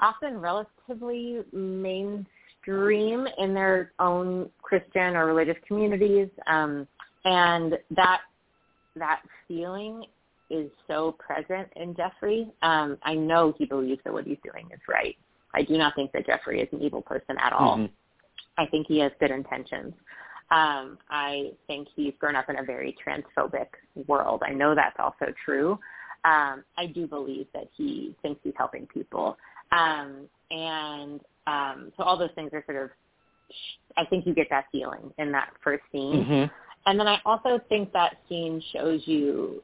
often 0.00 0.38
relatively 0.38 1.40
mainstream 1.52 3.26
in 3.38 3.54
their 3.54 3.92
own 4.00 4.50
Christian 4.62 5.14
or 5.14 5.26
religious 5.26 5.56
communities, 5.68 6.28
um, 6.46 6.86
and 7.24 7.78
that 7.94 8.20
that 8.96 9.20
feeling 9.46 10.04
is 10.50 10.70
so 10.88 11.12
present 11.12 11.68
in 11.76 11.94
Jeffrey. 11.94 12.50
Um, 12.62 12.98
I 13.02 13.14
know 13.14 13.54
he 13.56 13.64
believes 13.64 14.00
that 14.04 14.12
what 14.12 14.24
he's 14.24 14.38
doing 14.44 14.68
is 14.72 14.80
right. 14.88 15.16
I 15.54 15.62
do 15.62 15.78
not 15.78 15.94
think 15.94 16.12
that 16.12 16.26
Jeffrey 16.26 16.60
is 16.60 16.68
an 16.72 16.82
evil 16.82 17.02
person 17.02 17.36
at 17.40 17.52
all. 17.52 17.78
Mm-hmm. 17.78 17.92
I 18.58 18.66
think 18.66 18.86
he 18.86 18.98
has 18.98 19.12
good 19.20 19.30
intentions. 19.30 19.94
Um, 20.50 20.98
I 21.08 21.52
think 21.66 21.88
he's 21.94 22.12
grown 22.18 22.34
up 22.34 22.50
in 22.50 22.58
a 22.58 22.64
very 22.64 22.96
transphobic 23.04 23.68
world. 24.06 24.42
I 24.44 24.52
know 24.52 24.74
that's 24.74 24.96
also 24.98 25.32
true. 25.44 25.78
Um, 26.24 26.64
I 26.76 26.86
do 26.92 27.06
believe 27.06 27.46
that 27.54 27.68
he 27.76 28.14
thinks 28.20 28.40
he's 28.42 28.52
helping 28.56 28.86
people. 28.86 29.38
Um, 29.72 30.28
and 30.50 31.20
um, 31.46 31.92
so 31.96 32.02
all 32.02 32.18
those 32.18 32.30
things 32.34 32.50
are 32.52 32.64
sort 32.66 32.82
of, 32.82 32.90
I 33.96 34.04
think 34.04 34.26
you 34.26 34.34
get 34.34 34.48
that 34.50 34.66
feeling 34.70 35.12
in 35.18 35.32
that 35.32 35.50
first 35.62 35.82
scene. 35.92 36.24
Mm-hmm. 36.24 36.52
And 36.86 36.98
then 36.98 37.06
I 37.06 37.20
also 37.24 37.60
think 37.68 37.92
that 37.92 38.16
scene 38.28 38.62
shows 38.72 39.02
you, 39.04 39.62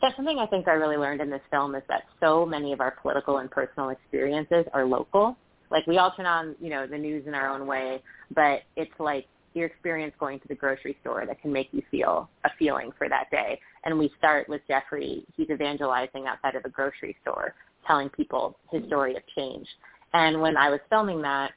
that's 0.00 0.16
something 0.16 0.38
I 0.38 0.46
think 0.46 0.68
I 0.68 0.72
really 0.72 0.96
learned 0.96 1.20
in 1.20 1.30
this 1.30 1.40
film 1.50 1.74
is 1.74 1.82
that 1.88 2.04
so 2.20 2.46
many 2.46 2.72
of 2.72 2.80
our 2.80 2.92
political 3.02 3.38
and 3.38 3.50
personal 3.50 3.90
experiences 3.90 4.64
are 4.72 4.84
local. 4.84 5.36
Like 5.70 5.86
we 5.86 5.98
all 5.98 6.12
turn 6.12 6.26
on, 6.26 6.54
you 6.60 6.70
know, 6.70 6.86
the 6.86 6.98
news 6.98 7.26
in 7.26 7.34
our 7.34 7.48
own 7.48 7.66
way, 7.66 8.02
but 8.34 8.62
it's 8.76 8.92
like 8.98 9.26
your 9.54 9.66
experience 9.66 10.14
going 10.18 10.40
to 10.40 10.48
the 10.48 10.54
grocery 10.54 10.96
store 11.00 11.24
that 11.26 11.40
can 11.40 11.52
make 11.52 11.68
you 11.72 11.82
feel 11.90 12.28
a 12.44 12.50
feeling 12.58 12.90
for 12.96 13.08
that 13.08 13.30
day. 13.30 13.58
And 13.84 13.98
we 13.98 14.12
start 14.18 14.48
with 14.48 14.62
Jeffrey. 14.68 15.24
He's 15.36 15.50
evangelizing 15.50 16.26
outside 16.26 16.54
of 16.54 16.62
the 16.62 16.68
grocery 16.68 17.16
store 17.22 17.54
telling 17.86 18.08
people 18.10 18.56
his 18.70 18.84
story 18.86 19.16
of 19.16 19.22
change. 19.36 19.66
And 20.14 20.40
when 20.40 20.56
I 20.56 20.70
was 20.70 20.80
filming 20.88 21.20
that 21.22 21.52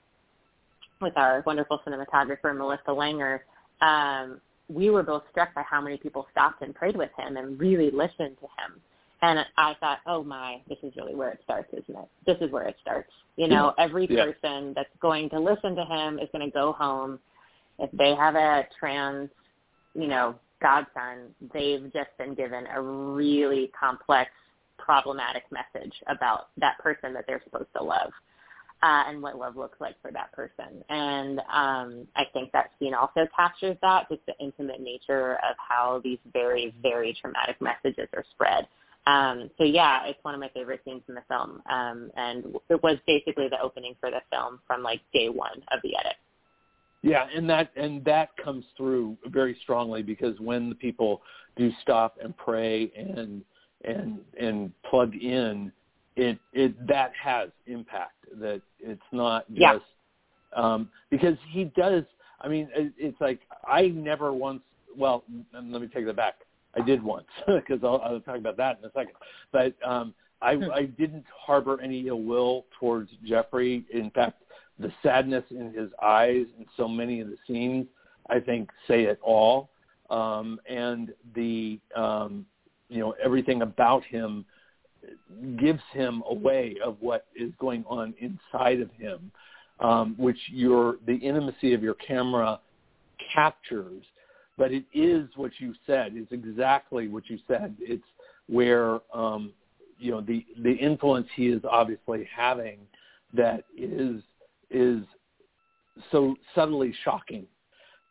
with 1.01 1.13
our 1.17 1.43
wonderful 1.45 1.79
cinematographer, 1.85 2.57
Melissa 2.57 2.89
Langer, 2.89 3.39
um, 3.81 4.39
we 4.67 4.89
were 4.89 5.03
both 5.03 5.23
struck 5.31 5.53
by 5.53 5.63
how 5.69 5.81
many 5.81 5.97
people 5.97 6.27
stopped 6.31 6.61
and 6.61 6.73
prayed 6.73 6.97
with 6.97 7.11
him 7.17 7.37
and 7.37 7.59
really 7.59 7.91
listened 7.91 8.37
to 8.39 8.47
him. 8.57 8.81
And 9.21 9.39
I 9.57 9.75
thought, 9.79 9.99
oh 10.05 10.23
my, 10.23 10.61
this 10.67 10.77
is 10.83 10.93
really 10.95 11.15
where 11.15 11.29
it 11.29 11.39
starts, 11.43 11.69
isn't 11.73 11.95
it? 11.95 12.07
This 12.25 12.37
is 12.41 12.51
where 12.51 12.67
it 12.67 12.75
starts. 12.81 13.09
You 13.37 13.47
know, 13.47 13.73
every 13.77 14.07
yeah. 14.09 14.25
person 14.25 14.73
that's 14.75 14.89
going 15.01 15.29
to 15.31 15.39
listen 15.39 15.75
to 15.75 15.85
him 15.85 16.19
is 16.19 16.29
going 16.31 16.45
to 16.45 16.51
go 16.51 16.73
home. 16.73 17.19
If 17.79 17.89
they 17.91 18.15
have 18.15 18.35
a 18.35 18.67
trans, 18.79 19.29
you 19.93 20.07
know, 20.07 20.35
godson, 20.61 21.33
they've 21.53 21.91
just 21.91 22.09
been 22.17 22.33
given 22.33 22.65
a 22.73 22.81
really 22.81 23.71
complex 23.77 24.31
problematic 24.77 25.43
message 25.51 25.93
about 26.07 26.49
that 26.57 26.77
person 26.79 27.13
that 27.13 27.25
they're 27.27 27.41
supposed 27.43 27.69
to 27.77 27.83
love 27.83 28.11
uh, 28.85 29.03
and 29.07 29.19
what 29.19 29.35
love 29.35 29.57
looks 29.57 29.81
like 29.81 29.95
for 29.99 30.11
that 30.11 30.31
person. 30.31 30.83
And 30.89 31.39
um, 31.51 32.07
I 32.15 32.25
think 32.33 32.51
that 32.51 32.69
scene 32.77 32.93
also 32.93 33.27
captures 33.35 33.75
that, 33.81 34.07
just 34.09 34.21
the 34.27 34.35
intimate 34.39 34.79
nature 34.79 35.33
of 35.37 35.55
how 35.57 36.01
these 36.03 36.19
very, 36.31 36.71
very 36.83 37.17
traumatic 37.19 37.59
messages 37.59 38.07
are 38.13 38.23
spread. 38.29 38.67
Um, 39.07 39.49
so 39.57 39.63
yeah, 39.63 40.05
it's 40.05 40.23
one 40.23 40.35
of 40.35 40.39
my 40.39 40.49
favorite 40.49 40.81
scenes 40.85 41.01
in 41.09 41.15
the 41.15 41.23
film, 41.27 41.63
um, 41.67 42.11
and 42.15 42.55
it 42.69 42.81
was 42.83 42.97
basically 43.07 43.47
the 43.49 43.59
opening 43.59 43.95
for 43.99 44.11
the 44.11 44.21
film 44.31 44.59
from 44.67 44.83
like 44.83 45.01
day 45.13 45.29
one 45.29 45.63
of 45.71 45.79
the 45.83 45.95
edit. 45.97 46.15
Yeah, 47.01 47.25
and 47.35 47.47
that 47.49 47.71
and 47.75 48.03
that 48.05 48.35
comes 48.37 48.65
through 48.75 49.15
very 49.27 49.57
strongly 49.61 50.01
because 50.01 50.39
when 50.39 50.69
the 50.69 50.75
people 50.75 51.21
do 51.55 51.71
stop 51.81 52.17
and 52.23 52.35
pray 52.35 52.91
and 52.95 53.43
and 53.83 54.19
and 54.39 54.71
plug 54.89 55.13
in, 55.15 55.71
it 56.15 56.39
it 56.53 56.87
that 56.87 57.11
has 57.21 57.49
impact. 57.67 58.13
That 58.39 58.61
it's 58.79 59.01
not 59.11 59.47
just 59.49 59.59
yeah. 59.59 59.79
um, 60.55 60.89
because 61.09 61.37
he 61.49 61.65
does. 61.65 62.03
I 62.41 62.47
mean, 62.47 62.69
it, 62.75 62.93
it's 62.97 63.19
like 63.19 63.39
I 63.67 63.87
never 63.87 64.33
once. 64.33 64.61
Well, 64.97 65.23
let 65.53 65.81
me 65.81 65.87
take 65.87 66.05
that 66.05 66.15
back. 66.15 66.35
I 66.75 66.81
did 66.81 67.01
once 67.03 67.27
because 67.47 67.79
I'll, 67.83 68.01
I'll 68.03 68.19
talk 68.19 68.37
about 68.37 68.57
that 68.57 68.79
in 68.79 68.85
a 68.85 68.91
second. 68.91 69.13
But 69.51 69.75
um, 69.85 70.13
I, 70.41 70.55
hmm. 70.55 70.71
I 70.73 70.83
didn't 70.83 71.25
harbor 71.35 71.79
any 71.81 72.07
ill 72.07 72.21
will 72.21 72.65
towards 72.79 73.09
Jeffrey. 73.23 73.85
In 73.93 74.11
fact, 74.11 74.43
the 74.79 74.91
sadness 75.01 75.43
in 75.51 75.73
his 75.73 75.89
eyes 76.01 76.45
in 76.59 76.65
so 76.75 76.87
many 76.87 77.21
of 77.21 77.29
the 77.29 77.37
scenes, 77.47 77.87
I 78.29 78.39
think, 78.39 78.69
say 78.87 79.03
it 79.03 79.19
all. 79.21 79.69
Um, 80.09 80.59
and 80.69 81.13
the 81.33 81.79
um, 81.95 82.45
you 82.89 82.99
know 82.99 83.15
everything 83.23 83.63
about 83.63 84.03
him 84.03 84.45
gives 85.57 85.81
him 85.93 86.23
a 86.29 86.33
way 86.33 86.75
of 86.83 86.97
what 86.99 87.25
is 87.35 87.51
going 87.59 87.83
on 87.87 88.13
inside 88.19 88.81
of 88.81 88.91
him, 88.91 89.31
um, 89.79 90.15
which 90.17 90.37
your 90.47 90.97
the 91.05 91.15
intimacy 91.15 91.73
of 91.73 91.83
your 91.83 91.95
camera 91.95 92.59
captures. 93.33 94.03
But 94.57 94.71
it 94.71 94.85
is 94.93 95.27
what 95.35 95.51
you 95.59 95.73
said. 95.85 96.13
It's 96.15 96.31
exactly 96.31 97.07
what 97.07 97.29
you 97.29 97.37
said. 97.47 97.75
It's 97.79 98.03
where 98.47 98.99
um, 99.13 99.51
you 99.99 100.11
know 100.11 100.21
the 100.21 100.45
the 100.63 100.71
influence 100.71 101.27
he 101.35 101.47
is 101.47 101.61
obviously 101.69 102.27
having 102.35 102.79
that 103.33 103.65
is 103.77 104.21
is 104.69 105.03
so 106.11 106.35
subtly 106.53 106.93
shocking. 107.03 107.45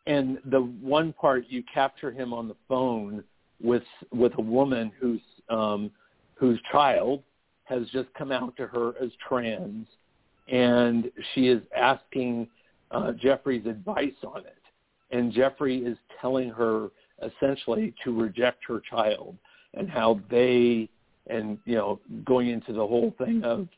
And 0.06 0.38
the 0.46 0.60
one 0.60 1.12
part 1.14 1.46
you 1.48 1.62
capture 1.72 2.10
him 2.10 2.32
on 2.32 2.48
the 2.48 2.56
phone 2.68 3.24
with 3.62 3.82
with 4.12 4.32
a 4.38 4.42
woman 4.42 4.92
who's 5.00 5.20
um, 5.48 5.90
whose 6.34 6.60
child 6.70 7.22
has 7.64 7.88
just 7.90 8.12
come 8.14 8.30
out 8.32 8.56
to 8.56 8.66
her 8.66 8.92
as 9.02 9.10
trans, 9.26 9.86
and 10.48 11.10
she 11.34 11.48
is 11.48 11.62
asking 11.76 12.46
uh, 12.90 13.12
Jeffrey's 13.12 13.66
advice 13.66 14.12
on 14.26 14.40
it. 14.40 14.56
And 15.10 15.32
Jeffrey 15.32 15.78
is 15.78 15.96
telling 16.20 16.50
her 16.50 16.88
essentially 17.22 17.94
to 18.04 18.18
reject 18.18 18.64
her 18.66 18.80
child 18.90 19.36
and 19.74 19.88
how 19.88 20.20
they 20.30 20.88
and 21.28 21.58
you 21.64 21.74
know 21.74 22.00
going 22.24 22.48
into 22.48 22.72
the 22.72 22.86
whole 22.86 23.14
thing 23.18 23.42
of 23.44 23.68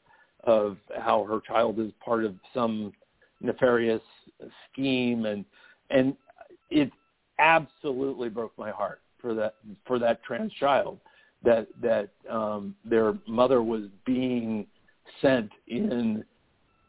of 0.45 0.77
how 0.99 1.25
her 1.25 1.41
child 1.47 1.79
is 1.79 1.93
part 2.05 2.25
of 2.25 2.35
some 2.55 2.93
nefarious 3.41 4.03
scheme 4.73 5.27
and 5.27 5.45
and 5.91 6.17
it 6.71 6.91
absolutely 7.39 8.29
broke 8.29 8.57
my 8.59 8.71
heart 8.71 9.01
for 9.21 9.35
that 9.35 9.55
for 9.87 9.99
that 9.99 10.23
trans 10.23 10.53
child 10.55 10.99
that 11.47 11.67
that 11.81 12.11
um 12.31 12.75
their 12.85 13.15
mother 13.27 13.63
was 13.63 13.85
being 14.05 14.67
sent 15.23 15.51
in 15.69 16.23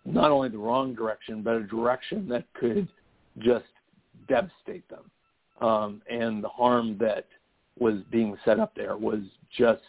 not 0.04 0.32
only 0.32 0.50
the 0.50 0.58
wrong 0.58 0.94
direction 0.94 1.42
but 1.42 1.56
a 1.56 1.64
direction 1.64 2.28
that 2.28 2.46
could 2.54 2.88
just 3.40 3.66
devastate 4.28 4.84
them 4.90 5.10
um 5.62 6.02
and 6.10 6.44
the 6.44 6.50
harm 6.50 6.98
that 7.00 7.26
was 7.80 7.96
being 8.12 8.36
set 8.44 8.60
up 8.60 8.74
there 8.76 8.98
was 8.98 9.22
just 9.56 9.82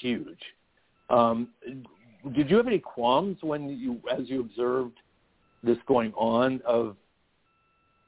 huge 0.00 0.38
um 1.10 1.48
did 2.34 2.50
you 2.50 2.56
have 2.56 2.66
any 2.66 2.78
qualms 2.78 3.38
when 3.42 3.68
you, 3.68 4.00
as 4.10 4.28
you 4.28 4.40
observed 4.40 4.98
this 5.62 5.78
going 5.86 6.12
on? 6.14 6.60
Of 6.66 6.96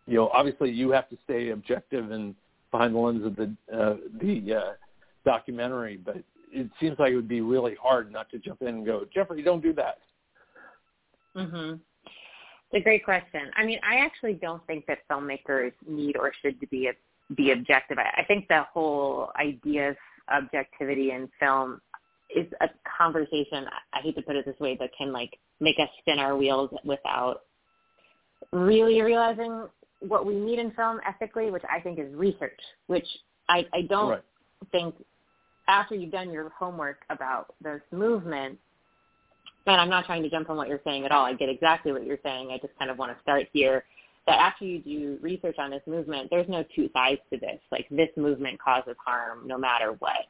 you 0.07 0.17
know, 0.17 0.29
obviously 0.29 0.71
you 0.71 0.91
have 0.91 1.09
to 1.11 1.19
stay 1.25 1.51
objective 1.51 2.11
and 2.11 2.35
behind 2.71 2.95
the 2.95 2.99
lens 2.99 3.25
of 3.25 3.37
the 3.37 3.55
uh, 3.73 3.97
the 4.21 4.55
uh, 4.55 4.73
documentary, 5.25 5.97
but 5.97 6.17
it 6.53 6.71
seems 6.81 6.99
like 6.99 7.13
it 7.13 7.17
would 7.17 7.29
be 7.29 7.41
really 7.41 7.77
hard 7.81 8.13
not 8.13 8.31
to 8.31 8.39
jump 8.39 8.63
in 8.63 8.69
and 8.69 8.87
go, 8.87 9.05
Jeffrey, 9.13 9.43
don't 9.43 9.63
do 9.63 9.73
that. 9.75 9.99
Mhm. 11.37 11.81
It's 12.73 12.83
a 12.83 12.85
great 12.85 13.05
question. 13.05 13.51
I 13.57 13.65
mean, 13.65 13.81
I 13.83 13.97
actually 13.97 14.35
don't 14.35 14.65
think 14.67 14.87
that 14.87 15.07
filmmakers 15.09 15.73
need 15.87 16.17
or 16.17 16.33
should 16.41 16.59
be 16.71 16.91
be 17.37 17.53
objective. 17.53 17.99
I, 17.99 18.23
I 18.23 18.25
think 18.25 18.49
the 18.49 18.63
whole 18.73 19.31
idea 19.37 19.91
of 19.91 19.97
objectivity 20.33 21.13
in 21.13 21.29
film 21.39 21.81
is 22.35 22.47
a 22.61 22.69
conversation. 22.99 23.67
I 23.93 24.01
hate 24.01 24.17
to 24.17 24.23
put 24.23 24.37
it 24.37 24.45
this 24.45 24.59
way, 24.59 24.77
but 24.77 24.91
can 24.97 25.13
like 25.13 25.39
make 25.61 25.79
us 25.79 25.89
spin 26.01 26.19
our 26.19 26.37
wheels 26.37 26.71
without 26.85 27.43
really 28.53 29.01
realizing 29.03 29.69
what 30.01 30.27
we 30.27 30.35
need 30.35 30.59
in 30.59 30.71
film 30.73 31.01
ethically, 31.07 31.51
which 31.51 31.65
I 31.71 31.81
think 31.81 31.99
is 31.99 32.13
research. 32.15 32.61
Which 32.87 33.07
I 33.49 33.67
I 33.73 33.83
don't 33.89 34.11
right. 34.11 34.23
Think 34.73 34.95
after 35.69 35.95
you've 35.95 36.13
done 36.13 36.33
your 36.33 36.51
homework 36.51 36.99
about 37.11 37.55
this 37.63 37.81
movement. 37.93 38.59
And 39.67 39.81
I'm 39.81 39.91
not 39.91 40.07
trying 40.07 40.23
to 40.23 40.31
jump 40.31 40.51
on 40.51 40.57
what 40.57 40.69
you're 40.69 40.81
saying 40.85 41.05
at 41.05 41.13
all. 41.13 41.25
I 41.25 41.35
get 41.35 41.49
exactly 41.49 41.93
what 41.93 42.05
you're 42.05 42.19
saying. 42.25 42.51
I 42.51 42.59
just 42.59 42.77
kind 42.79 42.91
of 42.91 42.99
want 42.99 43.15
to 43.15 43.23
start 43.23 43.47
here 43.53 43.85
that 44.27 44.39
after 44.39 44.65
you 44.65 44.81
do 44.81 45.19
research 45.21 45.57
on 45.59 45.71
this 45.71 45.83
movement, 45.87 46.29
there's 46.31 46.49
no 46.49 46.65
two 46.75 46.89
sides 46.93 47.21
to 47.33 47.39
this. 47.39 47.61
Like 47.71 47.87
this 47.91 48.09
movement 48.17 48.59
causes 48.61 48.97
harm 49.05 49.47
no 49.47 49.59
matter 49.59 49.95
what 49.99 50.27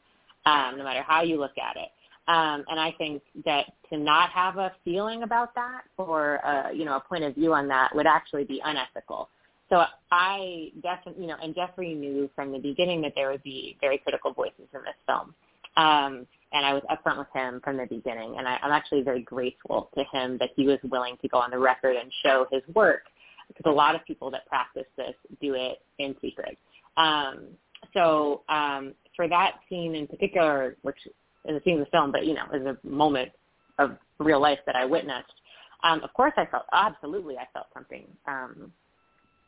um, 0.46 0.74
no 0.76 0.85
matter 0.85 1.03
how 1.03 1.22
you 1.22 1.38
look 1.38 1.57
at 1.59 1.76
it. 1.76 1.90
Um, 2.29 2.64
and 2.68 2.79
I 2.79 2.94
think 2.96 3.22
that 3.44 3.66
to 3.90 3.98
not 3.98 4.31
have 4.31 4.57
a 4.57 4.72
feeling 4.85 5.22
about 5.22 5.55
that 5.55 5.83
or 5.96 6.37
a, 6.37 6.72
you 6.72 6.85
know 6.85 6.96
a 6.96 7.00
point 7.00 7.24
of 7.24 7.35
view 7.35 7.53
on 7.55 7.66
that 7.68 7.94
would 7.94 8.07
actually 8.07 8.44
be 8.44 8.61
unethical. 8.64 9.29
So 9.70 9.85
I 10.11 10.72
definitely, 10.83 11.22
you 11.22 11.28
know, 11.28 11.37
and 11.42 11.54
Jeffrey 11.54 11.94
knew 11.94 12.28
from 12.35 12.52
the 12.52 12.59
beginning 12.59 13.00
that 13.02 13.12
there 13.14 13.30
would 13.30 13.42
be 13.42 13.76
very 13.80 13.98
critical 13.98 14.33
voices 14.33 14.66
in 14.74 14.80
this 14.83 14.94
film. 15.06 15.35
Um, 15.76 16.26
and 16.52 16.66
I 16.66 16.74
was 16.74 16.83
upfront 16.90 17.18
with 17.18 17.28
him 17.33 17.61
from 17.62 17.76
the 17.76 17.87
beginning. 17.87 18.35
And 18.37 18.48
I, 18.48 18.59
I'm 18.62 18.72
actually 18.72 19.02
very 19.02 19.22
grateful 19.22 19.88
to 19.94 20.04
him 20.12 20.37
that 20.38 20.50
he 20.56 20.66
was 20.66 20.78
willing 20.85 21.16
to 21.22 21.28
go 21.28 21.38
on 21.38 21.52
the 21.52 21.59
record 21.59 21.96
and 21.96 22.11
show 22.24 22.46
his 22.50 22.62
work 22.74 23.02
because 23.48 23.70
a 23.70 23.74
lot 23.74 23.94
of 23.94 24.04
people 24.04 24.30
that 24.33 24.46
practice 24.46 24.87
this 24.96 25.14
do 25.40 25.54
it 25.54 25.78
in 25.98 26.16
secret. 26.20 26.59
Um, 26.96 27.46
so 27.94 28.42
um, 28.48 28.94
for 29.16 29.28
that 29.28 29.56
scene 29.68 29.94
in 29.94 30.06
particular, 30.06 30.76
which 30.83 30.98
is 31.06 31.56
a 31.56 31.62
scene 31.62 31.74
in 31.74 31.80
the 31.80 31.87
film, 31.87 32.12
but 32.12 32.26
you 32.26 32.35
know, 32.35 32.44
is 32.52 32.66
a 32.66 32.76
moment 32.87 33.30
of 33.78 33.96
real 34.18 34.40
life 34.40 34.59
that 34.66 34.76
I 34.76 34.85
witnessed. 34.85 35.33
Um, 35.83 36.02
of 36.02 36.12
course, 36.12 36.33
I 36.37 36.46
felt 36.46 36.64
absolutely, 36.72 37.38
I 37.38 37.46
felt 37.52 37.66
something 37.72 38.04
um, 38.26 38.72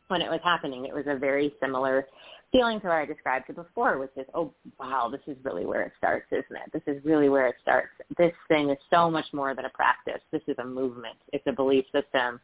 when 0.09 0.23
it 0.23 0.31
was 0.31 0.41
happening. 0.45 0.85
It 0.85 0.95
was 0.95 1.05
a 1.07 1.17
very 1.17 1.55
similar 1.61 2.07
feeling 2.53 2.81
to 2.81 2.89
what 2.89 2.97
I 2.97 3.07
described 3.07 3.47
to 3.47 3.55
before, 3.55 3.99
which 3.99 4.11
is, 4.17 4.27
oh 4.35 4.53
wow, 4.79 5.09
this 5.11 5.23
is 5.27 5.43
really 5.43 5.65
where 5.65 5.83
it 5.83 5.93
starts, 5.97 6.27
isn't 6.31 6.45
it? 6.51 6.73
This 6.73 6.83
is 6.87 7.03
really 7.05 7.29
where 7.29 7.47
it 7.47 7.57
starts. 7.63 7.89
This 8.19 8.33
thing 8.49 8.71
is 8.71 8.79
so 8.91 9.11
much 9.11 9.27
more 9.33 9.55
than 9.55 9.65
a 9.65 9.71
practice. 9.71 10.21
This 10.31 10.43
is 10.47 10.57
a 10.59 10.65
movement. 10.65 11.17
It's 11.33 11.47
a 11.47 11.53
belief 11.53 11.85
system 11.87 12.41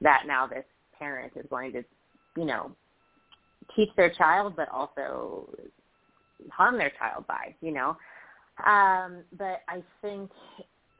that 0.00 0.22
now 0.26 0.46
this 0.46 0.64
parent 0.98 1.32
is 1.36 1.44
going 1.50 1.72
to, 1.72 1.84
you 2.36 2.46
know, 2.46 2.72
teach 3.76 3.90
their 3.96 4.10
child, 4.10 4.54
but 4.56 4.68
also 4.70 5.48
harm 6.50 6.78
their 6.78 6.92
child 6.98 7.26
by, 7.26 7.54
you 7.60 7.72
know. 7.72 7.96
Um, 8.66 9.24
but 9.38 9.62
I 9.68 9.82
think 10.02 10.30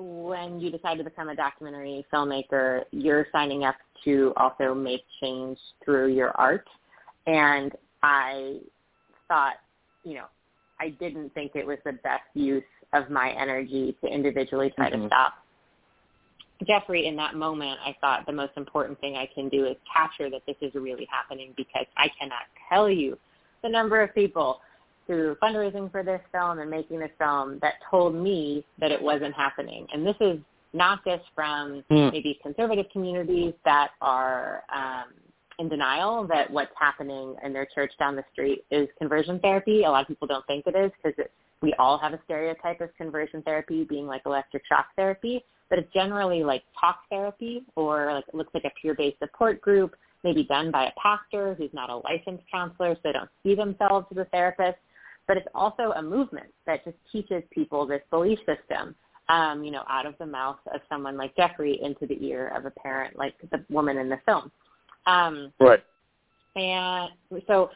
when 0.01 0.61
you 0.61 0.71
decide 0.71 0.97
to 0.99 1.05
become 1.05 1.29
a 1.29 1.37
documentary 1.37 2.05
filmmaker, 2.13 2.83
you're 2.91 3.27
signing 3.33 3.65
up 3.65 3.77
to 4.05 4.33
also 4.37 4.75
make 4.75 5.03
change 5.21 5.59
through 5.85 6.09
your 6.09 6.31
art. 6.31 6.67
And 7.27 7.73
I 8.03 8.61
thought, 9.29 9.55
you 10.05 10.15
know, 10.15 10.25
I 10.81 10.91
didn't 10.91 11.35
think 11.35 11.53
it 11.55 11.67
was 11.67 11.79
the 11.85 11.93
best 11.93 12.23
use 12.35 12.65
of 12.95 13.11
my 13.11 13.31
energy 13.39 13.97
to 14.03 14.11
individually 14.11 14.73
try 14.75 14.91
mm-hmm. 14.91 15.03
to 15.03 15.07
stop 15.09 15.35
Jeffrey 16.67 17.07
in 17.07 17.17
that 17.17 17.37
moment. 17.37 17.79
I 17.85 17.95
thought 18.01 18.27
the 18.27 18.33
most 18.33 18.53
important 18.57 18.99
thing 19.01 19.17
I 19.17 19.29
can 19.35 19.49
do 19.49 19.67
is 19.67 19.77
capture 19.95 20.31
that 20.31 20.43
this 20.47 20.57
is 20.63 20.75
really 20.75 21.07
happening 21.11 21.53
because 21.57 21.87
I 21.97 22.09
cannot 22.19 22.43
tell 22.69 22.89
you 22.89 23.19
the 23.63 23.69
number 23.69 24.03
of 24.03 24.15
people 24.15 24.61
through 25.11 25.35
fundraising 25.43 25.91
for 25.91 26.05
this 26.05 26.21
film 26.31 26.61
and 26.61 26.71
making 26.71 27.01
this 27.01 27.11
film 27.19 27.59
that 27.61 27.75
told 27.91 28.15
me 28.15 28.65
that 28.79 28.93
it 28.93 29.03
wasn't 29.03 29.35
happening. 29.35 29.85
And 29.93 30.07
this 30.07 30.15
is 30.21 30.39
not 30.73 31.05
just 31.05 31.25
from 31.35 31.83
mm. 31.91 32.13
maybe 32.13 32.39
conservative 32.41 32.87
communities 32.93 33.53
that 33.65 33.89
are 34.01 34.63
um, 34.73 35.09
in 35.59 35.69
denial 35.69 36.29
that 36.29 36.49
what's 36.49 36.71
happening 36.79 37.35
in 37.45 37.53
their 37.53 37.67
church 37.75 37.91
down 37.99 38.15
the 38.15 38.23
street 38.33 38.65
is 38.71 38.89
conversion 38.99 39.41
therapy. 39.41 39.83
A 39.83 39.91
lot 39.91 40.03
of 40.03 40.07
people 40.07 40.29
don't 40.29 40.47
think 40.47 40.65
it 40.69 40.77
is 40.77 40.93
because 41.03 41.27
we 41.61 41.75
all 41.81 41.99
have 41.99 42.13
a 42.13 42.21
stereotype 42.25 42.81
of 42.81 42.95
conversion 42.97 43.43
therapy 43.43 43.83
being 43.83 44.07
like 44.07 44.23
electric 44.27 44.63
shock 44.69 44.87
therapy, 44.95 45.45
but 45.71 45.81
it's 45.81 45.93
generally 45.93 46.45
like 46.45 46.63
talk 46.81 47.01
therapy 47.11 47.65
or 47.75 48.13
like 48.15 48.29
it 48.29 48.35
looks 48.37 48.55
like 48.55 48.65
a 48.65 48.71
peer-based 48.81 49.19
support 49.19 49.61
group, 49.61 49.97
maybe 50.23 50.45
done 50.45 50.71
by 50.71 50.85
a 50.85 50.93
pastor 51.03 51.55
who's 51.55 51.71
not 51.73 51.91
a 51.91 51.97
licensed 51.97 52.45
counselor, 52.49 52.95
so 52.95 53.01
they 53.03 53.13
don't 53.13 53.29
see 53.43 53.57
themselves 53.57 54.07
as 54.13 54.19
a 54.19 54.25
therapist 54.27 54.79
but 55.27 55.37
it's 55.37 55.49
also 55.55 55.93
a 55.97 56.03
movement 56.03 56.53
that 56.67 56.85
just 56.85 56.97
teaches 57.13 57.43
people 57.53 57.87
this 57.87 58.03
belief 58.11 58.39
system 58.41 58.95
um, 59.31 59.63
you 59.63 59.71
know, 59.71 59.85
out 59.89 60.07
of 60.07 60.15
the 60.19 60.27
mouth 60.27 60.59
of 60.75 60.81
someone 60.89 61.17
like 61.17 61.37
Jeffrey 61.37 61.79
into 61.83 62.07
the 62.07 62.23
ear 62.25 62.53
of 62.57 62.65
a 62.65 62.71
parent 62.71 63.17
like 63.17 63.35
the 63.51 63.65
woman 63.71 63.97
in 63.97 64.09
the 64.09 64.19
film. 64.27 64.51
Um, 65.07 65.53
right. 65.61 65.83
And 66.57 67.11
so 67.47 67.71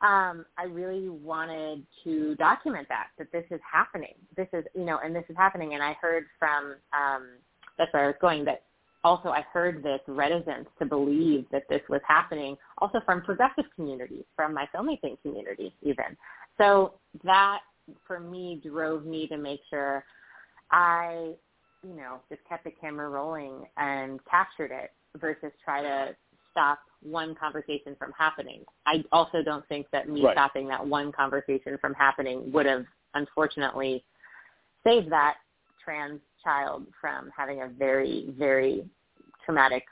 um, 0.00 0.46
I 0.56 0.64
really 0.64 1.10
wanted 1.10 1.84
to 2.04 2.34
document 2.36 2.88
that, 2.88 3.08
that 3.18 3.30
this 3.32 3.44
is 3.50 3.60
happening. 3.70 4.14
This 4.36 4.48
is, 4.54 4.64
you 4.74 4.84
know, 4.84 4.98
and 5.04 5.14
this 5.14 5.24
is 5.28 5.36
happening. 5.36 5.74
And 5.74 5.82
I 5.82 5.94
heard 6.00 6.24
from, 6.38 6.76
um, 6.92 7.28
that's 7.76 7.92
where 7.92 8.04
I 8.04 8.06
was 8.06 8.16
going, 8.20 8.46
that 8.46 8.62
also 9.02 9.28
I 9.28 9.44
heard 9.52 9.82
this 9.82 10.00
reticence 10.08 10.68
to 10.78 10.86
believe 10.86 11.44
that 11.52 11.64
this 11.68 11.82
was 11.90 12.00
happening 12.08 12.56
also 12.78 13.00
from 13.04 13.20
progressive 13.20 13.66
communities, 13.74 14.24
from 14.34 14.54
my 14.54 14.66
filmmaking 14.74 15.20
community 15.20 15.74
even. 15.82 16.16
So 16.58 16.94
that 17.22 17.60
for 18.06 18.20
me 18.20 18.60
drove 18.64 19.04
me 19.04 19.26
to 19.28 19.36
make 19.36 19.60
sure 19.68 20.04
I, 20.70 21.34
you 21.82 21.94
know, 21.94 22.20
just 22.28 22.42
kept 22.48 22.64
the 22.64 22.70
camera 22.70 23.08
rolling 23.08 23.66
and 23.76 24.20
captured 24.24 24.70
it 24.70 24.92
versus 25.18 25.52
try 25.64 25.82
to 25.82 26.16
stop 26.50 26.78
one 27.02 27.34
conversation 27.34 27.94
from 27.98 28.12
happening. 28.16 28.64
I 28.86 29.04
also 29.12 29.42
don't 29.42 29.66
think 29.68 29.86
that 29.92 30.08
me 30.08 30.24
right. 30.24 30.34
stopping 30.34 30.68
that 30.68 30.84
one 30.84 31.12
conversation 31.12 31.76
from 31.80 31.94
happening 31.94 32.50
would 32.52 32.66
have 32.66 32.84
unfortunately 33.14 34.04
saved 34.84 35.10
that 35.10 35.34
trans 35.84 36.20
child 36.42 36.86
from 37.00 37.30
having 37.36 37.62
a 37.62 37.68
very, 37.68 38.32
very 38.38 38.84
traumatic 39.44 39.84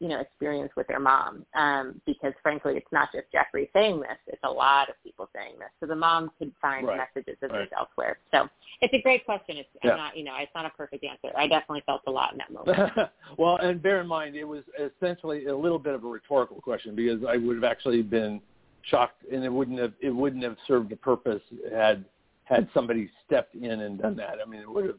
you 0.00 0.08
know 0.08 0.20
experience 0.20 0.70
with 0.76 0.86
their 0.88 1.00
mom 1.00 1.44
um 1.54 2.00
because 2.06 2.32
frankly 2.42 2.74
it's 2.76 2.92
not 2.92 3.10
just 3.12 3.24
jeffrey 3.32 3.70
saying 3.72 4.00
this 4.00 4.18
it's 4.26 4.42
a 4.44 4.50
lot 4.50 4.88
of 4.88 4.94
people 5.02 5.28
saying 5.34 5.52
this 5.58 5.68
so 5.80 5.86
the 5.86 5.96
mom 5.96 6.30
could 6.38 6.52
find 6.60 6.86
right. 6.86 6.98
messages 6.98 7.36
of 7.42 7.50
right. 7.50 7.60
this 7.60 7.68
elsewhere 7.78 8.18
so 8.30 8.48
it's 8.82 8.92
a 8.92 9.02
great 9.02 9.24
question 9.24 9.56
it's 9.56 9.68
yeah. 9.82 9.96
Not 9.96 10.16
you 10.16 10.24
know 10.24 10.34
it's 10.38 10.52
not 10.54 10.66
a 10.66 10.70
perfect 10.70 11.04
answer 11.04 11.34
i 11.36 11.46
definitely 11.46 11.82
felt 11.86 12.02
a 12.06 12.10
lot 12.10 12.32
in 12.32 12.38
that 12.38 12.52
moment 12.52 13.10
well 13.38 13.56
and 13.56 13.82
bear 13.82 14.00
in 14.00 14.06
mind 14.06 14.36
it 14.36 14.44
was 14.44 14.62
essentially 14.78 15.46
a 15.46 15.56
little 15.56 15.78
bit 15.78 15.94
of 15.94 16.04
a 16.04 16.08
rhetorical 16.08 16.60
question 16.60 16.94
because 16.94 17.20
i 17.28 17.36
would 17.36 17.56
have 17.56 17.64
actually 17.64 18.02
been 18.02 18.40
shocked 18.82 19.24
and 19.32 19.44
it 19.44 19.52
wouldn't 19.52 19.78
have 19.78 19.92
it 20.00 20.10
wouldn't 20.10 20.44
have 20.44 20.56
served 20.66 20.92
a 20.92 20.96
purpose 20.96 21.42
had 21.72 22.04
had 22.44 22.68
somebody 22.72 23.10
stepped 23.24 23.54
in 23.54 23.80
and 23.80 23.98
done 23.98 24.16
that 24.16 24.36
i 24.44 24.48
mean 24.48 24.60
it 24.60 24.70
would 24.70 24.86
have 24.86 24.98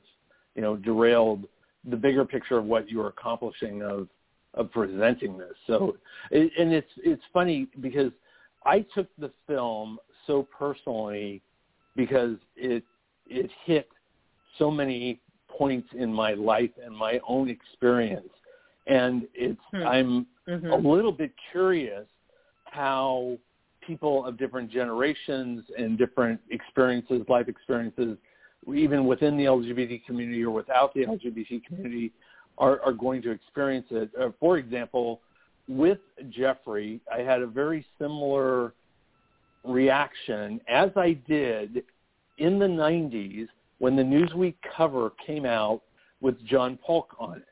you 0.55 0.61
know 0.61 0.75
derailed 0.75 1.45
the 1.89 1.95
bigger 1.95 2.25
picture 2.25 2.57
of 2.57 2.65
what 2.65 2.89
you 2.89 2.97
were 2.97 3.07
accomplishing 3.07 3.81
of 3.81 4.07
of 4.57 4.71
presenting 4.71 5.37
this. 5.37 5.53
So, 5.67 5.97
and 6.31 6.73
it's 6.73 6.91
it's 6.97 7.21
funny 7.31 7.67
because 7.79 8.11
I 8.65 8.85
took 8.93 9.07
the 9.17 9.31
film 9.45 9.99
so 10.25 10.47
personally 10.57 11.41
because 11.95 12.35
it 12.55 12.83
it 13.27 13.49
hit 13.65 13.87
so 14.57 14.69
many 14.71 15.21
points 15.47 15.87
in 15.97 16.13
my 16.13 16.33
life 16.33 16.71
and 16.83 16.95
my 16.95 17.19
own 17.27 17.49
experience, 17.49 18.29
and 18.87 19.27
it's 19.33 19.61
hmm. 19.71 19.87
I'm 19.87 20.27
mm-hmm. 20.47 20.67
a 20.67 20.77
little 20.77 21.11
bit 21.11 21.31
curious 21.51 22.05
how 22.65 23.37
people 23.85 24.25
of 24.25 24.37
different 24.37 24.69
generations 24.69 25.63
and 25.77 25.97
different 25.97 26.39
experiences, 26.49 27.21
life 27.29 27.47
experiences, 27.47 28.17
even 28.75 29.05
within 29.05 29.37
the 29.37 29.45
LGBT 29.45 30.05
community 30.05 30.43
or 30.43 30.51
without 30.51 30.93
the 30.93 31.05
LGBT 31.05 31.63
community, 31.65 32.11
are, 32.57 32.81
are 32.81 32.93
going 32.93 33.21
to 33.23 33.31
experience 33.31 33.87
it. 33.91 34.09
Uh, 34.19 34.29
for 34.39 34.57
example, 34.57 35.21
with 35.67 35.99
Jeffrey, 36.29 37.01
I 37.13 37.19
had 37.19 37.41
a 37.41 37.47
very 37.47 37.85
similar 37.99 38.73
reaction 39.63 40.61
as 40.67 40.89
I 40.95 41.13
did 41.27 41.83
in 42.37 42.59
the 42.59 42.67
90s 42.67 43.47
when 43.79 43.95
the 43.95 44.03
Newsweek 44.03 44.55
cover 44.75 45.11
came 45.25 45.45
out 45.45 45.81
with 46.21 46.43
John 46.45 46.77
Paulk 46.77 47.15
on 47.19 47.37
it. 47.37 47.43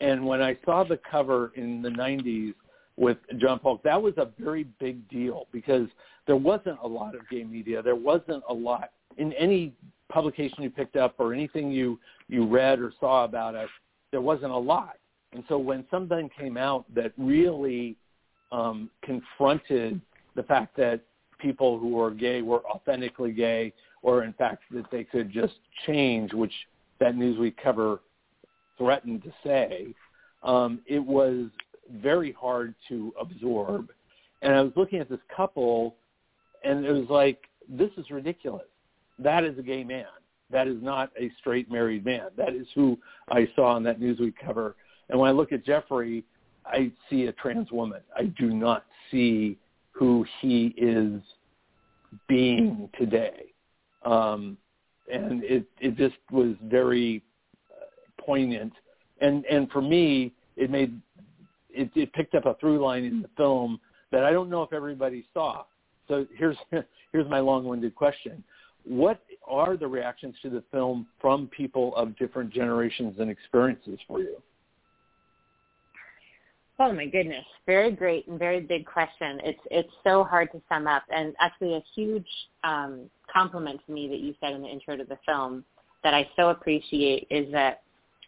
And 0.00 0.26
when 0.26 0.42
I 0.42 0.56
saw 0.64 0.84
the 0.84 0.98
cover 1.10 1.52
in 1.56 1.82
the 1.82 1.88
90s 1.88 2.54
with 2.96 3.18
John 3.38 3.58
Paulk, 3.58 3.82
that 3.84 4.00
was 4.00 4.14
a 4.16 4.28
very 4.38 4.64
big 4.78 5.08
deal 5.08 5.46
because 5.52 5.88
there 6.26 6.36
wasn't 6.36 6.78
a 6.82 6.86
lot 6.86 7.14
of 7.14 7.28
gay 7.30 7.44
media. 7.44 7.82
There 7.82 7.96
wasn't 7.96 8.42
a 8.48 8.54
lot 8.54 8.90
in 9.16 9.32
any 9.32 9.74
publication 10.08 10.62
you 10.62 10.70
picked 10.70 10.96
up 10.96 11.14
or 11.18 11.32
anything 11.32 11.70
you, 11.70 11.98
you 12.28 12.46
read 12.46 12.78
or 12.78 12.92
saw 13.00 13.24
about 13.24 13.54
us 13.54 13.68
there 14.10 14.20
wasn't 14.20 14.52
a 14.52 14.58
lot. 14.58 14.96
And 15.32 15.44
so 15.48 15.58
when 15.58 15.84
something 15.90 16.30
came 16.38 16.56
out 16.56 16.84
that 16.94 17.12
really 17.18 17.96
um, 18.50 18.90
confronted 19.02 20.00
the 20.34 20.42
fact 20.42 20.76
that 20.76 21.00
people 21.38 21.78
who 21.78 21.88
were 21.88 22.10
gay 22.10 22.42
were 22.42 22.64
authentically 22.66 23.32
gay, 23.32 23.72
or 24.02 24.24
in 24.24 24.32
fact 24.34 24.62
that 24.70 24.90
they 24.90 25.04
could 25.04 25.30
just 25.30 25.54
change, 25.86 26.32
which 26.32 26.52
that 26.98 27.14
Newsweek 27.14 27.54
cover 27.62 28.00
threatened 28.76 29.22
to 29.24 29.32
say, 29.44 29.94
um, 30.42 30.80
it 30.86 31.04
was 31.04 31.46
very 32.00 32.32
hard 32.32 32.74
to 32.88 33.12
absorb. 33.20 33.90
And 34.42 34.54
I 34.54 34.62
was 34.62 34.72
looking 34.76 35.00
at 35.00 35.08
this 35.08 35.20
couple, 35.34 35.96
and 36.64 36.84
it 36.84 36.92
was 36.92 37.08
like, 37.08 37.42
this 37.68 37.90
is 37.96 38.10
ridiculous. 38.10 38.66
That 39.18 39.44
is 39.44 39.58
a 39.58 39.62
gay 39.62 39.84
man 39.84 40.06
that 40.50 40.66
is 40.66 40.82
not 40.82 41.10
a 41.18 41.30
straight 41.38 41.70
married 41.70 42.04
man. 42.04 42.28
That 42.36 42.54
is 42.54 42.66
who 42.74 42.98
I 43.30 43.48
saw 43.54 43.74
on 43.74 43.82
that 43.84 44.00
Newsweek 44.00 44.34
cover. 44.44 44.76
And 45.08 45.18
when 45.18 45.28
I 45.28 45.32
look 45.32 45.52
at 45.52 45.64
Jeffrey, 45.64 46.24
I 46.64 46.90
see 47.08 47.24
a 47.24 47.32
trans 47.32 47.70
woman. 47.70 48.00
I 48.16 48.24
do 48.24 48.50
not 48.50 48.84
see 49.10 49.58
who 49.92 50.24
he 50.40 50.74
is 50.76 51.20
being 52.28 52.88
today. 52.98 53.52
Um, 54.04 54.56
and 55.12 55.42
it, 55.44 55.66
it 55.80 55.96
just 55.96 56.16
was 56.30 56.54
very 56.64 57.22
poignant. 58.18 58.72
And, 59.20 59.44
and 59.46 59.70
for 59.70 59.82
me, 59.82 60.32
it 60.56 60.70
made, 60.70 61.00
it, 61.70 61.90
it 61.94 62.12
picked 62.12 62.34
up 62.34 62.46
a 62.46 62.54
through 62.54 62.82
line 62.82 63.04
in 63.04 63.22
the 63.22 63.30
film 63.36 63.80
that 64.12 64.24
I 64.24 64.32
don't 64.32 64.48
know 64.48 64.62
if 64.62 64.72
everybody 64.72 65.26
saw. 65.34 65.64
So 66.06 66.26
here's, 66.36 66.56
here's 67.12 67.28
my 67.28 67.40
long-winded 67.40 67.94
question. 67.94 68.42
What 68.84 69.20
are 69.46 69.76
the 69.76 69.86
reactions 69.86 70.34
to 70.42 70.50
the 70.50 70.62
film 70.70 71.06
from 71.20 71.48
people 71.48 71.94
of 71.96 72.16
different 72.16 72.50
generations 72.50 73.16
and 73.18 73.30
experiences 73.30 73.98
for 74.06 74.20
you? 74.20 74.36
Oh 76.80 76.92
my 76.92 77.06
goodness, 77.06 77.44
very 77.66 77.90
great 77.90 78.28
and 78.28 78.38
very 78.38 78.60
big 78.60 78.86
question. 78.86 79.40
It's 79.42 79.60
it's 79.70 79.92
so 80.04 80.22
hard 80.22 80.52
to 80.52 80.62
sum 80.68 80.86
up, 80.86 81.02
and 81.10 81.34
actually 81.40 81.74
a 81.74 81.82
huge 81.94 82.28
um, 82.62 83.10
compliment 83.32 83.80
to 83.86 83.92
me 83.92 84.06
that 84.08 84.20
you 84.20 84.34
said 84.40 84.52
in 84.52 84.62
the 84.62 84.68
intro 84.68 84.96
to 84.96 85.04
the 85.04 85.18
film 85.26 85.64
that 86.04 86.14
I 86.14 86.28
so 86.36 86.50
appreciate 86.50 87.26
is 87.30 87.50
that 87.50 87.82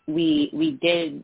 we 0.09 0.51
we 0.53 0.73
did 0.73 1.23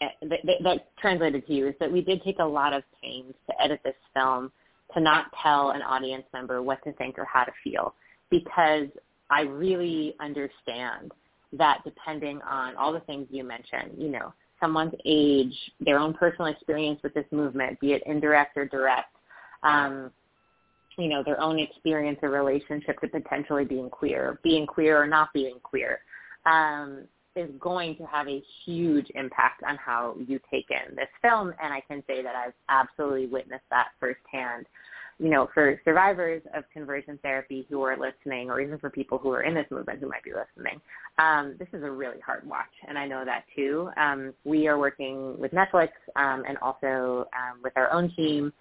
that, 0.00 0.38
that 0.62 0.96
translated 1.00 1.46
to 1.46 1.52
you 1.52 1.66
is 1.66 1.74
that 1.80 1.90
we 1.90 2.00
did 2.00 2.22
take 2.22 2.38
a 2.38 2.44
lot 2.44 2.72
of 2.72 2.84
pains 3.02 3.34
to 3.48 3.62
edit 3.62 3.80
this 3.84 3.96
film 4.14 4.52
to 4.94 5.00
not 5.00 5.26
tell 5.42 5.70
an 5.70 5.82
audience 5.82 6.24
member 6.32 6.62
what 6.62 6.82
to 6.84 6.92
think 6.92 7.18
or 7.18 7.24
how 7.24 7.44
to 7.44 7.52
feel 7.64 7.94
because 8.30 8.86
I 9.30 9.42
really 9.42 10.14
understand 10.20 11.12
that 11.52 11.78
depending 11.84 12.40
on 12.42 12.76
all 12.76 12.92
the 12.92 13.00
things 13.00 13.26
you 13.30 13.44
mentioned, 13.44 13.92
you 13.96 14.08
know, 14.08 14.32
someone's 14.60 14.94
age, 15.04 15.54
their 15.80 15.98
own 15.98 16.14
personal 16.14 16.46
experience 16.46 17.00
with 17.02 17.14
this 17.14 17.26
movement, 17.30 17.78
be 17.80 17.92
it 17.92 18.02
indirect 18.06 18.56
or 18.56 18.66
direct, 18.66 19.14
um, 19.62 20.10
you 20.96 21.08
know, 21.08 21.22
their 21.22 21.40
own 21.40 21.58
experience 21.58 22.18
or 22.22 22.30
relationship 22.30 23.00
to 23.00 23.08
potentially 23.08 23.64
being 23.64 23.88
queer, 23.88 24.40
being 24.42 24.66
queer 24.66 25.00
or 25.00 25.06
not 25.06 25.32
being 25.32 25.58
queer, 25.62 26.00
um, 26.44 27.04
is 27.36 27.48
going 27.60 27.96
to 27.96 28.04
have 28.04 28.26
a 28.26 28.42
huge 28.64 29.06
impact 29.14 29.62
on 29.66 29.76
how 29.76 30.16
you 30.26 30.40
take 30.50 30.66
in 30.70 30.96
this 30.96 31.08
film. 31.22 31.54
And 31.62 31.72
I 31.72 31.80
can 31.80 32.02
say 32.06 32.22
that 32.22 32.34
I've 32.34 32.54
absolutely 32.68 33.26
witnessed 33.26 33.64
that 33.70 33.88
firsthand 34.00 34.66
you 35.18 35.30
know, 35.30 35.48
for 35.52 35.80
survivors 35.84 36.42
of 36.54 36.64
conversion 36.72 37.18
therapy 37.22 37.66
who 37.68 37.82
are 37.82 37.96
listening, 37.96 38.50
or 38.50 38.60
even 38.60 38.78
for 38.78 38.88
people 38.88 39.18
who 39.18 39.30
are 39.30 39.42
in 39.42 39.54
this 39.54 39.66
movement 39.70 39.98
who 39.98 40.08
might 40.08 40.22
be 40.22 40.30
listening, 40.30 40.80
um, 41.18 41.56
this 41.58 41.68
is 41.72 41.82
a 41.82 41.90
really 41.90 42.20
hard 42.20 42.48
watch, 42.48 42.66
and 42.86 42.96
I 42.96 43.06
know 43.06 43.24
that 43.24 43.44
too. 43.54 43.90
Um, 43.96 44.32
we 44.44 44.68
are 44.68 44.78
working 44.78 45.38
with 45.38 45.50
Netflix 45.52 45.88
um, 46.16 46.44
and 46.48 46.56
also 46.58 47.26
um, 47.36 47.60
with 47.62 47.72
our 47.76 47.92
own 47.92 48.12
team 48.14 48.52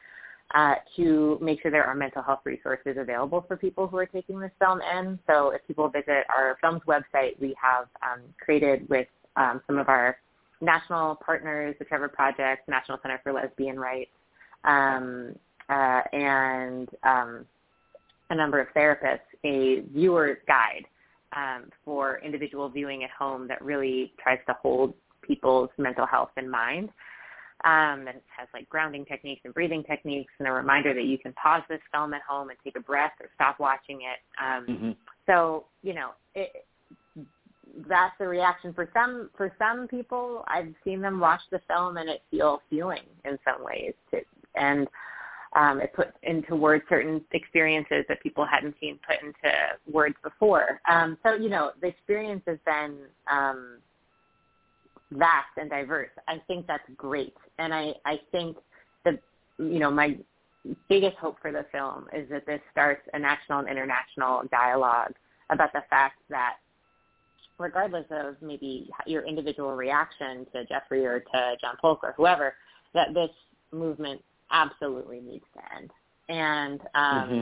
uh, 0.55 0.75
to 0.95 1.37
make 1.41 1.61
sure 1.61 1.69
there 1.69 1.83
are 1.83 1.95
mental 1.95 2.21
health 2.21 2.39
resources 2.45 2.95
available 2.97 3.43
for 3.47 3.57
people 3.57 3.87
who 3.87 3.97
are 3.97 4.05
taking 4.05 4.39
this 4.39 4.51
film 4.59 4.79
in. 4.81 5.19
So 5.27 5.49
if 5.49 5.65
people 5.67 5.89
visit 5.89 6.25
our 6.35 6.57
film's 6.61 6.81
website, 6.87 7.39
we 7.39 7.55
have 7.61 7.87
um, 8.01 8.21
created 8.39 8.87
with 8.89 9.07
um, 9.35 9.61
some 9.67 9.77
of 9.77 9.89
our 9.89 10.17
national 10.61 11.15
partners, 11.15 11.75
the 11.79 11.85
Trevor 11.85 12.07
Project, 12.07 12.67
National 12.67 12.97
Center 13.01 13.19
for 13.23 13.33
Lesbian 13.33 13.79
Rights, 13.79 14.11
um, 14.63 15.35
uh, 15.69 16.01
and 16.13 16.89
um, 17.03 17.45
a 18.29 18.35
number 18.35 18.59
of 18.59 18.67
therapists 18.75 19.19
a 19.43 19.81
viewer's 19.93 20.37
guide 20.47 20.85
um, 21.35 21.69
for 21.83 22.19
individual 22.23 22.69
viewing 22.69 23.03
at 23.03 23.09
home 23.11 23.47
that 23.47 23.61
really 23.61 24.13
tries 24.21 24.39
to 24.47 24.55
hold 24.61 24.93
people's 25.21 25.69
mental 25.77 26.05
health 26.05 26.31
in 26.37 26.49
mind. 26.49 26.89
Um, 27.65 28.01
and 28.01 28.09
it 28.09 28.23
has 28.37 28.47
like 28.53 28.69
grounding 28.69 29.03
techniques 29.05 29.41
and 29.43 29.53
breathing 29.53 29.83
techniques 29.83 30.31
and 30.39 30.47
a 30.47 30.51
reminder 30.51 30.93
that 30.93 31.05
you 31.05 31.17
can 31.17 31.33
pause 31.33 31.63
this 31.69 31.79
film 31.91 32.13
at 32.13 32.21
home 32.21 32.49
and 32.49 32.57
take 32.63 32.77
a 32.77 32.79
breath 32.79 33.13
or 33.19 33.27
stop 33.35 33.59
watching 33.59 34.01
it. 34.01 34.19
Um, 34.41 34.65
mm-hmm. 34.67 34.91
So, 35.25 35.65
you 35.81 35.95
know, 35.95 36.11
it, 36.35 36.65
that's 37.89 38.13
the 38.19 38.27
reaction 38.27 38.73
for 38.73 38.89
some 38.93 39.29
for 39.35 39.51
some 39.57 39.87
people. 39.87 40.43
I've 40.47 40.73
seen 40.83 41.01
them 41.01 41.19
watch 41.19 41.41
the 41.51 41.59
film 41.67 41.97
and 41.97 42.09
it 42.09 42.21
feel 42.29 42.61
healing 42.69 43.03
in 43.25 43.37
some 43.43 43.63
ways. 43.63 43.93
To, 44.11 44.19
and 44.55 44.87
um, 45.55 45.79
it 45.81 45.93
puts 45.93 46.11
into 46.23 46.55
words 46.55 46.83
certain 46.89 47.21
experiences 47.31 48.05
that 48.09 48.21
people 48.21 48.45
hadn't 48.45 48.75
seen 48.79 48.99
put 49.07 49.21
into 49.21 49.55
words 49.91 50.15
before. 50.23 50.81
Um, 50.89 51.17
so 51.23 51.35
you 51.35 51.49
know, 51.49 51.71
the 51.81 51.87
experience 51.87 52.43
has 52.47 52.57
been 52.65 52.97
um, 53.31 53.77
vast 55.11 55.49
and 55.57 55.69
diverse. 55.69 56.09
I 56.27 56.41
think 56.47 56.67
that's 56.67 56.83
great, 56.95 57.35
and 57.59 57.73
I 57.73 57.93
I 58.05 58.19
think 58.31 58.57
that 59.05 59.19
you 59.57 59.79
know 59.79 59.91
my 59.91 60.17
biggest 60.89 61.15
hope 61.17 61.37
for 61.41 61.51
the 61.51 61.65
film 61.71 62.07
is 62.13 62.29
that 62.29 62.45
this 62.45 62.59
starts 62.71 63.01
a 63.13 63.19
national 63.19 63.59
and 63.59 63.69
international 63.69 64.43
dialogue 64.51 65.13
about 65.49 65.71
the 65.71 65.83
fact 65.89 66.19
that 66.29 66.55
regardless 67.57 68.05
of 68.11 68.35
maybe 68.41 68.89
your 69.05 69.25
individual 69.25 69.75
reaction 69.75 70.45
to 70.53 70.65
Jeffrey 70.65 71.05
or 71.05 71.19
to 71.19 71.55
John 71.61 71.75
Paulk 71.81 72.01
or 72.03 72.13
whoever, 72.17 72.55
that 72.93 73.13
this 73.13 73.29
movement 73.71 74.21
absolutely 74.51 75.21
needs 75.21 75.45
to 75.55 75.75
end. 75.77 75.91
And 76.29 76.81
um, 76.95 77.29
mm-hmm. 77.29 77.41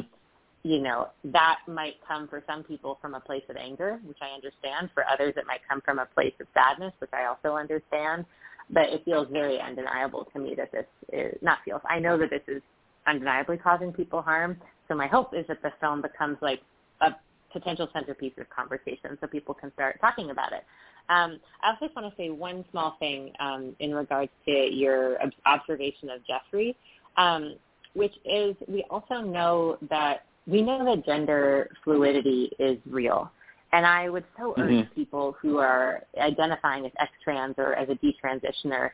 you 0.64 0.80
know, 0.80 1.10
that 1.26 1.60
might 1.68 1.96
come 2.08 2.28
for 2.28 2.44
some 2.48 2.64
people 2.64 2.98
from 3.02 3.14
a 3.16 3.20
place 3.20 3.44
of 3.50 3.56
anger, 3.58 4.00
which 4.06 4.18
I 4.22 4.34
understand. 4.36 4.90
For 4.94 5.06
others 5.08 5.34
it 5.38 5.46
might 5.48 5.62
come 5.68 5.82
from 5.82 6.00
a 6.00 6.06
place 6.06 6.34
of 6.40 6.48
sadness, 6.54 6.94
which 7.00 7.12
I 7.14 7.26
also 7.26 7.58
understand. 7.58 8.26
But 8.70 8.90
it 8.90 9.04
feels 9.06 9.28
very 9.32 9.60
undeniable 9.60 10.28
to 10.34 10.40
me 10.40 10.56
that 10.56 10.72
this 10.72 10.86
is 11.14 11.38
not 11.42 11.60
feels. 11.64 11.82
I 11.88 12.00
know 12.00 12.18
that 12.18 12.32
this 12.32 12.42
is 12.48 12.62
undeniably 13.08 13.58
causing 13.58 13.94
people 13.94 14.22
harm. 14.22 14.58
So 14.88 14.96
my 14.96 15.08
hope 15.08 15.34
is 15.36 15.46
that 15.48 15.62
the 15.62 15.72
film 15.80 16.02
becomes 16.02 16.38
like 16.42 16.62
a 17.02 17.12
potential 17.52 17.88
centerpiece 17.94 18.34
of 18.40 18.50
conversation 18.50 19.18
so 19.22 19.28
people 19.28 19.54
can 19.54 19.72
start 19.74 20.00
talking 20.02 20.32
about 20.32 20.52
it. 20.52 20.64
Um, 21.10 21.40
I 21.62 21.70
also 21.70 21.86
just 21.86 21.96
want 21.96 22.10
to 22.10 22.22
say 22.22 22.30
one 22.30 22.66
small 22.72 22.98
thing 23.00 23.32
um, 23.40 23.76
in 23.80 23.94
regards 23.94 24.32
to 24.46 24.52
your 24.52 25.18
observation 25.46 26.10
of 26.10 26.26
Jeffrey, 26.26 26.76
um, 27.18 27.56
which 27.94 28.14
is 28.26 28.56
we 28.68 28.86
also 28.90 29.22
know 29.22 29.78
that 29.90 30.26
we 30.48 30.62
know 30.62 30.86
that 30.86 31.06
gender 31.06 31.70
fluidity 31.84 32.52
is 32.60 32.78
real. 32.86 33.32
And 33.74 33.86
I 33.86 34.10
would 34.10 34.24
so 34.38 34.54
urge 34.58 34.70
mm-hmm. 34.70 34.94
people 34.94 35.36
who 35.42 35.58
are 35.58 36.04
identifying 36.18 36.86
as 36.86 36.92
X-trans 37.00 37.56
or 37.58 37.74
as 37.74 37.90
a 37.90 37.96
detransitioner 37.96 38.92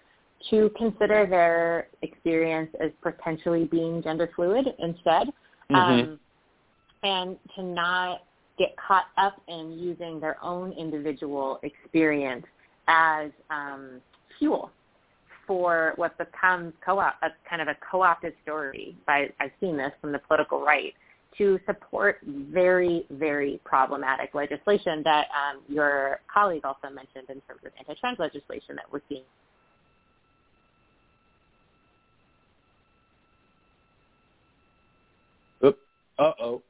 to 0.49 0.71
consider 0.75 1.27
their 1.27 1.87
experience 2.01 2.69
as 2.83 2.91
potentially 3.03 3.65
being 3.65 4.01
gender 4.01 4.29
fluid 4.35 4.65
instead, 4.79 5.27
mm-hmm. 5.69 5.75
um, 5.75 6.19
and 7.03 7.37
to 7.55 7.63
not 7.63 8.21
get 8.57 8.75
caught 8.77 9.05
up 9.17 9.41
in 9.47 9.77
using 9.77 10.19
their 10.19 10.37
own 10.43 10.71
individual 10.71 11.59
experience 11.63 12.45
as 12.87 13.29
um, 13.49 14.01
fuel 14.39 14.71
for 15.51 15.91
what 15.97 16.17
becomes 16.17 16.71
co-op, 16.85 17.15
a 17.21 17.27
kind 17.49 17.61
of 17.61 17.67
a 17.67 17.75
co-opted 17.91 18.33
story. 18.41 18.95
By 19.05 19.27
I've 19.41 19.51
seen 19.59 19.75
this 19.75 19.91
from 19.99 20.13
the 20.13 20.19
political 20.19 20.61
right 20.61 20.93
to 21.37 21.59
support 21.65 22.19
very, 22.25 23.05
very 23.09 23.59
problematic 23.65 24.33
legislation 24.33 25.01
that 25.03 25.27
um, 25.35 25.61
your 25.67 26.21
colleague 26.33 26.63
also 26.63 26.87
mentioned 26.87 27.25
in 27.27 27.41
terms 27.41 27.59
of 27.65 27.73
anti-trans 27.77 28.17
legislation 28.17 28.77
that 28.77 28.85
we're 28.93 29.01
seeing 29.09 29.23
Uh 35.63 35.71
oh. 36.39 36.61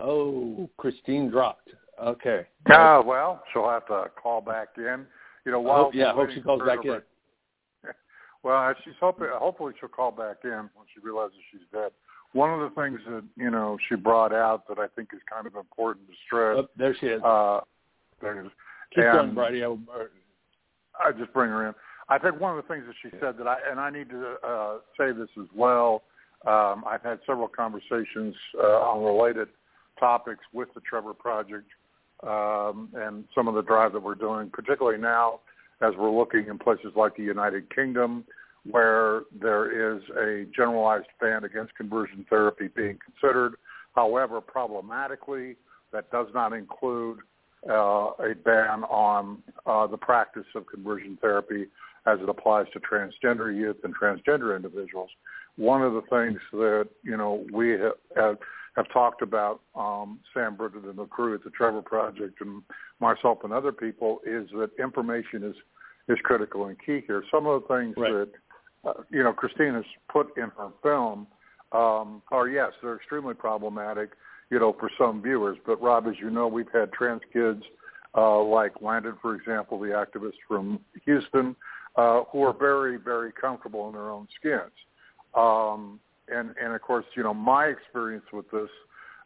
Oh, 0.00 0.68
Kristine 0.78 1.30
dropped. 1.30 1.70
Okay. 2.02 2.46
Oh 2.70 3.02
well, 3.06 3.42
she'll 3.52 3.68
have 3.68 3.86
to 3.86 4.10
call 4.20 4.40
back 4.40 4.68
in. 4.76 5.06
You 5.44 5.52
know, 5.52 5.60
while 5.60 5.84
hope, 5.84 5.94
yeah, 5.94 6.12
hope 6.12 6.30
she 6.34 6.40
calls 6.40 6.62
back 6.66 6.84
in. 6.84 7.00
Well, 8.46 8.74
she's 8.84 8.94
hoping. 9.00 9.26
Hopefully, 9.32 9.74
she'll 9.80 9.88
call 9.88 10.12
back 10.12 10.36
in 10.44 10.50
when 10.50 10.86
she 10.94 11.00
realizes 11.02 11.34
she's 11.50 11.66
dead. 11.72 11.90
One 12.32 12.52
of 12.52 12.60
the 12.60 12.80
things 12.80 13.00
that 13.08 13.24
you 13.36 13.50
know 13.50 13.76
she 13.88 13.96
brought 13.96 14.32
out 14.32 14.68
that 14.68 14.78
I 14.78 14.86
think 14.94 15.08
is 15.12 15.20
kind 15.28 15.48
of 15.48 15.56
important 15.56 16.06
to 16.06 16.14
stress. 16.24 16.58
Oh, 16.60 16.68
there 16.76 16.94
she 17.00 17.06
is. 17.06 17.22
Uh, 17.24 17.60
there 18.20 18.38
it 18.38 18.46
is. 18.46 18.52
Keep 18.94 19.04
and 19.04 19.12
going, 19.12 19.34
Brady. 19.34 19.64
I, 19.64 19.74
I 21.08 21.12
just 21.12 21.32
bring 21.32 21.50
her 21.50 21.66
in. 21.66 21.74
I 22.08 22.18
think 22.18 22.40
one 22.40 22.56
of 22.56 22.64
the 22.64 22.72
things 22.72 22.84
that 22.86 22.94
she 23.02 23.10
said 23.20 23.36
that 23.36 23.48
I 23.48 23.56
and 23.68 23.80
I 23.80 23.90
need 23.90 24.10
to 24.10 24.36
uh, 24.46 24.76
say 24.96 25.10
this 25.10 25.28
as 25.40 25.48
well 25.52 26.04
um, 26.46 26.84
I've 26.88 27.02
had 27.02 27.18
several 27.26 27.48
conversations 27.48 28.34
uh, 28.62 28.78
on 28.78 29.02
related 29.02 29.48
topics 29.98 30.44
with 30.52 30.68
the 30.74 30.80
Trevor 30.80 31.14
Project 31.14 31.66
um, 32.22 32.90
and 32.94 33.24
some 33.34 33.48
of 33.48 33.54
the 33.54 33.62
drive 33.62 33.92
that 33.94 34.02
we're 34.02 34.14
doing, 34.14 34.50
particularly 34.50 34.98
now 34.98 35.40
as 35.82 35.92
we're 35.98 36.10
looking 36.10 36.46
in 36.48 36.58
places 36.58 36.92
like 36.94 37.16
the 37.16 37.22
United 37.22 37.74
Kingdom, 37.74 38.24
where 38.70 39.22
there 39.40 39.94
is 39.96 40.02
a 40.16 40.46
generalized 40.54 41.06
ban 41.20 41.44
against 41.44 41.74
conversion 41.74 42.24
therapy 42.28 42.68
being 42.74 42.98
considered. 43.04 43.54
However, 43.94 44.40
problematically, 44.40 45.56
that 45.92 46.10
does 46.10 46.26
not 46.34 46.52
include 46.52 47.18
uh, 47.68 48.10
a 48.18 48.34
ban 48.44 48.84
on 48.84 49.42
uh, 49.66 49.86
the 49.86 49.96
practice 49.96 50.46
of 50.54 50.66
conversion 50.66 51.18
therapy 51.20 51.66
as 52.06 52.18
it 52.20 52.28
applies 52.28 52.66
to 52.72 52.80
transgender 52.80 53.54
youth 53.54 53.78
and 53.82 53.94
transgender 53.96 54.54
individuals 54.54 55.10
one 55.56 55.82
of 55.82 55.94
the 55.94 56.02
things 56.02 56.38
that 56.52 56.88
you 57.02 57.16
know 57.16 57.44
we 57.52 57.70
have, 57.70 57.92
have, 58.16 58.38
have 58.76 58.92
talked 58.92 59.22
about, 59.22 59.60
um, 59.74 60.20
Sam 60.32 60.56
Brinton 60.56 60.88
and 60.88 60.98
the 60.98 61.06
crew 61.06 61.34
at 61.34 61.44
the 61.44 61.50
Trevor 61.50 61.82
Project, 61.82 62.40
and 62.40 62.62
myself 63.00 63.38
and 63.42 63.52
other 63.52 63.72
people, 63.72 64.20
is 64.26 64.48
that 64.58 64.70
information 64.78 65.42
is 65.42 65.56
is 66.08 66.18
critical 66.22 66.66
and 66.66 66.76
key 66.78 67.02
here. 67.06 67.24
Some 67.32 67.46
of 67.46 67.62
the 67.62 67.68
things 67.68 67.94
right. 67.96 68.12
that 68.12 68.28
uh, 68.84 68.92
you 69.10 69.22
know 69.22 69.32
Kristine 69.32 69.74
has 69.74 69.84
put 70.08 70.36
in 70.36 70.50
her 70.56 70.70
film 70.82 71.26
um, 71.72 72.22
are 72.30 72.48
yes, 72.48 72.72
they're 72.82 72.96
extremely 72.96 73.34
problematic, 73.34 74.10
you 74.50 74.58
know, 74.58 74.74
for 74.78 74.90
some 74.96 75.22
viewers. 75.22 75.58
But 75.66 75.82
Rob, 75.82 76.06
as 76.06 76.14
you 76.20 76.30
know, 76.30 76.46
we've 76.46 76.70
had 76.72 76.92
trans 76.92 77.22
kids 77.32 77.62
uh, 78.16 78.40
like 78.42 78.80
Landon, 78.80 79.16
for 79.20 79.34
example, 79.34 79.78
the 79.78 79.88
activist 79.88 80.36
from 80.46 80.80
Houston, 81.04 81.56
uh, 81.96 82.22
who 82.30 82.42
are 82.42 82.52
very, 82.52 82.96
very 82.96 83.32
comfortable 83.32 83.88
in 83.88 83.94
their 83.94 84.10
own 84.10 84.28
skins. 84.38 84.72
Um, 85.34 86.00
and, 86.28 86.54
and 86.62 86.72
of 86.72 86.80
course, 86.82 87.04
you 87.16 87.22
know, 87.22 87.34
my 87.34 87.66
experience 87.66 88.24
with 88.32 88.50
this 88.50 88.70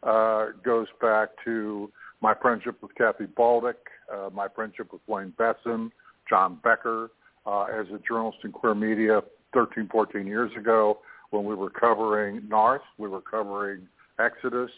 uh, 0.03 0.47
goes 0.63 0.87
back 0.99 1.29
to 1.45 1.91
my 2.21 2.33
friendship 2.41 2.81
with 2.81 2.93
Kathy 2.95 3.25
Baldock, 3.25 3.89
uh, 4.11 4.29
my 4.33 4.47
friendship 4.53 4.91
with 4.91 5.01
Wayne 5.07 5.33
Besen, 5.39 5.91
John 6.29 6.59
Becker, 6.63 7.11
uh, 7.45 7.63
as 7.63 7.87
a 7.87 7.99
journalist 8.07 8.39
in 8.43 8.51
queer 8.51 8.75
media 8.75 9.21
13, 9.53 9.89
14 9.91 10.27
years 10.27 10.51
ago 10.57 10.99
when 11.31 11.45
we 11.45 11.55
were 11.55 11.69
covering 11.69 12.41
Narth, 12.47 12.81
we 12.97 13.07
were 13.07 13.21
covering 13.21 13.87
Exodus 14.19 14.71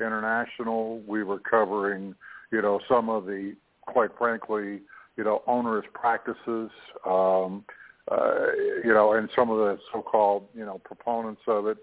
International, 0.00 1.00
we 1.06 1.22
were 1.22 1.38
covering, 1.38 2.14
you 2.50 2.62
know, 2.62 2.80
some 2.88 3.08
of 3.08 3.26
the, 3.26 3.54
quite 3.82 4.10
frankly, 4.16 4.80
you 5.16 5.24
know, 5.24 5.42
onerous 5.46 5.86
practices, 5.94 6.70
um, 7.06 7.64
uh, 8.10 8.52
you 8.84 8.92
know, 8.92 9.14
and 9.14 9.28
some 9.34 9.50
of 9.50 9.58
the 9.58 9.78
so-called, 9.92 10.46
you 10.54 10.64
know, 10.64 10.80
proponents 10.84 11.40
of 11.46 11.66
it, 11.66 11.78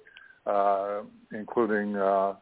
uh, 0.46 1.02
including 1.32 1.96
uh, 1.96 2.34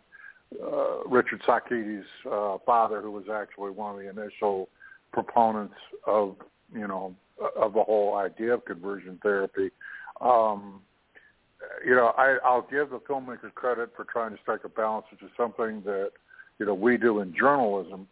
uh, 0.61 1.03
Richard 1.07 1.41
Socarides's 1.47 2.05
uh, 2.29 2.57
father, 2.65 3.01
who 3.01 3.11
was 3.11 3.25
actually 3.33 3.71
one 3.71 3.95
of 3.95 4.01
the 4.01 4.09
initial 4.09 4.69
proponents 5.13 5.75
of, 6.05 6.35
you 6.73 6.87
know, 6.87 7.15
of 7.55 7.73
the 7.73 7.83
whole 7.83 8.15
idea 8.15 8.53
of 8.53 8.65
conversion 8.65 9.19
therapy. 9.21 9.71
Um, 10.19 10.81
you 11.85 11.95
know, 11.95 12.13
I, 12.17 12.37
I'll 12.43 12.67
give 12.69 12.89
the 12.89 12.99
filmmakers 12.99 13.53
credit 13.53 13.91
for 13.95 14.05
trying 14.05 14.31
to 14.31 14.41
strike 14.41 14.63
a 14.63 14.69
balance, 14.69 15.05
which 15.11 15.21
is 15.21 15.29
something 15.37 15.81
that, 15.85 16.11
you 16.59 16.65
know, 16.65 16.73
we 16.73 16.97
do 16.97 17.19
in 17.19 17.33
journalism, 17.35 18.07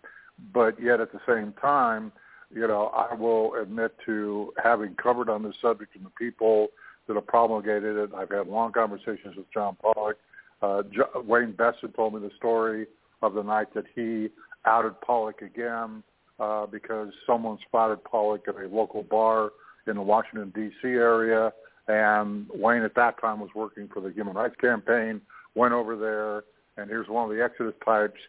but 0.53 0.82
yet 0.82 0.99
at 0.99 1.11
the 1.11 1.19
same 1.27 1.53
time, 1.61 2.11
you 2.53 2.67
know, 2.67 2.88
I 2.88 3.13
will 3.13 3.53
admit 3.61 3.95
to 4.05 4.53
having 4.63 4.95
covered 4.95 5.30
on 5.30 5.43
this 5.43 5.55
subject 5.61 5.95
and 5.95 6.05
the 6.05 6.11
people 6.11 6.67
that 7.07 7.15
have 7.15 7.27
promulgated 7.27 7.97
it. 7.97 8.11
I've 8.15 8.30
had 8.30 8.47
long 8.47 8.71
conversations 8.71 9.36
with 9.36 9.51
John 9.53 9.77
Pollock. 9.82 10.17
Uh, 10.61 10.84
Wayne 11.25 11.53
Besen 11.53 11.95
told 11.95 12.13
me 12.13 12.21
the 12.21 12.32
story 12.38 12.88
of 13.21 13.34
the 13.34 13.43
night 13.43 13.73
that 13.73 13.86
he 13.95 14.30
outed 14.65 14.99
Pollock 15.01 15.41
again 15.41 16.03
uh, 16.40 16.66
because 16.66 17.10
someone 17.26 17.58
spotted 17.68 18.04
Pollock 18.04 18.48
at 18.48 18.56
a 18.56 18.68
local 18.68 19.04
bar 19.04 19.52
in 19.88 19.96
the 19.96 20.02
Washington, 20.02 20.52
D.C. 20.56 20.88
area. 20.88 21.52
And 21.88 22.48
Wayne 22.54 22.84
at 22.84 22.96
that 22.96 23.20
time 23.20 23.40
was 23.40 23.50
working 23.56 23.90
for 23.92 24.00
the 24.02 24.12
Human 24.12 24.36
Rights 24.36 24.56
Campaign, 24.62 25.22
went 25.56 25.74
over 25.74 25.96
there, 25.98 26.44
and 26.78 26.90
here's 26.90 27.08
one 27.08 27.30
of 27.30 27.36
the 27.36 27.44
Exodus 27.44 27.74
types 27.84 28.20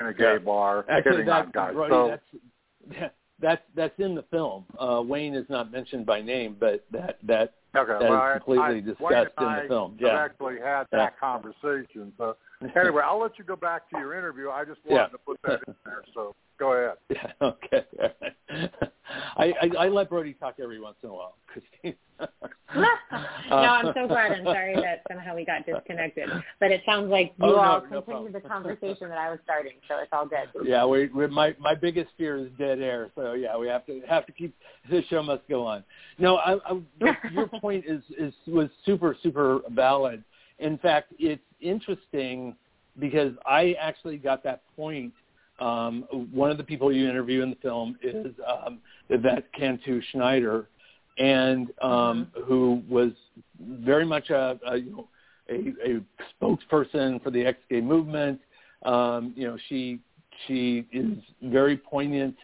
in 0.00 0.06
a 0.06 0.14
gay 0.14 0.32
yeah. 0.34 0.38
bar 0.38 0.86
Actually, 0.88 1.10
hitting 1.10 1.26
that, 1.26 1.46
on 1.46 1.50
guys. 1.52 1.74
Brody, 1.74 1.92
so, 1.92 2.18
that's, 2.88 3.14
that's 3.40 3.62
that's 3.76 3.98
in 3.98 4.14
the 4.14 4.24
film. 4.30 4.64
Uh, 4.78 5.02
Wayne 5.04 5.34
is 5.34 5.44
not 5.50 5.70
mentioned 5.70 6.06
by 6.06 6.22
name, 6.22 6.56
but 6.58 6.84
that 6.92 7.18
that 7.26 7.54
Okay, 7.76 7.92
that 7.92 8.10
well, 8.10 8.26
is 8.26 8.38
completely 8.38 8.64
I, 8.64 8.80
discussed 8.80 9.34
in 9.38 9.46
the 9.46 9.64
film. 9.68 9.96
Yeah, 10.00 10.08
Yeah, 10.08 10.14
I've 10.14 10.30
actually 10.30 10.60
had 10.60 10.86
that 10.90 11.14
Yeah. 11.14 11.20
conversation. 11.20 12.12
So 12.18 12.36
anyway, 12.76 13.02
I'll 13.04 13.20
let 13.20 13.38
you 13.38 13.44
go 13.44 13.56
back 13.56 13.88
to 13.90 13.98
your 13.98 14.16
interview. 14.18 14.50
I 14.50 14.64
just 14.64 14.80
wanted 14.84 15.02
Yeah. 15.02 15.06
to 15.08 15.18
put 15.18 15.40
that 15.44 15.60
in 15.66 15.74
there. 15.84 16.02
So 16.14 16.34
go 16.58 16.72
ahead. 16.72 16.96
yeah, 17.10 17.32
okay. 17.40 17.86
I, 19.36 19.54
I 19.62 19.70
I 19.78 19.88
let 19.88 20.10
Brody 20.10 20.34
talk 20.34 20.56
every 20.62 20.80
once 20.80 20.96
in 21.02 21.08
a 21.08 21.12
while, 21.14 21.36
Kristine. 21.48 21.96
no, 22.76 23.56
I'm 23.56 23.92
so 23.94 24.06
glad. 24.06 24.32
I'm 24.32 24.44
sorry 24.44 24.74
that 24.76 25.02
somehow 25.10 25.34
we 25.34 25.44
got 25.44 25.64
disconnected. 25.64 26.28
But 26.60 26.70
it 26.70 26.82
sounds 26.84 27.10
like 27.10 27.32
you 27.38 27.46
Oh, 27.46 27.50
no, 27.52 27.56
all 27.56 27.80
no 27.80 28.02
continued 28.02 28.04
problem. 28.04 28.32
the 28.32 28.40
conversation 28.40 29.08
that 29.08 29.18
I 29.18 29.30
was 29.30 29.38
starting, 29.42 29.72
so 29.88 29.96
it's 29.98 30.10
all 30.12 30.26
good. 30.26 30.48
Yeah, 30.64 30.84
we, 30.84 31.08
we 31.08 31.26
my 31.28 31.56
my 31.58 31.74
biggest 31.74 32.10
fear 32.18 32.36
is 32.36 32.48
dead 32.58 32.80
air. 32.80 33.10
So 33.14 33.32
yeah, 33.32 33.56
we 33.56 33.68
have 33.68 33.86
to 33.86 34.02
have 34.08 34.26
to 34.26 34.32
keep 34.32 34.54
the 34.90 35.02
show 35.08 35.22
must 35.22 35.48
go 35.48 35.64
on. 35.64 35.82
No, 36.18 36.36
I, 36.36 36.56
I, 36.70 36.80
your 37.32 37.48
point 37.60 37.84
is 37.86 38.02
is 38.18 38.34
was 38.46 38.68
super 38.84 39.16
super 39.22 39.60
valid. 39.70 40.22
In 40.60 40.78
fact, 40.78 41.12
it's 41.18 41.42
interesting 41.60 42.54
because 42.98 43.32
I 43.46 43.74
actually 43.80 44.18
got 44.18 44.44
that 44.44 44.62
point. 44.76 45.12
Um, 45.58 46.06
one 46.32 46.50
of 46.50 46.56
the 46.56 46.64
people 46.64 46.92
you 46.92 47.08
interview 47.08 47.42
in 47.42 47.50
the 47.50 47.56
film 47.56 47.96
is 48.02 48.32
um, 48.46 48.78
Yvette 49.08 49.52
Cantu 49.52 50.00
Schneider, 50.10 50.68
and 51.18 51.68
um, 51.82 52.28
who 52.46 52.82
was 52.88 53.12
very 53.60 54.06
much 54.06 54.30
a, 54.30 54.58
a 54.66 54.76
you 54.76 54.90
know 54.90 55.08
a, 55.50 55.96
a 55.96 56.00
spokesperson 56.42 57.22
for 57.22 57.30
the 57.30 57.44
ex-gay 57.44 57.80
movement. 57.80 58.40
Um, 58.84 59.34
you 59.36 59.46
know, 59.46 59.58
she 59.68 60.00
she 60.46 60.86
is 60.92 61.18
very 61.42 61.76
poignant 61.76 62.36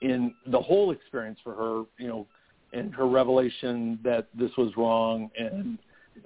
in 0.00 0.34
the 0.46 0.60
whole 0.60 0.92
experience 0.92 1.38
for 1.44 1.54
her. 1.54 1.84
You 2.02 2.08
know, 2.08 2.26
and 2.72 2.94
her 2.94 3.06
revelation 3.06 3.98
that 4.02 4.28
this 4.34 4.50
was 4.56 4.72
wrong, 4.76 5.30
and, 5.38 5.52
and 5.52 5.78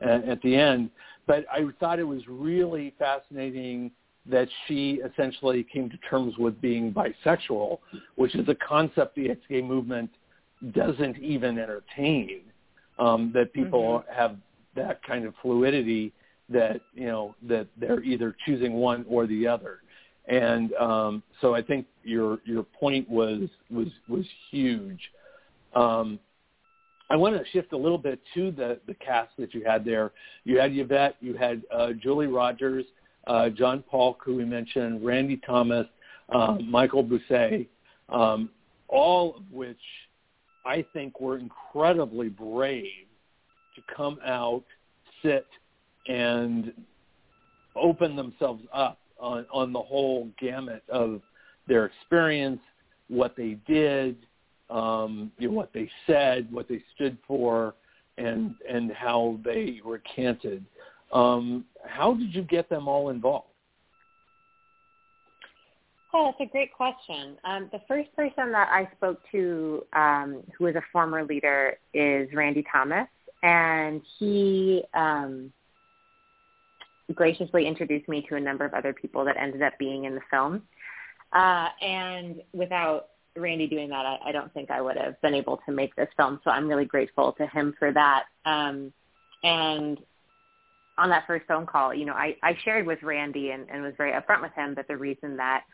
at 0.03 0.40
the 0.42 0.55
end. 0.55 0.90
But 1.26 1.44
I 1.51 1.66
thought 1.80 1.99
it 1.99 2.05
was 2.05 2.22
really 2.28 2.94
fascinating 2.99 3.90
that 4.28 4.49
she 4.66 5.01
essentially 5.05 5.64
came 5.72 5.88
to 5.90 5.97
terms 5.99 6.36
with 6.38 6.61
being 6.61 6.92
bisexual, 6.92 7.78
which 8.16 8.34
is 8.34 8.49
a 8.49 8.55
concept 8.57 9.14
the 9.14 9.30
ex-gay 9.30 9.62
movement 9.62 10.11
doesn't 10.72 11.18
even 11.18 11.59
entertain. 11.59 12.40
Um, 12.99 13.30
that 13.34 13.53
people 13.53 14.05
have 14.11 14.36
that 14.74 15.03
kind 15.03 15.26
of 15.26 15.34
fluidity 15.42 16.14
that 16.49 16.80
you 16.94 17.07
know 17.07 17.34
that 17.42 17.66
they're 17.76 18.03
either 18.03 18.34
choosing 18.47 18.74
one 18.74 19.05
or 19.07 19.26
the 19.26 19.47
other, 19.47 19.80
and 20.28 20.72
um, 20.74 21.22
so 21.42 21.55
I 21.55 21.61
think 21.61 21.86
your 22.05 22.38
your 22.44 22.62
point 22.62 23.09
was 23.09 23.51
was 23.70 23.88
was 24.09 24.24
huge. 24.51 25.01
Um, 25.74 26.18
I 27.09 27.17
want 27.17 27.37
to 27.37 27.51
shift 27.51 27.73
a 27.73 27.77
little 27.77 27.99
bit 27.99 28.21
to 28.35 28.51
the 28.51 28.81
the 28.87 28.95
cast 28.95 29.31
that 29.39 29.55
you 29.55 29.65
had 29.65 29.85
there. 29.85 30.13
You 30.45 30.59
had 30.59 30.77
Yvette, 30.77 31.17
you 31.21 31.35
had 31.35 31.63
uh, 31.73 31.93
Julie 31.93 32.27
Rogers, 32.27 32.85
uh, 33.27 33.51
John 33.51 33.83
Paulk, 33.89 34.23
who 34.25 34.37
we 34.37 34.45
mentioned, 34.45 35.05
Randy 35.05 35.41
Thomas, 35.47 35.87
uh, 36.31 36.57
Michael 36.65 37.03
Bussee, 37.03 37.69
um, 38.09 38.51
all 38.89 39.37
of 39.37 39.43
which 39.53 39.79
I 40.65 40.85
think 40.93 41.21
were 41.21 41.39
incredibly 41.39 42.29
brave 42.29 43.07
to 43.77 43.83
come 43.95 44.19
out, 44.25 44.65
sit, 45.23 45.47
and 46.09 46.73
open 47.77 48.17
themselves 48.17 48.63
up 48.73 48.99
on, 49.21 49.47
on 49.53 49.73
the 49.73 49.81
whole 49.81 50.29
gamut 50.41 50.83
of 50.89 51.21
their 51.69 51.87
experience, 51.87 52.61
what 53.09 53.37
they 53.37 53.59
did, 53.67 54.17
um, 54.71 55.33
you 55.39 55.49
know, 55.49 55.55
what 55.55 55.73
they 55.73 55.91
said, 56.07 56.51
what 56.53 56.69
they 56.69 56.83
stood 56.95 57.17
for, 57.27 57.75
and 58.19 58.55
and 58.69 58.93
how 58.93 59.39
they 59.45 59.81
recanted. 59.85 60.64
Um, 61.12 61.64
how 61.85 62.14
did 62.14 62.35
you 62.35 62.43
get 62.43 62.69
them 62.69 62.89
all 62.89 63.11
involved? 63.11 63.49
Oh, 66.12 66.33
that's 66.39 66.49
a 66.49 66.51
great 66.51 66.73
question. 66.73 67.37
Um, 67.45 67.69
the 67.73 67.81
first 67.87 68.14
person 68.17 68.51
that 68.53 68.69
I 68.71 68.89
spoke 68.97 69.21
to, 69.33 69.85
um, 69.93 70.43
who 70.57 70.67
is 70.67 70.75
a 70.75 70.83
former 70.91 71.25
leader, 71.25 71.77
is 71.93 72.29
Randy 72.33 72.64
Thomas, 72.73 73.07
and 73.43 74.01
he 74.19 74.83
um, 74.95 75.53
graciously 77.14 77.67
introduced 77.67 78.09
me 78.09 78.25
to 78.29 78.37
a 78.37 78.41
number 78.41 78.64
of 78.64 78.73
other 78.73 78.93
people 78.93 79.25
that 79.27 79.37
ended 79.37 79.62
up 79.62 79.75
being 79.79 80.05
in 80.05 80.14
the 80.14 80.23
film. 80.31 80.62
Uh, 81.33 81.69
and 81.83 82.43
without 82.53 83.09
Randy 83.37 83.66
doing 83.66 83.89
that, 83.91 84.07
I, 84.07 84.18
I 84.26 84.32
don't 84.32 84.53
think 84.55 84.70
I 84.70 84.80
would 84.80 84.97
have 84.97 85.20
been 85.22 85.34
able 85.34 85.61
to 85.66 85.72
make 85.72 85.95
this 85.97 86.09
film. 86.16 86.41
So 86.45 86.51
I'm 86.51 86.68
really 86.68 86.84
grateful 86.84 87.32
to 87.32 87.47
him 87.47 87.74
for 87.78 87.93
that. 87.93 88.24
Um, 88.45 88.93
and 89.43 89.99
on 90.99 91.09
that 91.11 91.26
first 91.26 91.47
phone 91.47 91.66
call, 91.66 91.95
you 91.95 92.07
know, 92.07 92.14
I, 92.14 92.37
I 92.43 92.57
shared 92.64 92.87
with 92.87 93.03
Randy 93.03 93.51
and, 93.51 93.68
and 93.70 93.82
was 93.82 93.95
very 93.97 94.12
upfront 94.12 94.43
with 94.43 94.53
him 94.55 94.74
that 94.76 94.89
the 94.89 94.97
reason 94.97 95.37
that 95.37 95.64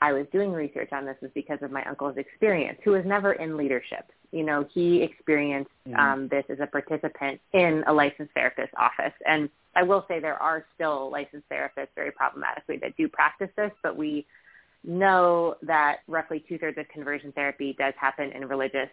I 0.00 0.12
was 0.12 0.26
doing 0.32 0.52
research 0.52 0.90
on 0.92 1.04
this 1.04 1.16
was 1.20 1.30
because 1.34 1.58
of 1.60 1.70
my 1.70 1.84
uncle's 1.84 2.16
experience, 2.16 2.78
who 2.84 2.92
was 2.92 3.02
never 3.04 3.32
in 3.32 3.56
leadership. 3.56 4.10
You 4.32 4.44
know, 4.44 4.66
he 4.72 5.02
experienced 5.02 5.70
um, 5.98 6.28
this 6.28 6.44
as 6.48 6.58
a 6.60 6.66
participant 6.66 7.40
in 7.52 7.84
a 7.86 7.92
licensed 7.92 8.32
therapist 8.32 8.72
office. 8.78 9.12
And 9.26 9.50
I 9.74 9.82
will 9.82 10.04
say 10.08 10.20
there 10.20 10.40
are 10.40 10.64
still 10.74 11.10
licensed 11.10 11.48
therapists 11.50 11.88
very 11.94 12.12
problematically 12.12 12.78
that 12.78 12.96
do 12.96 13.08
practice 13.08 13.50
this, 13.56 13.72
but 13.82 13.96
we 13.96 14.26
know 14.84 15.56
that 15.62 15.98
roughly 16.08 16.44
two-thirds 16.48 16.78
of 16.78 16.88
conversion 16.88 17.32
therapy 17.32 17.74
does 17.78 17.94
happen 18.00 18.32
in 18.32 18.46
religious 18.46 18.88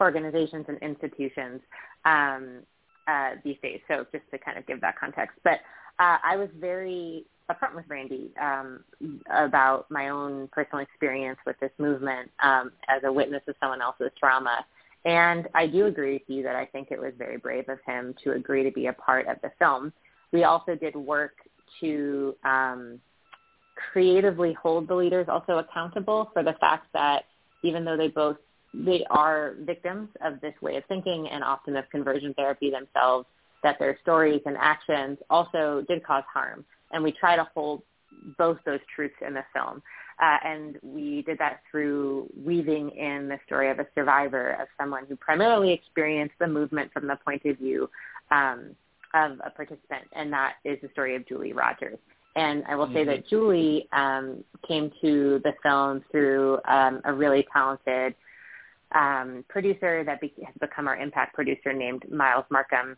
organizations 0.00 0.66
and 0.68 0.78
institutions 0.82 1.60
um, 2.04 2.60
uh, 3.06 3.30
these 3.44 3.56
days. 3.62 3.80
So 3.88 4.06
just 4.12 4.24
to 4.30 4.38
kind 4.38 4.58
of 4.58 4.66
give 4.66 4.80
that 4.80 4.98
context. 4.98 5.38
But 5.44 5.60
uh, 5.98 6.18
I 6.24 6.36
was 6.36 6.48
very 6.58 7.24
upfront 7.50 7.74
with 7.74 7.84
Randy 7.88 8.30
um, 8.40 8.84
about 9.30 9.90
my 9.90 10.08
own 10.08 10.48
personal 10.48 10.82
experience 10.82 11.38
with 11.46 11.58
this 11.60 11.70
movement 11.78 12.30
um, 12.42 12.72
as 12.88 13.02
a 13.04 13.12
witness 13.12 13.42
of 13.48 13.54
someone 13.60 13.82
else's 13.82 14.10
trauma. 14.18 14.64
And 15.04 15.48
I 15.54 15.66
do 15.66 15.86
agree 15.86 16.14
with 16.14 16.22
you 16.28 16.42
that 16.44 16.56
I 16.56 16.64
think 16.64 16.88
it 16.90 16.98
was 16.98 17.12
very 17.18 17.36
brave 17.36 17.68
of 17.68 17.78
him 17.86 18.14
to 18.24 18.32
agree 18.32 18.62
to 18.62 18.70
be 18.70 18.86
a 18.86 18.92
part 18.92 19.26
of 19.28 19.36
the 19.42 19.52
film. 19.58 19.92
We 20.32 20.44
also 20.44 20.74
did 20.74 20.96
work 20.96 21.34
to 21.80 22.34
um, 22.44 23.00
creatively 23.92 24.52
hold 24.52 24.88
the 24.88 24.94
leaders 24.94 25.26
also 25.28 25.58
accountable 25.58 26.30
for 26.32 26.42
the 26.42 26.54
fact 26.60 26.86
that 26.94 27.24
even 27.62 27.84
though 27.84 27.96
they 27.96 28.08
both 28.08 28.36
they 28.74 29.04
are 29.10 29.54
victims 29.60 30.08
of 30.24 30.40
this 30.40 30.54
way 30.60 30.76
of 30.76 30.84
thinking 30.86 31.28
and 31.28 31.44
often 31.44 31.76
of 31.76 31.88
conversion 31.90 32.34
therapy 32.34 32.70
themselves, 32.70 33.26
that 33.62 33.78
their 33.78 33.96
stories 34.02 34.42
and 34.46 34.56
actions 34.58 35.18
also 35.30 35.84
did 35.88 36.04
cause 36.04 36.24
harm. 36.32 36.64
And 36.90 37.02
we 37.02 37.12
try 37.12 37.36
to 37.36 37.46
hold 37.54 37.82
both 38.36 38.58
those 38.66 38.80
truths 38.94 39.14
in 39.26 39.34
the 39.34 39.44
film. 39.52 39.82
Uh, 40.20 40.36
and 40.44 40.78
we 40.82 41.22
did 41.22 41.38
that 41.38 41.60
through 41.70 42.28
weaving 42.44 42.90
in 42.90 43.28
the 43.28 43.38
story 43.46 43.70
of 43.70 43.78
a 43.80 43.86
survivor, 43.94 44.50
of 44.60 44.68
someone 44.78 45.04
who 45.08 45.16
primarily 45.16 45.72
experienced 45.72 46.34
the 46.38 46.46
movement 46.46 46.92
from 46.92 47.06
the 47.06 47.18
point 47.24 47.44
of 47.44 47.56
view 47.58 47.88
um, 48.30 48.76
of 49.14 49.32
a 49.44 49.50
participant, 49.50 50.04
and 50.14 50.32
that 50.32 50.54
is 50.64 50.78
the 50.82 50.88
story 50.92 51.16
of 51.16 51.26
Julie 51.26 51.52
Rogers. 51.52 51.98
And 52.36 52.64
I 52.68 52.74
will 52.74 52.92
say 52.92 53.04
that 53.04 53.28
Julie 53.28 53.88
um, 53.92 54.42
came 54.66 54.90
to 55.00 55.40
the 55.44 55.52
film 55.62 56.02
through 56.10 56.58
um, 56.66 57.00
a 57.04 57.12
really 57.12 57.46
talented 57.52 58.14
um, 58.94 59.44
producer 59.48 60.02
that 60.04 60.20
be- 60.20 60.34
has 60.44 60.54
become 60.60 60.88
our 60.88 60.96
impact 60.96 61.34
producer 61.34 61.72
named 61.72 62.04
Miles 62.10 62.44
Markham, 62.50 62.96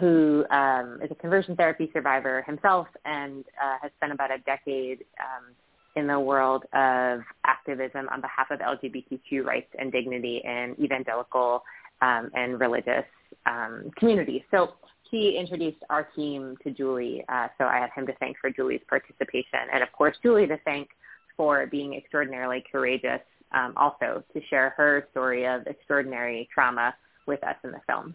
who 0.00 0.44
um, 0.50 1.00
is 1.02 1.10
a 1.10 1.14
conversion 1.14 1.56
therapy 1.56 1.90
survivor 1.92 2.42
himself 2.42 2.86
and 3.04 3.44
uh, 3.62 3.78
has 3.82 3.90
spent 3.96 4.12
about 4.12 4.30
a 4.30 4.38
decade 4.38 5.04
um, 5.20 5.52
in 5.96 6.06
the 6.06 6.18
world 6.18 6.64
of 6.72 7.20
activism 7.44 8.08
on 8.12 8.20
behalf 8.20 8.50
of 8.50 8.60
LGBTQ 8.60 9.44
rights 9.44 9.72
and 9.78 9.90
dignity 9.90 10.42
in 10.44 10.76
evangelical 10.80 11.62
um, 12.02 12.30
and 12.34 12.60
religious 12.60 13.04
um, 13.46 13.90
communities. 13.96 14.42
So 14.50 14.74
he 15.10 15.36
introduced 15.38 15.78
our 15.90 16.04
team 16.16 16.56
to 16.64 16.70
Julie, 16.70 17.24
uh, 17.28 17.48
so 17.58 17.64
I 17.64 17.78
have 17.78 17.90
him 17.94 18.06
to 18.06 18.14
thank 18.20 18.36
for 18.40 18.50
Julie's 18.50 18.80
participation, 18.88 19.60
and 19.72 19.82
of 19.82 19.92
course 19.92 20.16
Julie 20.22 20.46
to 20.46 20.58
thank 20.64 20.88
for 21.36 21.66
being 21.66 21.94
extraordinarily 21.94 22.64
courageous 22.70 23.20
um, 23.52 23.72
also 23.76 24.22
to 24.32 24.40
share 24.48 24.70
her 24.76 25.06
story 25.10 25.46
of 25.46 25.66
extraordinary 25.66 26.48
trauma 26.52 26.94
with 27.26 27.42
us 27.44 27.56
in 27.64 27.72
the 27.72 27.80
film. 27.86 28.14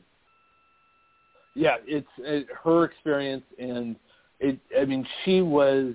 Yeah, 1.55 1.77
it's 1.85 2.07
it, 2.19 2.47
her 2.63 2.85
experience, 2.85 3.43
and 3.59 3.95
it. 4.39 4.57
I 4.79 4.85
mean, 4.85 5.05
she 5.25 5.41
was 5.41 5.93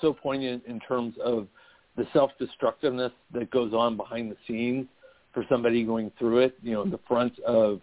so 0.00 0.14
poignant 0.14 0.62
in 0.66 0.80
terms 0.80 1.14
of 1.22 1.46
the 1.96 2.06
self-destructiveness 2.14 3.12
that 3.34 3.50
goes 3.50 3.74
on 3.74 3.98
behind 3.98 4.30
the 4.30 4.36
scenes 4.46 4.86
for 5.34 5.44
somebody 5.50 5.84
going 5.84 6.10
through 6.18 6.38
it. 6.38 6.56
You 6.62 6.72
know, 6.72 6.84
the 6.84 7.00
front 7.06 7.38
of 7.40 7.80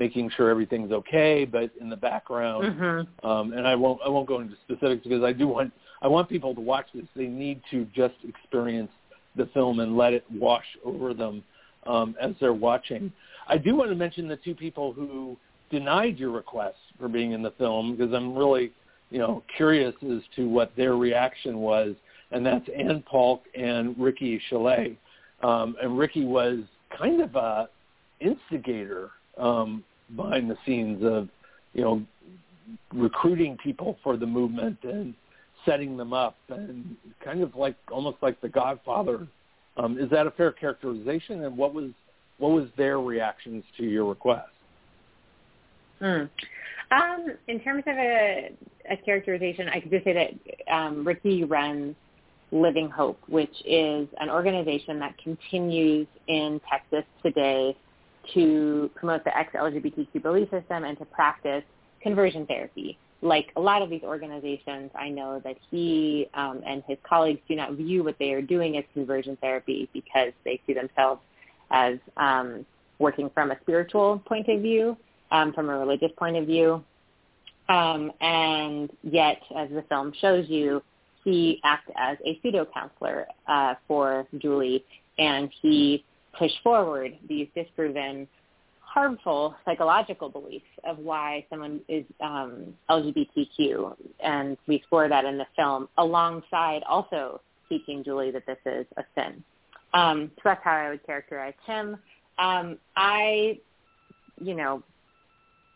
making 0.00 0.30
sure 0.36 0.50
everything's 0.50 0.90
okay, 0.90 1.44
but 1.44 1.70
in 1.80 1.88
the 1.88 1.96
background. 1.96 2.64
Mm-hmm. 2.64 3.26
Um, 3.28 3.52
and 3.52 3.64
I 3.72 3.76
won't 3.76 4.00
I 4.04 4.08
won't 4.08 4.26
go 4.26 4.40
into 4.40 4.56
specifics 4.64 5.04
because 5.04 5.22
I 5.22 5.32
do 5.32 5.46
want 5.46 5.72
I 6.02 6.08
want 6.08 6.28
people 6.28 6.52
to 6.54 6.60
watch 6.60 6.86
this. 6.92 7.08
They 7.14 7.26
need 7.26 7.58
to 7.70 7.86
just 7.94 8.18
experience 8.26 8.90
the 9.36 9.46
film 9.54 9.78
and 9.78 9.96
let 9.96 10.12
it 10.12 10.24
wash 10.46 10.66
over 10.84 11.14
them. 11.14 11.44
um, 11.86 12.14
as 12.20 12.32
they're 12.40 12.52
watching. 12.52 13.12
I 13.48 13.56
do 13.56 13.74
want 13.74 13.90
to 13.90 13.96
mention 13.96 14.28
the 14.28 14.36
two 14.36 14.54
people 14.54 14.92
who 14.92 15.36
denied 15.70 16.18
your 16.18 16.30
request 16.30 16.78
for 16.98 17.08
being 17.08 17.32
in 17.32 17.42
the 17.42 17.52
film 17.52 17.96
because 17.96 18.12
I'm 18.12 18.36
really, 18.36 18.72
you 19.10 19.18
know, 19.18 19.42
curious 19.56 19.94
as 20.02 20.20
to 20.36 20.48
what 20.48 20.72
their 20.76 20.96
reaction 20.96 21.58
was, 21.58 21.94
and 22.32 22.44
that's 22.44 22.68
Ann 22.76 23.02
Paulk 23.06 23.42
and 23.54 23.98
Ricky 23.98 24.40
Chelette. 24.50 24.96
Um, 25.42 25.76
and 25.82 25.98
Ricky 25.98 26.24
was 26.24 26.58
kind 26.96 27.22
of 27.22 27.34
a 27.34 27.68
instigator 28.20 29.10
um, 29.38 29.82
behind 30.16 30.50
the 30.50 30.56
scenes 30.66 31.02
of, 31.04 31.28
you 31.72 31.82
know, 31.82 32.02
recruiting 32.92 33.56
people 33.62 33.96
for 34.02 34.16
the 34.16 34.26
movement 34.26 34.78
and 34.82 35.14
setting 35.64 35.96
them 35.96 36.12
up 36.12 36.36
and 36.48 36.96
kind 37.24 37.42
of 37.42 37.54
like 37.54 37.76
almost 37.90 38.16
like 38.22 38.40
the 38.40 38.48
Godfather. 38.48 39.26
Um, 39.76 39.98
is 39.98 40.10
that 40.10 40.26
a 40.26 40.30
fair 40.32 40.52
characterization? 40.52 41.44
And 41.44 41.56
what 41.56 41.74
was 41.74 41.90
what 42.38 42.52
was 42.52 42.68
their 42.76 43.00
reactions 43.00 43.62
to 43.76 43.84
your 43.84 44.06
request? 44.06 44.48
Hmm. 45.98 46.24
Um, 46.90 47.26
in 47.46 47.60
terms 47.60 47.84
of 47.86 47.96
a, 47.96 48.50
a 48.90 48.96
characterization, 48.96 49.68
I 49.68 49.80
could 49.80 49.90
just 49.90 50.04
say 50.04 50.12
that 50.14 50.74
um, 50.74 51.06
Ricky 51.06 51.44
runs 51.44 51.94
Living 52.50 52.88
Hope, 52.88 53.20
which 53.28 53.54
is 53.64 54.08
an 54.18 54.28
organization 54.28 54.98
that 54.98 55.16
continues 55.18 56.08
in 56.26 56.60
Texas 56.68 57.04
today 57.22 57.76
to 58.34 58.90
promote 58.94 59.24
the 59.24 59.36
ex-LGBTQ 59.36 60.22
belief 60.22 60.50
system 60.50 60.84
and 60.84 60.98
to 60.98 61.04
practice 61.04 61.62
conversion 62.02 62.46
therapy. 62.46 62.98
Like 63.22 63.52
a 63.56 63.60
lot 63.60 63.82
of 63.82 63.90
these 63.90 64.02
organizations, 64.02 64.90
I 64.94 65.10
know 65.10 65.40
that 65.44 65.56
he 65.70 66.28
um, 66.34 66.62
and 66.66 66.82
his 66.88 66.96
colleagues 67.06 67.40
do 67.48 67.54
not 67.54 67.72
view 67.72 68.02
what 68.02 68.16
they 68.18 68.32
are 68.32 68.40
doing 68.40 68.78
as 68.78 68.84
conversion 68.94 69.36
therapy 69.40 69.88
because 69.92 70.32
they 70.44 70.60
see 70.66 70.72
themselves 70.72 71.20
as 71.70 71.98
um, 72.16 72.64
working 72.98 73.30
from 73.34 73.50
a 73.50 73.58
spiritual 73.60 74.22
point 74.26 74.48
of 74.48 74.62
view, 74.62 74.96
um, 75.30 75.52
from 75.52 75.68
a 75.68 75.78
religious 75.78 76.10
point 76.16 76.36
of 76.36 76.46
view. 76.46 76.82
Um, 77.68 78.10
and 78.20 78.90
yet, 79.02 79.40
as 79.56 79.68
the 79.70 79.84
film 79.88 80.12
shows 80.20 80.48
you, 80.48 80.82
he 81.24 81.60
acted 81.62 81.94
as 81.98 82.16
a 82.24 82.38
pseudo 82.40 82.66
counselor 82.72 83.26
uh, 83.46 83.74
for 83.86 84.26
Julie, 84.38 84.84
and 85.18 85.50
he 85.60 86.04
pushed 86.38 86.58
forward 86.62 87.16
these 87.28 87.48
disproven 87.54 88.26
harmful 88.80 89.54
psychological 89.64 90.28
beliefs 90.28 90.64
of 90.84 90.98
why 90.98 91.44
someone 91.48 91.80
is 91.88 92.04
um, 92.20 92.74
LGBTQ, 92.88 93.94
and 94.22 94.56
we 94.66 94.76
explore 94.76 95.08
that 95.08 95.24
in 95.24 95.38
the 95.38 95.46
film 95.54 95.88
alongside 95.96 96.82
also 96.88 97.40
teaching 97.68 98.02
Julie 98.02 98.32
that 98.32 98.44
this 98.46 98.58
is 98.66 98.86
a 98.96 99.02
sin. 99.14 99.44
Um, 99.94 100.30
so 100.36 100.42
that's 100.44 100.60
how 100.64 100.72
I 100.72 100.88
would 100.90 101.06
characterize 101.06 101.54
him. 101.66 101.96
Um, 102.38 102.78
I, 102.96 103.58
you 104.40 104.54
know, 104.54 104.82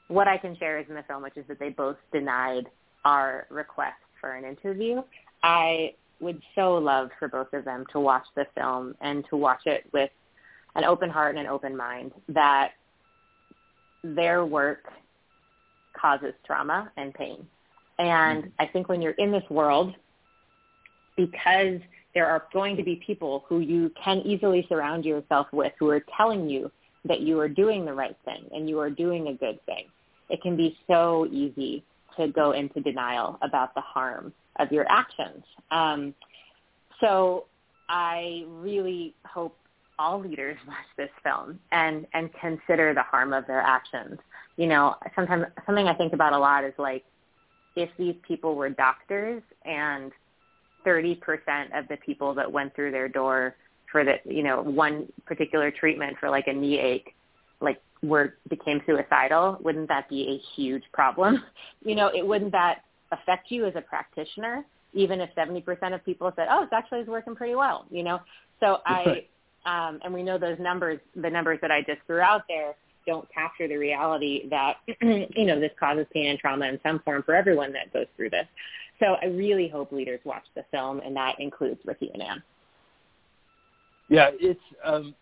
what 0.09 0.27
I 0.27 0.37
can 0.37 0.57
share 0.57 0.79
is 0.79 0.87
in 0.89 0.95
the 0.95 1.05
film, 1.05 1.23
which 1.23 1.37
is 1.37 1.45
that 1.49 1.59
they 1.59 1.71
both 1.71 1.97
denied 2.13 2.67
our 3.05 3.47
request 3.51 3.95
for 4.21 4.33
an 4.33 4.45
interview. 4.45 5.03
I 5.43 5.95
would 6.21 6.41
so 6.55 6.75
love 6.75 7.11
for 7.19 7.29
both 7.29 7.53
of 7.53 7.65
them 7.65 7.85
to 7.93 8.01
watch 8.01 8.25
the 8.35 8.47
film 8.57 8.95
and 9.01 9.25
to 9.31 9.37
watch 9.37 9.63
it 9.67 9.85
with 9.93 10.11
an 10.75 10.85
open 10.85 11.11
heart 11.11 11.37
and 11.37 11.47
an 11.47 11.51
open 11.51 11.77
mind 11.77 12.13
that 12.29 12.73
their 14.03 14.45
work 14.45 14.85
causes 15.99 16.35
trauma 16.47 16.91
and 16.97 17.15
pain. 17.15 17.47
And 17.99 18.45
mm-hmm. 18.45 18.51
I 18.59 18.67
think 18.67 18.89
when 18.89 19.01
you're 19.01 19.13
in 19.13 19.31
this 19.31 19.45
world, 19.51 19.95
because 21.17 21.81
there 22.15 22.27
are 22.27 22.45
going 22.53 22.77
to 22.77 22.83
be 22.83 23.01
people 23.05 23.45
who 23.49 23.61
you 23.61 23.91
can 24.03 24.19
easily 24.19 24.67
surround 24.69 25.05
yourself 25.05 25.47
with 25.53 25.73
who 25.79 25.91
are 25.91 26.05
telling 26.17 26.49
you 26.49 26.71
that 27.05 27.21
you 27.21 27.39
are 27.41 27.49
doing 27.49 27.85
the 27.85 27.93
right 27.93 28.17
thing 28.25 28.45
and 28.53 28.69
you 28.69 28.79
are 28.81 28.91
doing 28.91 29.29
a 29.29 29.35
good 29.35 29.65
thing. 29.67 29.87
It 30.31 30.41
can 30.43 30.57
be 30.57 30.77
so 30.87 31.27
easy 31.31 31.85
to 32.17 32.29
go 32.29 32.53
into 32.53 32.81
denial 32.81 33.39
about 33.43 33.75
the 33.75 33.81
harm 33.81 34.33
of 34.57 34.71
your 34.73 34.87
actions. 34.89 35.45
Um, 35.71 36.15
so 37.01 37.47
I 37.89 38.45
really 38.49 39.15
hope 39.25 39.57
all 39.99 40.21
leaders 40.21 40.57
watch 40.67 40.77
this 40.97 41.11
film 41.23 41.59
and 41.73 42.07
and 42.15 42.31
consider 42.41 42.95
the 42.95 43.03
harm 43.03 43.33
of 43.33 43.47
their 43.47 43.61
actions. 43.61 44.19
You 44.57 44.67
know, 44.67 44.97
sometimes 45.17 45.47
something 45.67 45.89
I 45.89 45.95
think 45.95 46.13
about 46.13 46.33
a 46.33 46.39
lot 46.39 46.65
is 46.65 46.75
like 46.79 47.05
if 47.77 47.91
these 47.99 48.15
people 48.27 48.55
were 48.55 48.71
doctors 48.71 49.43
and 49.65 50.13
30% 50.87 51.17
of 51.77 51.89
the 51.89 51.97
people 52.05 52.35
that 52.35 52.51
went 52.51 52.75
through 52.75 52.93
their 52.93 53.09
door 53.09 53.57
for 53.91 54.05
the, 54.05 54.15
you 54.25 54.43
know, 54.43 54.63
one 54.63 55.09
particular 55.25 55.71
treatment 55.71 56.17
for 56.21 56.31
like 56.31 56.47
a 56.47 56.53
knee 56.53 56.79
ache, 56.79 57.15
like 57.61 57.81
were 58.03 58.35
became 58.49 58.81
suicidal, 58.87 59.59
wouldn't 59.63 59.89
that 59.89 60.09
be 60.09 60.29
a 60.29 60.39
huge 60.55 60.85
problem? 60.93 61.43
You 61.87 61.95
know, 61.95 62.11
it 62.15 62.27
wouldn't 62.27 62.53
that 62.53 62.79
affect 63.13 63.51
you 63.51 63.67
as 63.67 63.75
a 63.77 63.83
practitioner, 63.83 64.65
even 64.95 65.21
if 65.21 65.29
70% 65.37 65.95
of 65.95 66.03
people 66.03 66.33
said, 66.35 66.47
oh, 66.51 66.63
it's 66.63 66.73
actually 66.73 67.01
is 67.01 67.09
working 67.09 67.35
pretty 67.35 67.55
well, 67.55 67.85
you 67.91 68.03
know? 68.03 68.21
So 68.59 68.79
I, 68.87 69.27
um, 69.67 70.01
and 70.05 70.13
we 70.13 70.23
know 70.23 70.39
those 70.39 70.59
numbers, 70.59 71.01
the 71.17 71.31
numbers 71.31 71.59
that 71.63 71.71
I 71.71 71.81
just 71.81 72.01
threw 72.07 72.21
out 72.21 72.43
there, 72.49 72.75
don't 73.07 73.27
capture 73.33 73.69
the 73.69 73.77
reality 73.77 74.49
that 74.49 74.77
you 75.01 75.45
know 75.45 75.61
this 75.61 75.73
causes 75.79 76.07
pain 76.13 76.27
and 76.27 76.39
trauma 76.39 76.67
in 76.67 76.79
some 76.83 77.01
form 77.01 77.23
for 77.23 77.35
everyone 77.35 77.73
that 77.73 77.93
goes 77.93 78.07
through 78.17 78.31
this. 78.31 78.47
So 79.01 79.17
I 79.21 79.27
really 79.27 79.69
hope 79.69 79.93
leaders 79.93 80.21
watch 80.25 80.45
the 80.55 80.65
film, 80.71 81.01
and 81.01 81.17
that 81.17 81.41
includes 81.41 81.81
Ricky 81.85 82.11
and 82.13 82.23
Ann. 82.23 82.43
Yeah, 84.09 84.31
it's 84.39 84.61
um, 84.85 85.15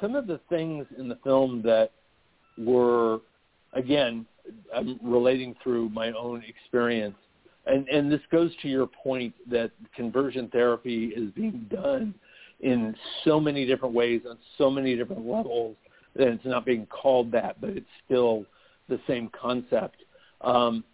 some 0.00 0.16
of 0.16 0.26
the 0.26 0.40
things 0.48 0.86
in 0.98 1.08
the 1.08 1.18
film 1.22 1.62
that 1.62 1.90
were, 2.58 3.20
again, 3.74 4.26
I'm 4.74 4.98
relating 5.02 5.54
through 5.62 5.90
my 5.90 6.12
own 6.12 6.42
experience, 6.46 7.16
and 7.66 7.88
and 7.88 8.10
this 8.10 8.20
goes 8.30 8.50
to 8.62 8.68
your 8.68 8.86
point 8.86 9.34
that 9.50 9.70
conversion 9.94 10.48
therapy 10.48 11.12
is 11.14 11.30
being 11.32 11.66
done 11.70 12.14
in 12.62 12.94
so 13.24 13.38
many 13.40 13.66
different 13.66 13.94
ways 13.94 14.22
on 14.28 14.38
so 14.56 14.70
many 14.70 14.96
different 14.96 15.26
levels 15.26 15.76
that 16.14 16.28
it's 16.28 16.44
not 16.44 16.64
being 16.64 16.86
called 16.86 17.32
that, 17.32 17.60
but 17.60 17.70
it's 17.70 17.86
still 18.04 18.44
the 18.88 19.00
same 19.06 19.30
concept. 19.38 19.96
Um, 20.40 20.84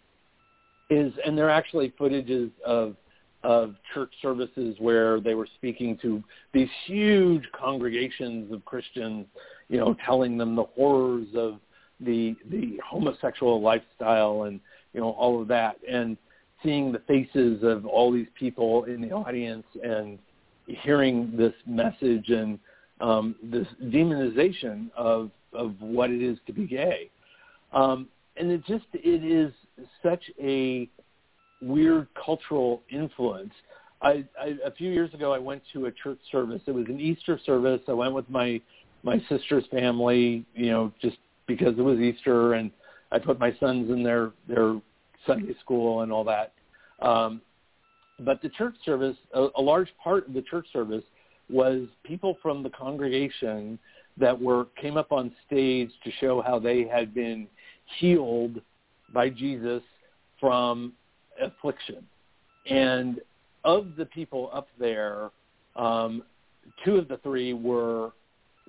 is 0.89 1.13
and 1.25 1.37
there 1.37 1.47
are 1.47 1.51
actually 1.51 1.93
footages 1.99 2.51
of 2.65 2.95
of 3.43 3.75
church 3.93 4.11
services 4.21 4.75
where 4.79 5.21
they 5.21 5.33
were 5.33 5.47
speaking 5.55 5.97
to 6.01 6.21
these 6.53 6.67
huge 6.85 7.43
congregations 7.53 8.51
of 8.51 8.65
Christians, 8.65 9.27
you 9.69 9.77
know, 9.77 9.95
telling 10.05 10.37
them 10.37 10.55
the 10.55 10.65
horrors 10.75 11.27
of 11.35 11.59
the 11.99 12.35
the 12.49 12.79
homosexual 12.85 13.61
lifestyle 13.61 14.43
and 14.43 14.59
you 14.93 14.99
know 14.99 15.11
all 15.11 15.41
of 15.41 15.47
that 15.47 15.77
and 15.87 16.17
seeing 16.63 16.91
the 16.91 16.99
faces 16.99 17.63
of 17.63 17.85
all 17.85 18.11
these 18.11 18.27
people 18.37 18.85
in 18.85 19.01
the 19.01 19.11
audience 19.11 19.65
and 19.83 20.17
hearing 20.69 21.35
this 21.35 21.53
message 21.65 22.29
and 22.29 22.59
um, 23.01 23.35
this 23.43 23.67
demonization 23.85 24.91
of 24.95 25.31
of 25.53 25.73
what 25.79 26.11
it 26.11 26.21
is 26.21 26.37
to 26.45 26.53
be 26.53 26.67
gay, 26.67 27.09
um, 27.73 28.07
and 28.37 28.51
it 28.51 28.65
just 28.65 28.85
it 28.93 29.23
is 29.23 29.53
such 30.03 30.23
a 30.41 30.89
weird 31.61 32.07
cultural 32.23 32.81
influence. 32.89 33.53
I, 34.01 34.23
I 34.39 34.55
a 34.65 34.71
few 34.71 34.91
years 34.91 35.13
ago 35.13 35.33
I 35.33 35.39
went 35.39 35.61
to 35.73 35.87
a 35.87 35.91
church 35.91 36.19
service. 36.31 36.61
It 36.67 36.71
was 36.71 36.85
an 36.87 36.99
Easter 36.99 37.39
service. 37.45 37.81
I 37.87 37.93
went 37.93 38.13
with 38.13 38.29
my 38.29 38.61
my 39.03 39.21
sister's 39.29 39.65
family, 39.71 40.45
you 40.53 40.71
know, 40.71 40.93
just 41.01 41.17
because 41.47 41.77
it 41.77 41.81
was 41.81 41.99
Easter, 41.99 42.53
and 42.53 42.71
I 43.11 43.19
put 43.19 43.39
my 43.39 43.55
sons 43.59 43.89
in 43.89 44.03
their 44.03 44.31
their 44.47 44.79
Sunday 45.25 45.55
school 45.61 46.01
and 46.01 46.11
all 46.11 46.23
that. 46.25 46.53
Um, 47.01 47.41
but 48.21 48.41
the 48.41 48.49
church 48.49 48.75
service, 48.85 49.17
a, 49.33 49.47
a 49.55 49.61
large 49.61 49.89
part 50.01 50.27
of 50.27 50.33
the 50.33 50.41
church 50.41 50.67
service 50.71 51.03
was 51.49 51.87
people 52.03 52.37
from 52.41 52.63
the 52.63 52.69
congregation 52.69 53.79
that 54.17 54.39
were 54.39 54.65
came 54.79 54.97
up 54.97 55.11
on 55.11 55.31
stage 55.47 55.89
to 56.03 56.11
show 56.19 56.41
how 56.41 56.59
they 56.59 56.85
had 56.85 57.13
been 57.13 57.47
healed 57.99 58.61
by 59.13 59.29
Jesus 59.29 59.81
from 60.39 60.93
affliction. 61.41 62.05
And 62.69 63.21
of 63.63 63.95
the 63.97 64.05
people 64.05 64.49
up 64.53 64.67
there, 64.77 65.31
um, 65.75 66.23
two 66.85 66.97
of 66.97 67.07
the 67.07 67.17
three 67.17 67.53
were 67.53 68.11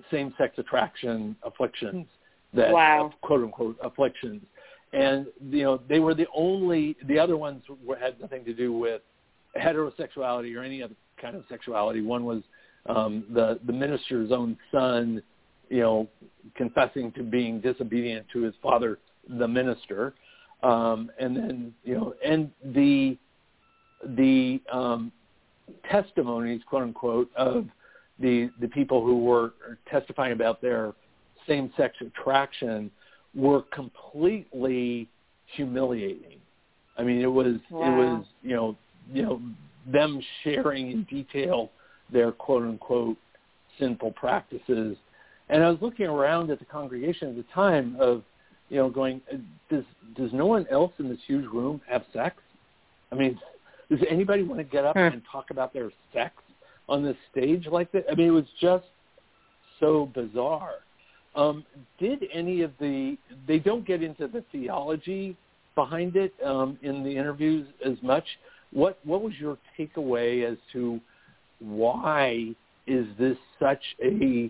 same-sex 0.09 0.57
attraction 0.57 1.35
afflictions 1.43 2.07
that 2.53 2.71
wow. 2.71 3.13
quote 3.21 3.43
unquote 3.43 3.77
afflictions. 3.83 4.41
And 4.93 5.27
you 5.49 5.63
know 5.63 5.81
they 5.87 5.99
were 5.99 6.13
the 6.13 6.27
only 6.35 6.97
the 7.07 7.17
other 7.17 7.37
ones 7.37 7.63
were, 7.85 7.95
had 7.95 8.19
nothing 8.19 8.43
to 8.45 8.53
do 8.53 8.73
with 8.73 9.01
heterosexuality 9.57 10.55
or 10.55 10.63
any 10.63 10.81
other 10.81 10.95
kind 11.21 11.35
of 11.35 11.43
sexuality. 11.49 12.01
One 12.01 12.25
was 12.25 12.41
um, 12.87 13.25
the 13.33 13.59
the 13.65 13.73
minister's 13.73 14.31
own 14.31 14.57
son, 14.71 15.21
you 15.69 15.79
know, 15.79 16.07
confessing 16.55 17.11
to 17.13 17.23
being 17.23 17.61
disobedient 17.61 18.25
to 18.33 18.41
his 18.41 18.53
father, 18.61 18.97
the 19.37 19.47
minister, 19.47 20.13
um, 20.63 21.11
and 21.19 21.35
then 21.35 21.73
you 21.83 21.95
know, 21.95 22.13
and 22.25 22.49
the 22.73 23.17
the 24.17 24.61
um, 24.71 25.11
testimonies, 25.89 26.61
quote 26.67 26.83
unquote, 26.83 27.29
of 27.35 27.67
the 28.19 28.49
the 28.59 28.67
people 28.67 29.03
who 29.05 29.19
were 29.19 29.53
testifying 29.89 30.33
about 30.33 30.61
their 30.61 30.93
same-sex 31.47 31.95
attraction 32.01 32.91
were 33.33 33.63
completely 33.73 35.07
humiliating. 35.55 36.39
I 36.97 37.03
mean, 37.03 37.21
it 37.21 37.31
was 37.31 37.55
it 37.55 37.71
was 37.71 38.25
you 38.43 38.55
know 38.55 38.77
you 39.11 39.23
know 39.23 39.41
them 39.91 40.21
sharing 40.43 40.91
in 40.91 41.03
detail 41.03 41.71
their 42.11 42.31
quote 42.31 42.63
unquote 42.63 43.17
sinful 43.79 44.11
practices. 44.11 44.97
And 45.49 45.63
I 45.63 45.69
was 45.69 45.79
looking 45.81 46.05
around 46.05 46.49
at 46.51 46.59
the 46.59 46.65
congregation 46.65 47.29
at 47.29 47.35
the 47.35 47.45
time 47.53 47.97
of, 47.99 48.23
you 48.69 48.77
know, 48.77 48.89
going, 48.89 49.21
does 49.69 49.83
does 50.15 50.31
no 50.33 50.45
one 50.45 50.65
else 50.71 50.91
in 50.99 51.09
this 51.09 51.19
huge 51.27 51.45
room 51.45 51.81
have 51.89 52.03
sex? 52.13 52.37
I 53.11 53.15
mean, 53.15 53.39
does 53.89 53.99
anybody 54.09 54.43
want 54.43 54.59
to 54.59 54.63
get 54.63 54.85
up 54.85 54.95
and 54.95 55.21
talk 55.29 55.51
about 55.51 55.73
their 55.73 55.91
sex 56.13 56.33
on 56.87 57.03
this 57.03 57.17
stage 57.31 57.67
like 57.67 57.91
that? 57.91 58.05
I 58.09 58.15
mean, 58.15 58.27
it 58.27 58.31
was 58.31 58.45
just 58.59 58.85
so 59.79 60.09
bizarre. 60.13 60.75
Um, 61.35 61.65
did 61.97 62.23
any 62.33 62.61
of 62.61 62.71
the 62.79 63.17
they 63.47 63.59
don't 63.59 63.85
get 63.85 64.03
into 64.03 64.27
the 64.27 64.43
theology 64.51 65.35
behind 65.75 66.15
it 66.15 66.33
um, 66.45 66.77
in 66.81 67.03
the 67.03 67.09
interviews 67.09 67.67
as 67.85 67.95
much. 68.01 68.25
What 68.71 68.99
what 69.03 69.21
was 69.21 69.33
your 69.39 69.57
takeaway 69.77 70.49
as 70.49 70.57
to 70.73 70.99
why 71.59 72.55
is 72.87 73.05
this 73.19 73.37
such 73.59 73.83
a 74.03 74.49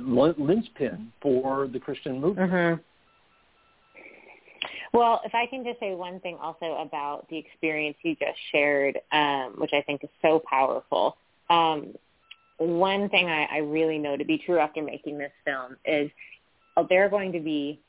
linchpin 0.00 1.12
for 1.22 1.68
the 1.68 1.78
Christian 1.78 2.20
movement? 2.20 2.52
Mm-hmm. 2.52 2.80
Well, 4.92 5.20
if 5.24 5.34
I 5.34 5.46
can 5.46 5.64
just 5.64 5.78
say 5.78 5.94
one 5.94 6.18
thing 6.20 6.36
also 6.42 6.76
about 6.76 7.28
the 7.30 7.36
experience 7.38 7.96
you 8.02 8.16
just 8.16 8.38
shared, 8.50 8.98
um, 9.12 9.54
which 9.58 9.70
I 9.72 9.82
think 9.82 10.02
is 10.02 10.10
so 10.20 10.42
powerful. 10.48 11.16
Um, 11.48 11.94
one 12.58 13.08
thing 13.08 13.28
I, 13.28 13.46
I 13.50 13.58
really 13.58 13.98
know 13.98 14.16
to 14.16 14.24
be 14.24 14.36
true 14.36 14.58
after 14.58 14.82
making 14.82 15.16
this 15.16 15.30
film 15.44 15.76
is 15.84 16.10
uh, 16.76 16.84
there 16.88 17.04
are 17.04 17.08
going 17.08 17.32
to 17.32 17.40
be 17.40 17.80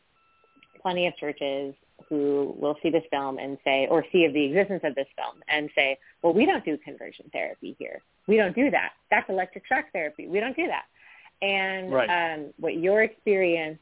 plenty 0.82 1.08
of 1.08 1.18
churches 1.18 1.74
who 2.10 2.56
will 2.58 2.78
see 2.82 2.90
this 2.90 3.04
film 3.10 3.38
and 3.38 3.58
say, 3.64 3.88
or 3.90 4.06
see 4.12 4.26
of 4.26 4.34
the 4.34 4.44
existence 4.46 4.82
of 4.84 4.96
this 4.96 5.08
film 5.16 5.42
and 5.48 5.70
say, 5.76 5.98
well, 6.22 6.34
we 6.34 6.46
don't 6.46 6.64
do 6.64 6.78
conversion 6.78 7.30
therapy 7.32 7.76
here. 7.80 8.02
We 8.28 8.38
don't 8.38 8.56
do 8.56 8.70
that. 8.72 8.92
That's 9.10 9.30
electric 9.30 9.66
shock 9.68 9.86
therapy. 9.94 10.28
We 10.28 10.40
don't 10.40 10.56
do 10.56 10.68
that. 10.68 10.86
And 11.42 11.92
right. 11.92 12.36
um, 12.36 12.54
what 12.60 12.78
your 12.78 13.04
experience 13.04 13.80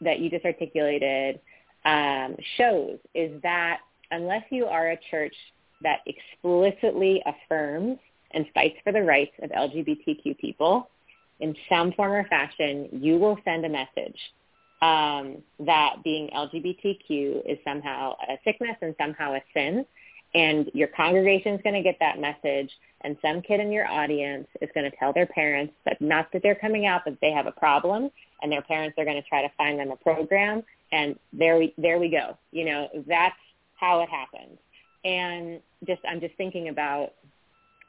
that 0.00 0.18
you 0.20 0.28
just 0.28 0.44
articulated 0.44 1.40
um, 1.84 2.36
shows 2.56 2.98
is 3.14 3.40
that 3.42 3.80
unless 4.10 4.42
you 4.50 4.66
are 4.66 4.90
a 4.90 4.98
church 5.10 5.34
that 5.82 6.00
explicitly 6.06 7.22
affirms 7.26 7.98
and 8.32 8.46
fights 8.54 8.76
for 8.84 8.92
the 8.92 9.02
rights 9.02 9.32
of 9.42 9.50
LGBTQ 9.50 10.38
people 10.38 10.88
in 11.40 11.54
some 11.68 11.92
form 11.92 12.12
or 12.12 12.24
fashion, 12.28 12.88
you 12.92 13.18
will 13.18 13.38
send 13.44 13.64
a 13.64 13.68
message 13.68 14.18
um, 14.82 15.42
that 15.60 15.96
being 16.04 16.28
LGBTQ 16.34 17.50
is 17.50 17.58
somehow 17.64 18.14
a 18.28 18.36
sickness 18.44 18.76
and 18.82 18.94
somehow 18.98 19.34
a 19.34 19.40
sin. 19.54 19.86
And 20.34 20.70
your 20.74 20.88
congregation 20.88 21.54
is 21.54 21.62
going 21.62 21.76
to 21.76 21.82
get 21.82 21.96
that 22.00 22.18
message, 22.20 22.70
and 23.02 23.16
some 23.22 23.40
kid 23.40 23.60
in 23.60 23.72
your 23.72 23.86
audience 23.88 24.46
is 24.60 24.68
going 24.74 24.90
to 24.90 24.94
tell 24.98 25.12
their 25.12 25.26
parents 25.26 25.72
that 25.86 25.98
not 26.00 26.30
that 26.32 26.42
they're 26.42 26.56
coming 26.56 26.84
out, 26.84 27.02
but 27.06 27.16
they 27.22 27.30
have 27.30 27.46
a 27.46 27.52
problem, 27.52 28.10
and 28.42 28.52
their 28.52 28.60
parents 28.60 28.98
are 28.98 29.04
going 29.04 29.16
to 29.16 29.26
try 29.26 29.40
to 29.40 29.50
find 29.56 29.78
them 29.78 29.90
a 29.92 29.96
program, 29.96 30.62
and 30.92 31.18
there 31.32 31.58
we 31.58 31.72
there 31.78 31.98
we 31.98 32.10
go. 32.10 32.36
You 32.52 32.66
know, 32.66 32.88
that's 33.06 33.36
how 33.76 34.00
it 34.00 34.10
happens. 34.10 34.58
And 35.04 35.60
just 35.86 36.02
I'm 36.06 36.20
just 36.20 36.34
thinking 36.36 36.68
about 36.68 37.12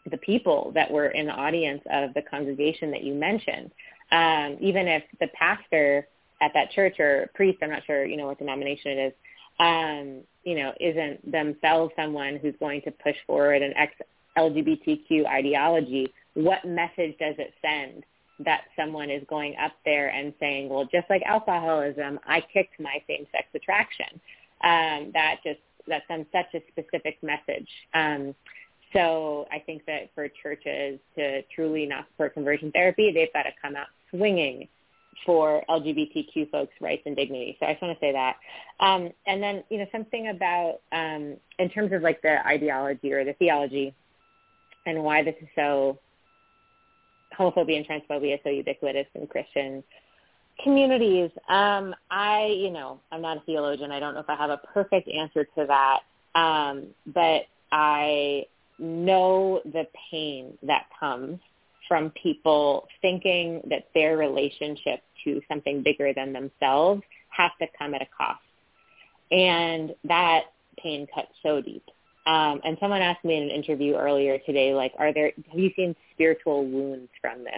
the 0.10 0.18
people 0.18 0.72
that 0.76 0.90
were 0.90 1.08
in 1.08 1.26
the 1.26 1.34
audience 1.34 1.82
of 1.92 2.14
the 2.14 2.22
congregation 2.22 2.92
that 2.92 3.04
you 3.04 3.14
mentioned. 3.14 3.72
Um, 4.12 4.58
even 4.62 4.88
if 4.88 5.04
the 5.20 5.28
pastor 5.34 6.08
at 6.42 6.52
that 6.54 6.72
church 6.72 7.00
or 7.00 7.30
priest, 7.34 7.60
I'm 7.62 7.70
not 7.70 7.86
sure, 7.86 8.06
you 8.06 8.18
know, 8.18 8.28
what 8.28 8.40
denomination 8.40 8.92
it 8.92 9.08
is, 9.08 9.14
um, 9.60 10.22
you 10.44 10.56
know, 10.56 10.72
isn't 10.80 11.32
themselves 11.32 11.94
someone 11.96 12.38
who's 12.38 12.54
going 12.60 12.82
to 12.84 12.92
push 12.92 13.16
forward 13.26 13.62
an 13.62 13.74
ex-LGBTQ 13.76 15.26
ideology, 15.26 16.14
what 16.36 16.64
message 16.66 17.18
does 17.20 17.36
it 17.40 17.54
send 17.62 18.04
that 18.46 18.66
someone 18.76 19.10
is 19.10 19.24
going 19.28 19.56
up 19.64 19.72
there 19.84 20.10
and 20.10 20.32
saying, 20.40 20.70
well, 20.70 20.86
just 20.86 21.10
like 21.10 21.24
alcoholism, 21.24 22.20
I 22.28 22.42
kicked 22.54 22.80
my 22.80 23.02
same-sex 23.08 23.48
attraction. 23.56 24.22
Um, 24.64 25.12
that 25.14 25.38
just, 25.44 25.60
that 25.88 26.04
sends 26.08 26.28
such 26.32 26.54
a 26.54 26.62
specific 26.72 27.18
message. 27.24 27.68
Um, 27.96 28.36
so 28.94 29.48
I 29.52 29.60
think 29.60 29.86
that 29.88 30.12
for 30.14 30.28
churches 30.42 31.00
to 31.16 31.42
truly 31.54 31.88
not 31.88 32.06
support 32.12 32.36
conversion 32.36 32.72
therapy, 32.72 33.12
they've 33.12 33.34
got 33.34 33.44
to 33.44 33.52
come 33.62 33.76
out 33.76 33.88
swinging 34.12 34.68
for 35.26 35.64
LGBTQ 35.70 36.50
folks' 36.52 36.74
rights 36.80 37.04
and 37.06 37.16
dignity. 37.16 37.58
So 37.60 37.66
I 37.66 37.74
just 37.74 37.82
want 37.82 37.98
to 37.98 38.06
say 38.06 38.12
that. 38.12 38.36
Um, 38.80 39.12
and 39.26 39.42
then, 39.42 39.64
you 39.70 39.78
know, 39.80 39.86
something 39.92 40.30
about 40.30 40.80
um, 40.92 41.38
in 41.60 41.70
terms 41.70 41.92
of 41.92 42.02
like 42.02 42.22
the 42.22 42.46
ideology 42.48 43.12
or 43.14 43.24
the 43.26 43.34
theology 43.34 43.94
and 44.86 45.04
why 45.04 45.24
this 45.24 45.36
is 45.42 45.48
so 45.56 46.00
homophobia 47.38 47.78
and 47.78 47.88
transphobia 47.88 48.36
is 48.36 48.40
so 48.44 48.50
ubiquitous 48.50 49.08
in 49.16 49.28
Christian 49.28 49.84
communities. 50.64 51.30
Um, 51.50 51.96
I, 52.10 52.46
you 52.46 52.72
know, 52.72 53.00
I'm 53.12 53.22
not 53.22 53.38
a 53.38 53.42
theologian. 53.42 53.92
I 53.92 54.00
don't 54.00 54.14
know 54.14 54.22
if 54.22 54.30
I 54.30 54.36
have 54.36 54.50
a 54.50 54.58
perfect 54.74 55.08
answer 55.10 55.44
to 55.44 55.66
that. 55.68 56.00
Um, 56.40 56.88
but 57.08 57.44
I 57.72 58.46
know 58.80 59.62
the 59.66 59.88
pain 60.12 60.58
that 60.64 60.86
comes 61.00 61.40
from 61.88 62.12
people 62.22 62.88
thinking 63.02 63.62
that 63.70 63.88
their 63.94 64.18
relationship 64.18 65.02
to 65.24 65.42
something 65.48 65.84
bigger 65.84 66.14
than 66.14 66.34
themselves 66.34 67.02
has 67.30 67.52
to 67.62 67.68
come 67.78 67.94
at 67.94 68.02
a 68.02 68.08
cost. 68.18 68.40
And 69.32 69.94
that 70.06 70.46
pain 70.82 71.08
cuts 71.14 71.32
so 71.44 71.62
deep. 71.62 71.84
Um, 72.26 72.60
and 72.66 72.78
someone 72.80 73.02
asked 73.02 73.24
me 73.24 73.38
in 73.38 73.44
an 73.44 73.50
interview 73.50 73.96
earlier 73.96 74.38
today, 74.40 74.74
like, 74.74 74.92
are 75.00 75.14
there, 75.14 75.32
have 75.50 75.60
you 75.60 75.72
seen 75.76 75.96
spiritual 76.14 76.66
wounds 76.66 77.10
from 77.22 77.44
this? 77.44 77.54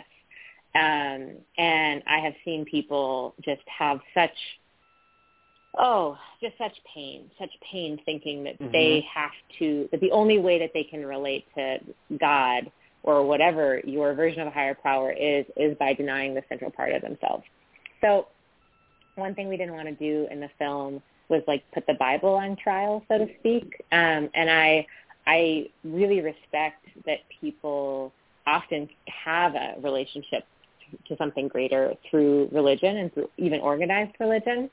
Um, 0.75 1.37
and 1.57 2.03
I 2.05 2.19
have 2.23 2.33
seen 2.45 2.65
people 2.65 3.33
just 3.43 3.63
have 3.65 3.99
such, 4.13 4.35
oh, 5.77 6.17
just 6.39 6.55
such 6.59 6.73
pain, 6.93 7.31
such 7.39 7.49
pain 7.71 7.99
thinking 8.05 8.43
that 8.43 8.59
mm-hmm. 8.59 8.71
they 8.71 9.03
have 9.11 9.31
to, 9.57 9.89
that 9.91 10.01
the 10.01 10.11
only 10.11 10.37
way 10.37 10.59
that 10.59 10.69
they 10.73 10.83
can 10.83 11.03
relate 11.03 11.45
to 11.55 11.79
God 12.19 12.71
or 13.03 13.25
whatever 13.25 13.81
your 13.85 14.13
version 14.13 14.41
of 14.41 14.47
a 14.47 14.51
higher 14.51 14.75
power 14.75 15.11
is, 15.11 15.45
is 15.55 15.77
by 15.77 15.93
denying 15.93 16.33
the 16.33 16.43
central 16.49 16.71
part 16.71 16.91
of 16.93 17.01
themselves. 17.01 17.43
So 18.01 18.27
one 19.15 19.35
thing 19.35 19.47
we 19.47 19.57
didn't 19.57 19.73
want 19.73 19.87
to 19.87 19.95
do 19.95 20.27
in 20.31 20.39
the 20.39 20.49
film 20.57 21.01
was 21.29 21.41
like 21.47 21.63
put 21.73 21.85
the 21.87 21.93
Bible 21.99 22.33
on 22.33 22.55
trial, 22.55 23.03
so 23.07 23.17
to 23.19 23.27
speak. 23.39 23.81
Um, 23.91 24.29
and 24.33 24.49
I, 24.49 24.85
I 25.27 25.69
really 25.83 26.21
respect 26.21 26.85
that 27.05 27.19
people 27.39 28.11
often 28.47 28.89
have 29.05 29.53
a 29.55 29.75
relationship 29.81 30.43
to 31.07 31.15
something 31.17 31.47
greater 31.47 31.93
through 32.09 32.49
religion 32.51 32.97
and 32.97 33.13
through 33.13 33.29
even 33.37 33.59
organized 33.59 34.15
religion. 34.19 34.69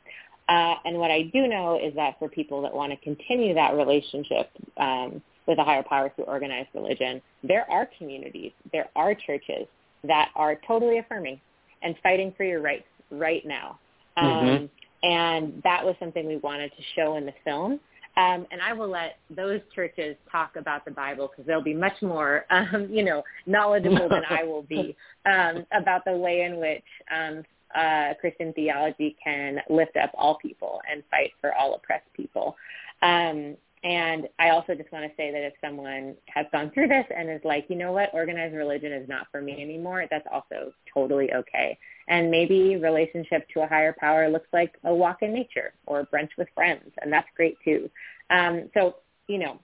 Uh, 0.49 0.75
and 0.85 0.97
what 0.97 1.11
I 1.11 1.23
do 1.23 1.47
know 1.47 1.79
is 1.83 1.95
that 1.97 2.19
for 2.19 2.29
people 2.29 2.63
that 2.63 2.73
want 2.73 2.93
to 2.93 2.97
continue 2.99 3.53
that 3.55 3.75
relationship, 3.75 4.51
um, 4.79 5.21
with 5.47 5.59
a 5.59 5.65
higher 5.65 5.83
power 5.83 6.13
through 6.15 6.25
organized 6.25 6.69
religion, 6.75 7.21
there 7.43 7.71
are 7.71 7.89
communities, 7.99 8.53
there 8.73 8.89
are 8.97 9.15
churches 9.15 9.67
that 10.05 10.31
are 10.35 10.59
totally 10.67 10.99
affirming 10.99 11.41
and 11.83 11.95
fighting 12.03 12.33
for 12.37 12.45
your 12.45 12.61
rights 12.61 12.85
right 13.11 13.45
now. 13.47 13.79
Um, 14.17 14.27
mm-hmm. 14.27 14.65
And 15.03 15.63
that 15.63 15.85
was 15.85 15.95
something 16.01 16.27
we 16.27 16.37
wanted 16.39 16.71
to 16.71 16.83
show 16.95 17.17
in 17.17 17.27
the 17.27 17.35
film. 17.45 17.81
Um, 18.17 18.47
and 18.51 18.63
I 18.63 18.73
will 18.73 18.89
let 18.89 19.19
those 19.31 19.61
churches 19.75 20.17
talk 20.33 20.57
about 20.57 20.87
the 20.87 20.91
Bible 20.91 21.29
because 21.29 21.47
they'll 21.47 21.63
be 21.63 21.75
much 21.75 22.01
more, 22.01 22.47
um, 22.51 22.89
you 22.91 23.05
know, 23.05 23.23
knowledgeable 23.47 24.09
than 24.09 24.23
I 24.29 24.43
will 24.43 24.63
be 24.63 24.97
um, 25.27 25.67
about 25.73 26.05
the 26.05 26.17
way 26.17 26.43
in 26.43 26.57
which 26.57 26.85
um, 27.15 27.45
uh, 27.75 28.15
Christian 28.21 28.53
theology 28.55 29.17
can 29.23 29.59
lift 29.69 29.97
up 29.97 30.11
all 30.15 30.39
people 30.41 30.81
and 30.91 31.03
fight 31.11 31.33
for 31.41 31.55
all 31.55 31.75
oppressed 31.75 32.11
people. 32.15 32.57
Um, 33.03 33.57
and 33.87 34.29
I 34.41 34.51
also 34.51 34.75
just 34.75 34.91
want 34.91 35.05
to 35.05 35.17
say 35.17 35.31
that 35.31 35.43
if 35.43 35.53
someone 35.65 36.17
has 36.27 36.45
gone 36.51 36.73
through 36.75 36.89
this 36.89 37.05
and 37.17 37.31
is 37.31 37.41
like, 37.45 37.67
you 37.69 37.77
know 37.77 37.93
what, 37.93 38.11
organized 38.13 38.53
religion 38.53 38.93
is 38.93 39.09
not 39.09 39.29
for 39.31 39.41
me 39.41 39.63
anymore, 39.63 40.07
that's 40.11 40.27
also 40.33 40.73
totally 40.93 41.33
okay. 41.33 41.79
And 42.09 42.29
maybe 42.29 42.75
relationship 42.75 43.47
to 43.55 43.63
a 43.63 43.67
higher 43.69 43.95
power 43.97 44.29
looks 44.29 44.49
like 44.53 44.75
a 44.83 44.93
walk 44.93 45.23
in 45.23 45.33
nature 45.33 45.73
or 45.87 46.05
brunch 46.13 46.31
with 46.37 46.49
friends, 46.53 46.91
and 47.01 47.13
that's 47.13 47.29
great 47.37 47.59
too. 47.65 47.89
Um, 48.29 48.71
so, 48.75 48.97
you 49.29 49.39
know, 49.39 49.61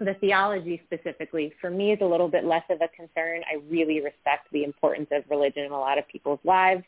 the 0.00 0.14
theology 0.14 0.82
specifically 0.86 1.52
for 1.60 1.70
me 1.70 1.92
is 1.92 2.00
a 2.02 2.06
little 2.06 2.28
bit 2.28 2.44
less 2.44 2.64
of 2.70 2.80
a 2.80 2.88
concern. 2.88 3.42
I 3.48 3.62
really 3.70 4.00
respect 4.00 4.48
the 4.50 4.64
importance 4.64 5.10
of 5.12 5.22
religion 5.30 5.62
in 5.62 5.70
a 5.70 5.78
lot 5.78 5.96
of 5.96 6.08
people's 6.08 6.40
lives. 6.42 6.82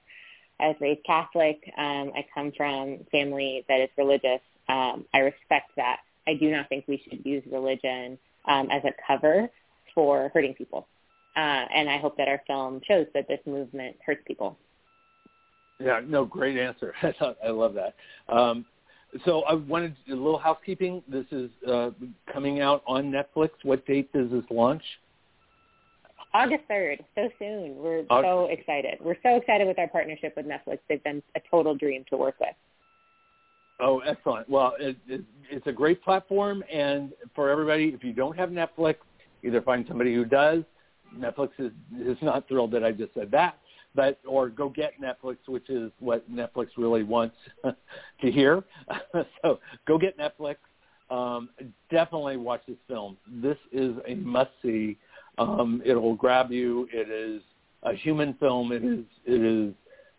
I 0.59 0.67
was 0.67 0.77
raised 0.81 1.05
Catholic. 1.07 1.61
Um, 1.79 2.11
I 2.17 2.27
come 2.35 2.51
from 2.57 3.07
family 3.13 3.65
that 3.69 3.79
is 3.79 3.91
religious. 3.97 4.41
Um, 4.69 5.05
I 5.15 5.19
respect 5.19 5.71
that. 5.77 5.99
I 6.27 6.35
do 6.35 6.51
not 6.51 6.69
think 6.69 6.85
we 6.89 7.03
should 7.09 7.25
use 7.25 7.43
religion 7.51 8.19
um, 8.47 8.69
as 8.71 8.83
a 8.85 8.91
cover 9.07 9.49
for 9.95 10.31
hurting 10.35 10.55
people. 10.55 10.87
uh, 11.37 11.65
and 11.75 11.89
I 11.89 11.99
hope 11.99 12.17
that 12.17 12.29
our 12.29 12.43
film 12.47 12.81
shows 12.87 13.07
that 13.15 13.29
this 13.29 13.41
movement 13.47 13.97
hurts 14.05 14.23
people. 14.27 14.57
Yeah, 15.79 16.01
no, 16.07 16.25
great 16.25 16.57
answer. 16.59 16.95
I 17.45 17.49
love 17.51 17.75
that. 17.75 17.95
Um, 18.35 18.65
so 19.25 19.43
I 19.43 19.55
wanted 19.55 19.95
a 20.09 20.15
little 20.15 20.39
housekeeping. 20.39 21.03
This 21.09 21.27
is 21.31 21.51
uh, 21.69 21.91
coming 22.33 22.61
out 22.61 22.83
on 22.87 23.13
Netflix. 23.13 23.51
What 23.63 23.87
date 23.87 24.13
does 24.13 24.31
this 24.31 24.45
launch? 24.51 24.83
August 26.35 26.65
3rd, 26.71 26.99
so 27.15 27.29
soon. 27.39 27.77
We're 27.77 28.05
August. 28.11 28.27
so 28.27 28.47
excited. 28.47 28.99
We're 29.01 29.17
so 29.23 29.37
excited 29.37 29.67
with 29.67 29.79
our 29.79 29.89
partnership 29.89 30.35
with 30.37 30.47
Netflix. 30.47 30.79
They've 30.89 31.03
been 31.03 31.23
a 31.35 31.41
total 31.51 31.75
dream 31.75 32.05
to 32.11 32.17
work 32.17 32.35
with. 32.41 32.51
Oh, 33.79 34.01
excellent. 34.01 34.49
Well, 34.49 34.75
it, 34.81 34.97
it, 35.07 35.23
it's 35.51 35.67
a 35.67 35.73
great 35.73 36.03
platform, 36.03 36.65
and 36.73 37.13
for 37.35 37.51
everybody, 37.51 37.89
if 37.89 38.03
you 38.03 38.13
don't 38.13 38.37
have 38.37 38.51
Netflix, 38.51 38.97
either 39.43 39.61
find 39.61 39.85
somebody 39.87 40.15
who 40.15 40.25
does. 40.25 40.63
Netflix 41.17 41.51
is, 41.59 41.73
is 42.01 42.17
not 42.23 42.49
thrilled 42.49 42.73
that 42.73 42.85
I 42.85 42.93
just 42.93 43.15
said 43.15 43.31
that, 43.31 43.59
but 43.95 44.19
or 44.27 44.49
go 44.49 44.69
get 44.69 44.93
Netflix, 45.01 45.37
which 45.47 45.69
is 45.71 45.91
what 46.01 46.31
Netflix 46.31 46.69
really 46.77 47.03
wants 47.03 47.37
to 47.65 48.31
hear. 48.31 48.65
so 49.43 49.61
go 49.87 49.99
get 49.99 50.19
Netflix. 50.19 50.57
Um, 51.09 51.51
definitely 51.91 52.37
watch 52.37 52.63
this 52.67 52.77
film. 52.89 53.17
This 53.31 53.59
is 53.73 53.95
a 54.09 54.15
must 54.17 54.51
see. 54.63 54.99
Um, 55.39 55.81
it'll 55.85 56.15
grab 56.17 56.51
you. 56.51 56.89
It 56.93 57.09
is 57.09 57.43
a 57.85 57.95
human 57.95 58.35
film. 58.35 58.73
It 58.73 58.85
is 58.85 59.05
it 59.25 59.43
is 59.43 59.75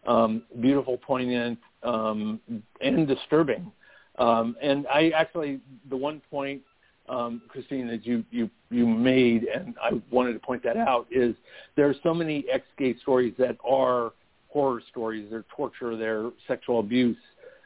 um, 0.07 0.43
beautiful, 0.61 0.97
poignant, 0.97 1.59
um, 1.83 2.39
and 2.81 3.07
disturbing. 3.07 3.71
Um, 4.17 4.55
and 4.61 4.87
I 4.87 5.09
actually, 5.09 5.59
the 5.89 5.97
one 5.97 6.21
point, 6.31 6.61
um, 7.07 7.41
Kristine, 7.47 7.87
that 7.89 8.05
you, 8.05 8.23
you, 8.31 8.49
you 8.69 8.87
made, 8.87 9.43
and 9.43 9.75
I 9.81 10.01
wanted 10.09 10.33
to 10.33 10.39
point 10.39 10.63
that 10.63 10.75
out, 10.75 11.07
is 11.11 11.35
there 11.75 11.87
are 11.87 11.95
so 12.03 12.13
many 12.13 12.45
ex-gay 12.51 12.97
stories 13.01 13.33
that 13.37 13.57
are 13.63 14.13
horror 14.49 14.81
stories. 14.89 15.27
They're 15.29 15.45
torture, 15.55 15.95
they're 15.95 16.31
sexual 16.47 16.79
abuse 16.79 17.17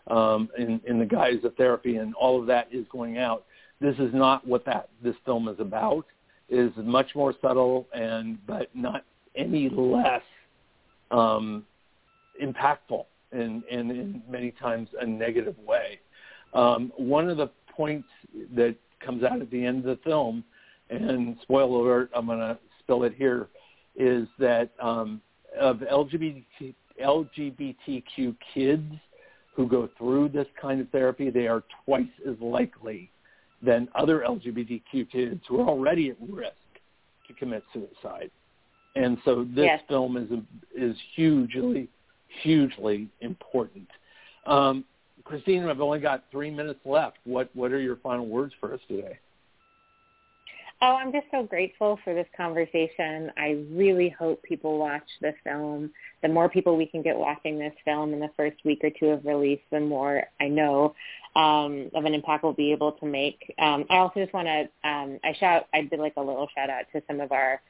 um, 0.08 0.50
in, 0.58 0.82
in 0.86 1.00
the 1.00 1.06
guise 1.06 1.44
of 1.44 1.56
therapy, 1.56 1.98
and 1.98 2.14
all 2.16 2.40
of 2.40 2.48
that 2.48 2.68
is 2.72 2.86
going 2.92 3.18
out. 3.18 3.46
This 3.80 3.96
is 3.98 4.14
not 4.14 4.46
what 4.46 4.66
that 4.66 4.90
this 5.04 5.16
film 5.26 5.48
is 5.48 5.60
about. 5.60 6.06
It 6.50 6.60
is 6.60 6.72
much 6.78 7.16
more 7.16 7.34
subtle, 7.42 7.88
and 7.94 8.38
but 8.46 8.70
not 8.76 9.06
any 9.36 9.70
less 9.70 10.22
um, 11.10 11.66
impactful 12.42 13.06
and, 13.32 13.64
and 13.72 13.92
in 13.92 14.22
many 14.30 14.52
times 14.52 14.90
a 15.00 15.06
negative 15.06 15.56
way. 15.60 16.00
Um, 16.54 16.92
one 16.98 17.30
of 17.30 17.38
the 17.38 17.50
points 17.70 18.08
that 18.56 18.76
comes 19.04 19.24
out 19.24 19.42
at 19.42 19.50
the 19.52 19.66
end 19.66 19.80
of 19.80 19.98
the 19.98 20.04
film, 20.04 20.44
and 20.90 21.38
spoiler 21.42 21.80
alert, 21.80 22.12
I'm 22.14 22.26
going 22.26 22.40
to 22.40 22.58
spill 22.80 23.04
it 23.04 23.14
here, 23.18 23.48
is 23.96 24.28
that 24.40 24.72
um, 24.82 25.22
of 25.60 25.78
LGBT, 25.78 26.74
LGBTQ 27.04 28.36
kids 28.54 28.94
who 29.56 29.68
go 29.68 29.90
through 29.98 30.30
this 30.30 30.48
kind 30.62 30.82
of 30.82 30.90
therapy, 30.90 31.30
they 31.30 31.48
are 31.48 31.64
twice 31.86 32.06
as 32.28 32.36
likely 32.40 33.12
than 33.62 33.88
other 33.96 34.24
LGBTQ 34.28 35.10
kids 35.12 35.42
who 35.48 35.62
are 35.62 35.68
already 35.68 36.10
at 36.10 36.16
risk 36.30 36.56
to 37.28 37.34
commit 37.34 37.64
suicide. 37.74 38.32
And 38.96 39.18
so 39.24 39.44
this 39.44 39.66
yes. 39.66 39.82
film 39.88 40.18
is 40.18 40.30
is 40.76 40.98
hugely 41.16 41.88
hugely 42.42 43.10
important. 43.22 43.88
Um, 44.46 44.86
Kristine, 45.24 45.70
I've 45.70 45.82
only 45.82 46.00
got 46.00 46.24
three 46.32 46.50
minutes 46.50 46.80
left. 46.86 47.18
What 47.26 47.50
what 47.56 47.72
are 47.72 47.80
your 47.80 47.98
final 47.98 48.28
words 48.28 48.54
for 48.60 48.74
us 48.74 48.80
today? 48.88 49.20
Oh, 50.84 50.96
I'm 50.96 51.12
just 51.12 51.28
so 51.30 51.44
grateful 51.44 52.00
for 52.04 52.16
this 52.16 52.26
conversation. 52.36 53.32
I 53.38 53.64
really 53.70 54.10
hope 54.10 54.42
people 54.42 54.80
watch 54.80 55.08
the 55.22 55.32
film. 55.44 55.92
The 56.24 56.28
more 56.28 56.50
people 56.50 56.76
we 56.76 56.88
can 56.88 57.04
get 57.04 57.16
watching 57.16 57.60
this 57.60 57.74
film 57.86 58.14
in 58.14 58.20
the 58.20 58.32
first 58.36 58.58
week 58.66 58.80
or 58.84 58.90
two 58.90 59.10
of 59.10 59.24
release, 59.24 59.60
the 59.70 59.80
more 59.80 60.24
I 60.40 60.48
know 60.48 60.96
um, 61.36 61.92
of 61.94 62.06
an 62.06 62.16
impact 62.16 62.44
we'll 62.44 62.54
be 62.54 62.72
able 62.72 62.94
to 62.94 63.06
make. 63.06 63.54
Um, 63.60 63.86
I 63.92 63.98
also 63.98 64.22
just 64.22 64.34
want 64.34 64.48
to, 64.48 64.90
um, 64.90 65.20
I 65.24 65.34
shout, 65.40 65.68
I 65.72 65.82
did 65.82 66.00
like 66.00 66.16
a 66.18 66.22
little 66.22 66.48
shout 66.56 66.72
out 66.72 66.86
to 66.94 67.04
some 67.08 67.20
of 67.20 67.32
our 67.32 67.62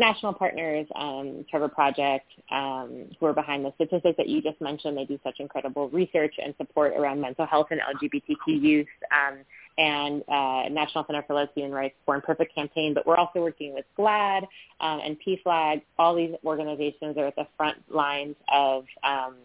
national 0.00 0.32
partners, 0.32 0.86
um, 0.96 1.44
Trevor 1.48 1.68
Project, 1.68 2.26
um, 2.50 3.06
who 3.20 3.26
are 3.26 3.32
behind 3.32 3.64
the 3.64 3.72
statistics 3.76 4.16
that 4.16 4.28
you 4.28 4.42
just 4.42 4.60
mentioned. 4.60 4.96
They 4.96 5.04
do 5.04 5.20
such 5.22 5.38
incredible 5.38 5.88
research 5.90 6.34
and 6.42 6.54
support 6.56 6.94
around 6.94 7.20
mental 7.20 7.46
health 7.46 7.68
and 7.70 7.80
LGBTQ 7.80 8.36
youth. 8.46 8.88
Um, 9.12 9.38
and 9.78 10.22
uh, 10.28 10.68
National 10.68 11.06
Center 11.06 11.22
for 11.26 11.34
Lesbian 11.34 11.70
Rights 11.70 11.94
Born 12.04 12.20
Perfect 12.20 12.54
campaign, 12.54 12.92
but 12.92 13.06
we're 13.06 13.16
also 13.16 13.40
working 13.40 13.72
with 13.72 13.86
GLAAD 13.98 14.42
um, 14.80 15.00
and 15.02 15.16
PFLAG. 15.26 15.82
All 15.98 16.14
these 16.14 16.34
organizations 16.44 17.16
are 17.16 17.26
at 17.26 17.36
the 17.36 17.46
front 17.56 17.78
lines 17.88 18.34
of 18.52 18.84
um, 19.04 19.36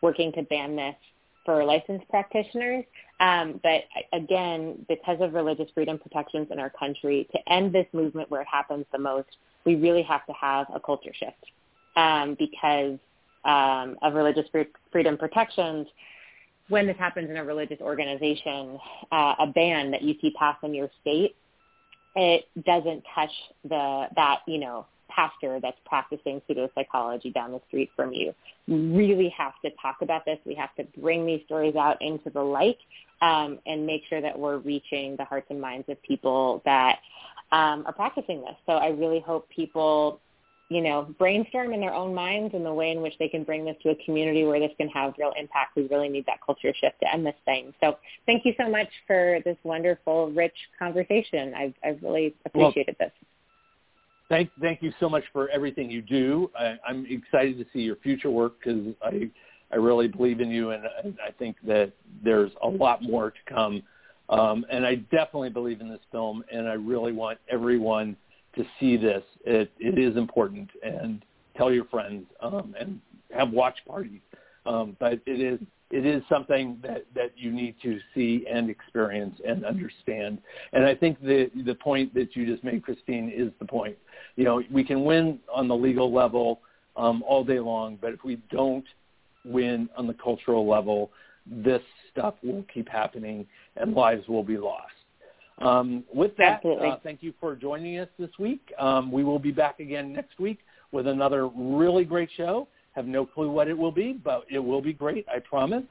working 0.00 0.32
to 0.32 0.42
ban 0.42 0.76
this 0.76 0.94
for 1.44 1.64
licensed 1.64 2.08
practitioners. 2.08 2.84
Um, 3.18 3.58
but 3.62 3.82
again, 4.12 4.84
because 4.88 5.18
of 5.20 5.34
religious 5.34 5.68
freedom 5.74 5.98
protections 5.98 6.48
in 6.50 6.60
our 6.60 6.70
country, 6.70 7.28
to 7.32 7.52
end 7.52 7.72
this 7.74 7.86
movement 7.92 8.30
where 8.30 8.42
it 8.42 8.48
happens 8.50 8.84
the 8.92 8.98
most, 8.98 9.28
we 9.64 9.76
really 9.76 10.02
have 10.02 10.24
to 10.26 10.32
have 10.32 10.66
a 10.74 10.80
culture 10.80 11.12
shift 11.14 11.44
um, 11.96 12.36
because 12.38 12.98
um, 13.44 13.96
of 14.02 14.14
religious 14.14 14.46
freedom 14.92 15.16
protections. 15.16 15.86
When 16.68 16.86
this 16.86 16.96
happens 16.98 17.28
in 17.28 17.36
a 17.36 17.44
religious 17.44 17.80
organization, 17.80 18.78
uh, 19.10 19.34
a 19.40 19.46
ban 19.46 19.90
that 19.90 20.02
you 20.02 20.14
see 20.20 20.32
pass 20.38 20.56
in 20.62 20.72
your 20.72 20.88
state, 21.00 21.34
it 22.14 22.44
doesn't 22.64 23.02
touch 23.14 23.30
the 23.64 24.06
that 24.14 24.40
you 24.46 24.58
know 24.58 24.86
pastor 25.08 25.58
that's 25.60 25.76
practicing 25.84 26.40
pseudopsychology 26.48 27.32
down 27.34 27.52
the 27.52 27.60
street 27.68 27.90
from 27.96 28.12
you. 28.12 28.32
We 28.68 28.76
really 28.76 29.34
have 29.36 29.54
to 29.64 29.70
talk 29.82 29.96
about 30.02 30.24
this. 30.24 30.38
We 30.46 30.54
have 30.54 30.74
to 30.76 30.84
bring 31.00 31.26
these 31.26 31.40
stories 31.46 31.74
out 31.76 32.00
into 32.00 32.30
the 32.30 32.42
light 32.42 32.78
um, 33.20 33.58
and 33.66 33.86
make 33.86 34.02
sure 34.08 34.20
that 34.20 34.38
we're 34.38 34.58
reaching 34.58 35.16
the 35.16 35.24
hearts 35.24 35.46
and 35.50 35.60
minds 35.60 35.88
of 35.88 36.00
people 36.02 36.62
that 36.64 37.00
um, 37.52 37.84
are 37.86 37.92
practicing 37.92 38.40
this. 38.40 38.56
So 38.66 38.72
I 38.72 38.88
really 38.88 39.20
hope 39.20 39.48
people, 39.48 40.20
you 40.68 40.80
know, 40.80 41.14
brainstorm 41.18 41.72
in 41.72 41.80
their 41.80 41.92
own 41.92 42.14
minds 42.14 42.54
and 42.54 42.64
the 42.64 42.72
way 42.72 42.92
in 42.92 43.02
which 43.02 43.14
they 43.18 43.28
can 43.28 43.42
bring 43.42 43.64
this 43.64 43.76
to 43.82 43.90
a 43.90 43.94
community 44.04 44.44
where 44.44 44.60
this 44.60 44.70
can 44.76 44.88
have 44.88 45.14
real 45.18 45.32
impact. 45.38 45.76
We 45.76 45.88
really 45.88 46.08
need 46.08 46.26
that 46.26 46.38
culture 46.44 46.72
shift 46.80 47.00
to 47.00 47.12
end 47.12 47.26
this 47.26 47.34
thing. 47.44 47.74
So 47.80 47.98
thank 48.26 48.44
you 48.44 48.54
so 48.56 48.68
much 48.68 48.88
for 49.06 49.40
this 49.44 49.56
wonderful, 49.64 50.30
rich 50.30 50.54
conversation. 50.78 51.54
I've, 51.54 51.74
I've 51.84 52.02
really 52.02 52.34
appreciated 52.46 52.96
well, 53.00 53.08
this. 53.08 53.26
Thank, 54.28 54.50
thank 54.60 54.80
you 54.80 54.92
so 55.00 55.08
much 55.08 55.24
for 55.32 55.48
everything 55.48 55.90
you 55.90 56.02
do. 56.02 56.52
I, 56.56 56.76
I'm 56.86 57.04
excited 57.10 57.58
to 57.58 57.66
see 57.72 57.80
your 57.80 57.96
future 57.96 58.30
work 58.30 58.58
because 58.60 58.94
I, 59.02 59.28
I 59.72 59.76
really 59.76 60.06
believe 60.06 60.40
in 60.40 60.50
you, 60.50 60.70
and 60.70 60.84
I 61.26 61.32
think 61.32 61.56
that 61.66 61.92
there's 62.22 62.52
a 62.62 62.68
lot 62.68 63.02
more 63.02 63.32
to 63.32 63.38
come 63.52 63.82
um, 64.30 64.64
and 64.70 64.86
I 64.86 64.96
definitely 64.96 65.50
believe 65.50 65.80
in 65.80 65.88
this 65.88 66.00
film, 66.10 66.44
and 66.52 66.68
I 66.68 66.74
really 66.74 67.12
want 67.12 67.38
everyone 67.48 68.16
to 68.56 68.64
see 68.78 68.96
this. 68.96 69.22
It, 69.44 69.70
it 69.78 69.98
is 69.98 70.16
important, 70.16 70.70
and 70.82 71.24
tell 71.56 71.72
your 71.72 71.84
friends 71.86 72.24
um, 72.40 72.74
and 72.78 73.00
have 73.36 73.50
watch 73.50 73.76
parties. 73.86 74.20
Um, 74.66 74.96
but 74.98 75.14
it 75.26 75.40
is 75.40 75.58
it 75.90 76.06
is 76.06 76.22
something 76.28 76.78
that, 76.82 77.04
that 77.16 77.32
you 77.36 77.50
need 77.50 77.74
to 77.82 77.98
see 78.14 78.46
and 78.48 78.70
experience 78.70 79.40
and 79.44 79.64
understand. 79.64 80.38
And 80.72 80.84
I 80.84 80.94
think 80.94 81.20
the 81.20 81.50
the 81.64 81.74
point 81.74 82.14
that 82.14 82.36
you 82.36 82.46
just 82.46 82.62
made, 82.62 82.82
Kristine, 82.82 83.32
is 83.34 83.50
the 83.58 83.66
point. 83.66 83.96
You 84.36 84.44
know, 84.44 84.62
we 84.70 84.84
can 84.84 85.04
win 85.04 85.40
on 85.52 85.66
the 85.66 85.74
legal 85.76 86.12
level 86.12 86.60
um, 86.96 87.24
all 87.26 87.44
day 87.44 87.58
long, 87.58 87.98
but 88.00 88.12
if 88.12 88.22
we 88.24 88.36
don't 88.50 88.84
win 89.44 89.88
on 89.96 90.06
the 90.06 90.14
cultural 90.14 90.68
level, 90.68 91.10
this 91.46 91.82
stuff 92.12 92.34
will 92.42 92.64
keep 92.72 92.88
happening 92.88 93.46
and 93.76 93.94
lives 93.94 94.26
will 94.28 94.44
be 94.44 94.56
lost. 94.56 94.92
Um, 95.60 96.04
with 96.12 96.36
that, 96.38 96.62
uh, 96.64 96.96
thank 97.02 97.22
you 97.22 97.34
for 97.38 97.54
joining 97.54 97.98
us 97.98 98.08
this 98.18 98.30
week. 98.38 98.72
Um, 98.78 99.12
we 99.12 99.24
will 99.24 99.38
be 99.38 99.52
back 99.52 99.78
again 99.80 100.12
next 100.12 100.38
week 100.38 100.60
with 100.90 101.06
another 101.06 101.48
really 101.48 102.04
great 102.04 102.30
show. 102.36 102.66
Have 102.92 103.06
no 103.06 103.26
clue 103.26 103.50
what 103.50 103.68
it 103.68 103.76
will 103.76 103.92
be, 103.92 104.12
but 104.12 104.44
it 104.50 104.58
will 104.58 104.80
be 104.80 104.92
great, 104.92 105.26
I 105.28 105.38
promise. 105.38 105.84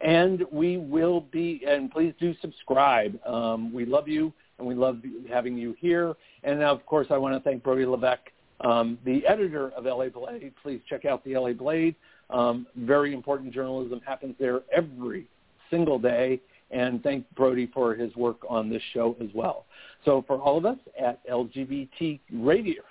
And 0.00 0.44
we 0.52 0.76
will 0.76 1.22
be, 1.32 1.62
and 1.66 1.90
please 1.90 2.14
do 2.20 2.34
subscribe. 2.40 3.18
Um, 3.26 3.72
we 3.72 3.84
love 3.84 4.06
you, 4.06 4.32
and 4.58 4.66
we 4.66 4.74
love 4.74 5.00
having 5.28 5.56
you 5.56 5.74
here. 5.80 6.14
And 6.44 6.60
now, 6.60 6.72
of 6.72 6.84
course, 6.86 7.08
I 7.10 7.16
want 7.16 7.34
to 7.34 7.40
thank 7.40 7.62
Brody 7.64 7.86
Levesque, 7.86 8.30
um, 8.60 8.98
the 9.04 9.26
editor 9.26 9.70
of 9.70 9.86
LA 9.86 10.08
Blade. 10.08 10.52
Please 10.62 10.80
check 10.88 11.04
out 11.04 11.24
the 11.24 11.36
LA 11.36 11.52
Blade. 11.52 11.96
Um, 12.30 12.66
very 12.76 13.14
important 13.14 13.52
journalism 13.52 14.00
happens 14.06 14.36
there 14.38 14.60
every 14.70 15.26
single 15.70 15.98
day. 15.98 16.40
And 16.70 17.02
thank 17.02 17.24
Brody 17.34 17.70
for 17.72 17.94
his 17.94 18.14
work 18.14 18.38
on 18.48 18.68
this 18.68 18.82
show 18.92 19.16
as 19.22 19.28
well. 19.34 19.64
So 20.04 20.22
for 20.26 20.36
all 20.36 20.58
of 20.58 20.66
us 20.66 20.76
at 21.00 21.26
LGBT 21.26 22.20
Radio, 22.32 22.82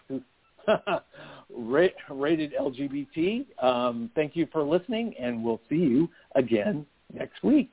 rated 1.49 2.53
LGBT, 2.59 3.45
um, 3.63 4.09
thank 4.15 4.35
you 4.35 4.47
for 4.51 4.63
listening, 4.63 5.13
and 5.19 5.43
we'll 5.43 5.61
see 5.69 5.75
you 5.75 6.09
again 6.35 6.85
next 7.13 7.43
week. 7.43 7.71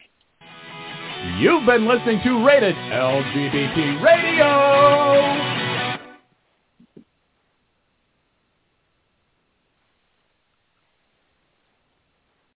You've 1.38 1.64
been 1.64 1.88
listening 1.88 2.20
to 2.22 2.46
Rated 2.46 2.74
LGBT 2.74 4.02
Radio. 4.02 5.53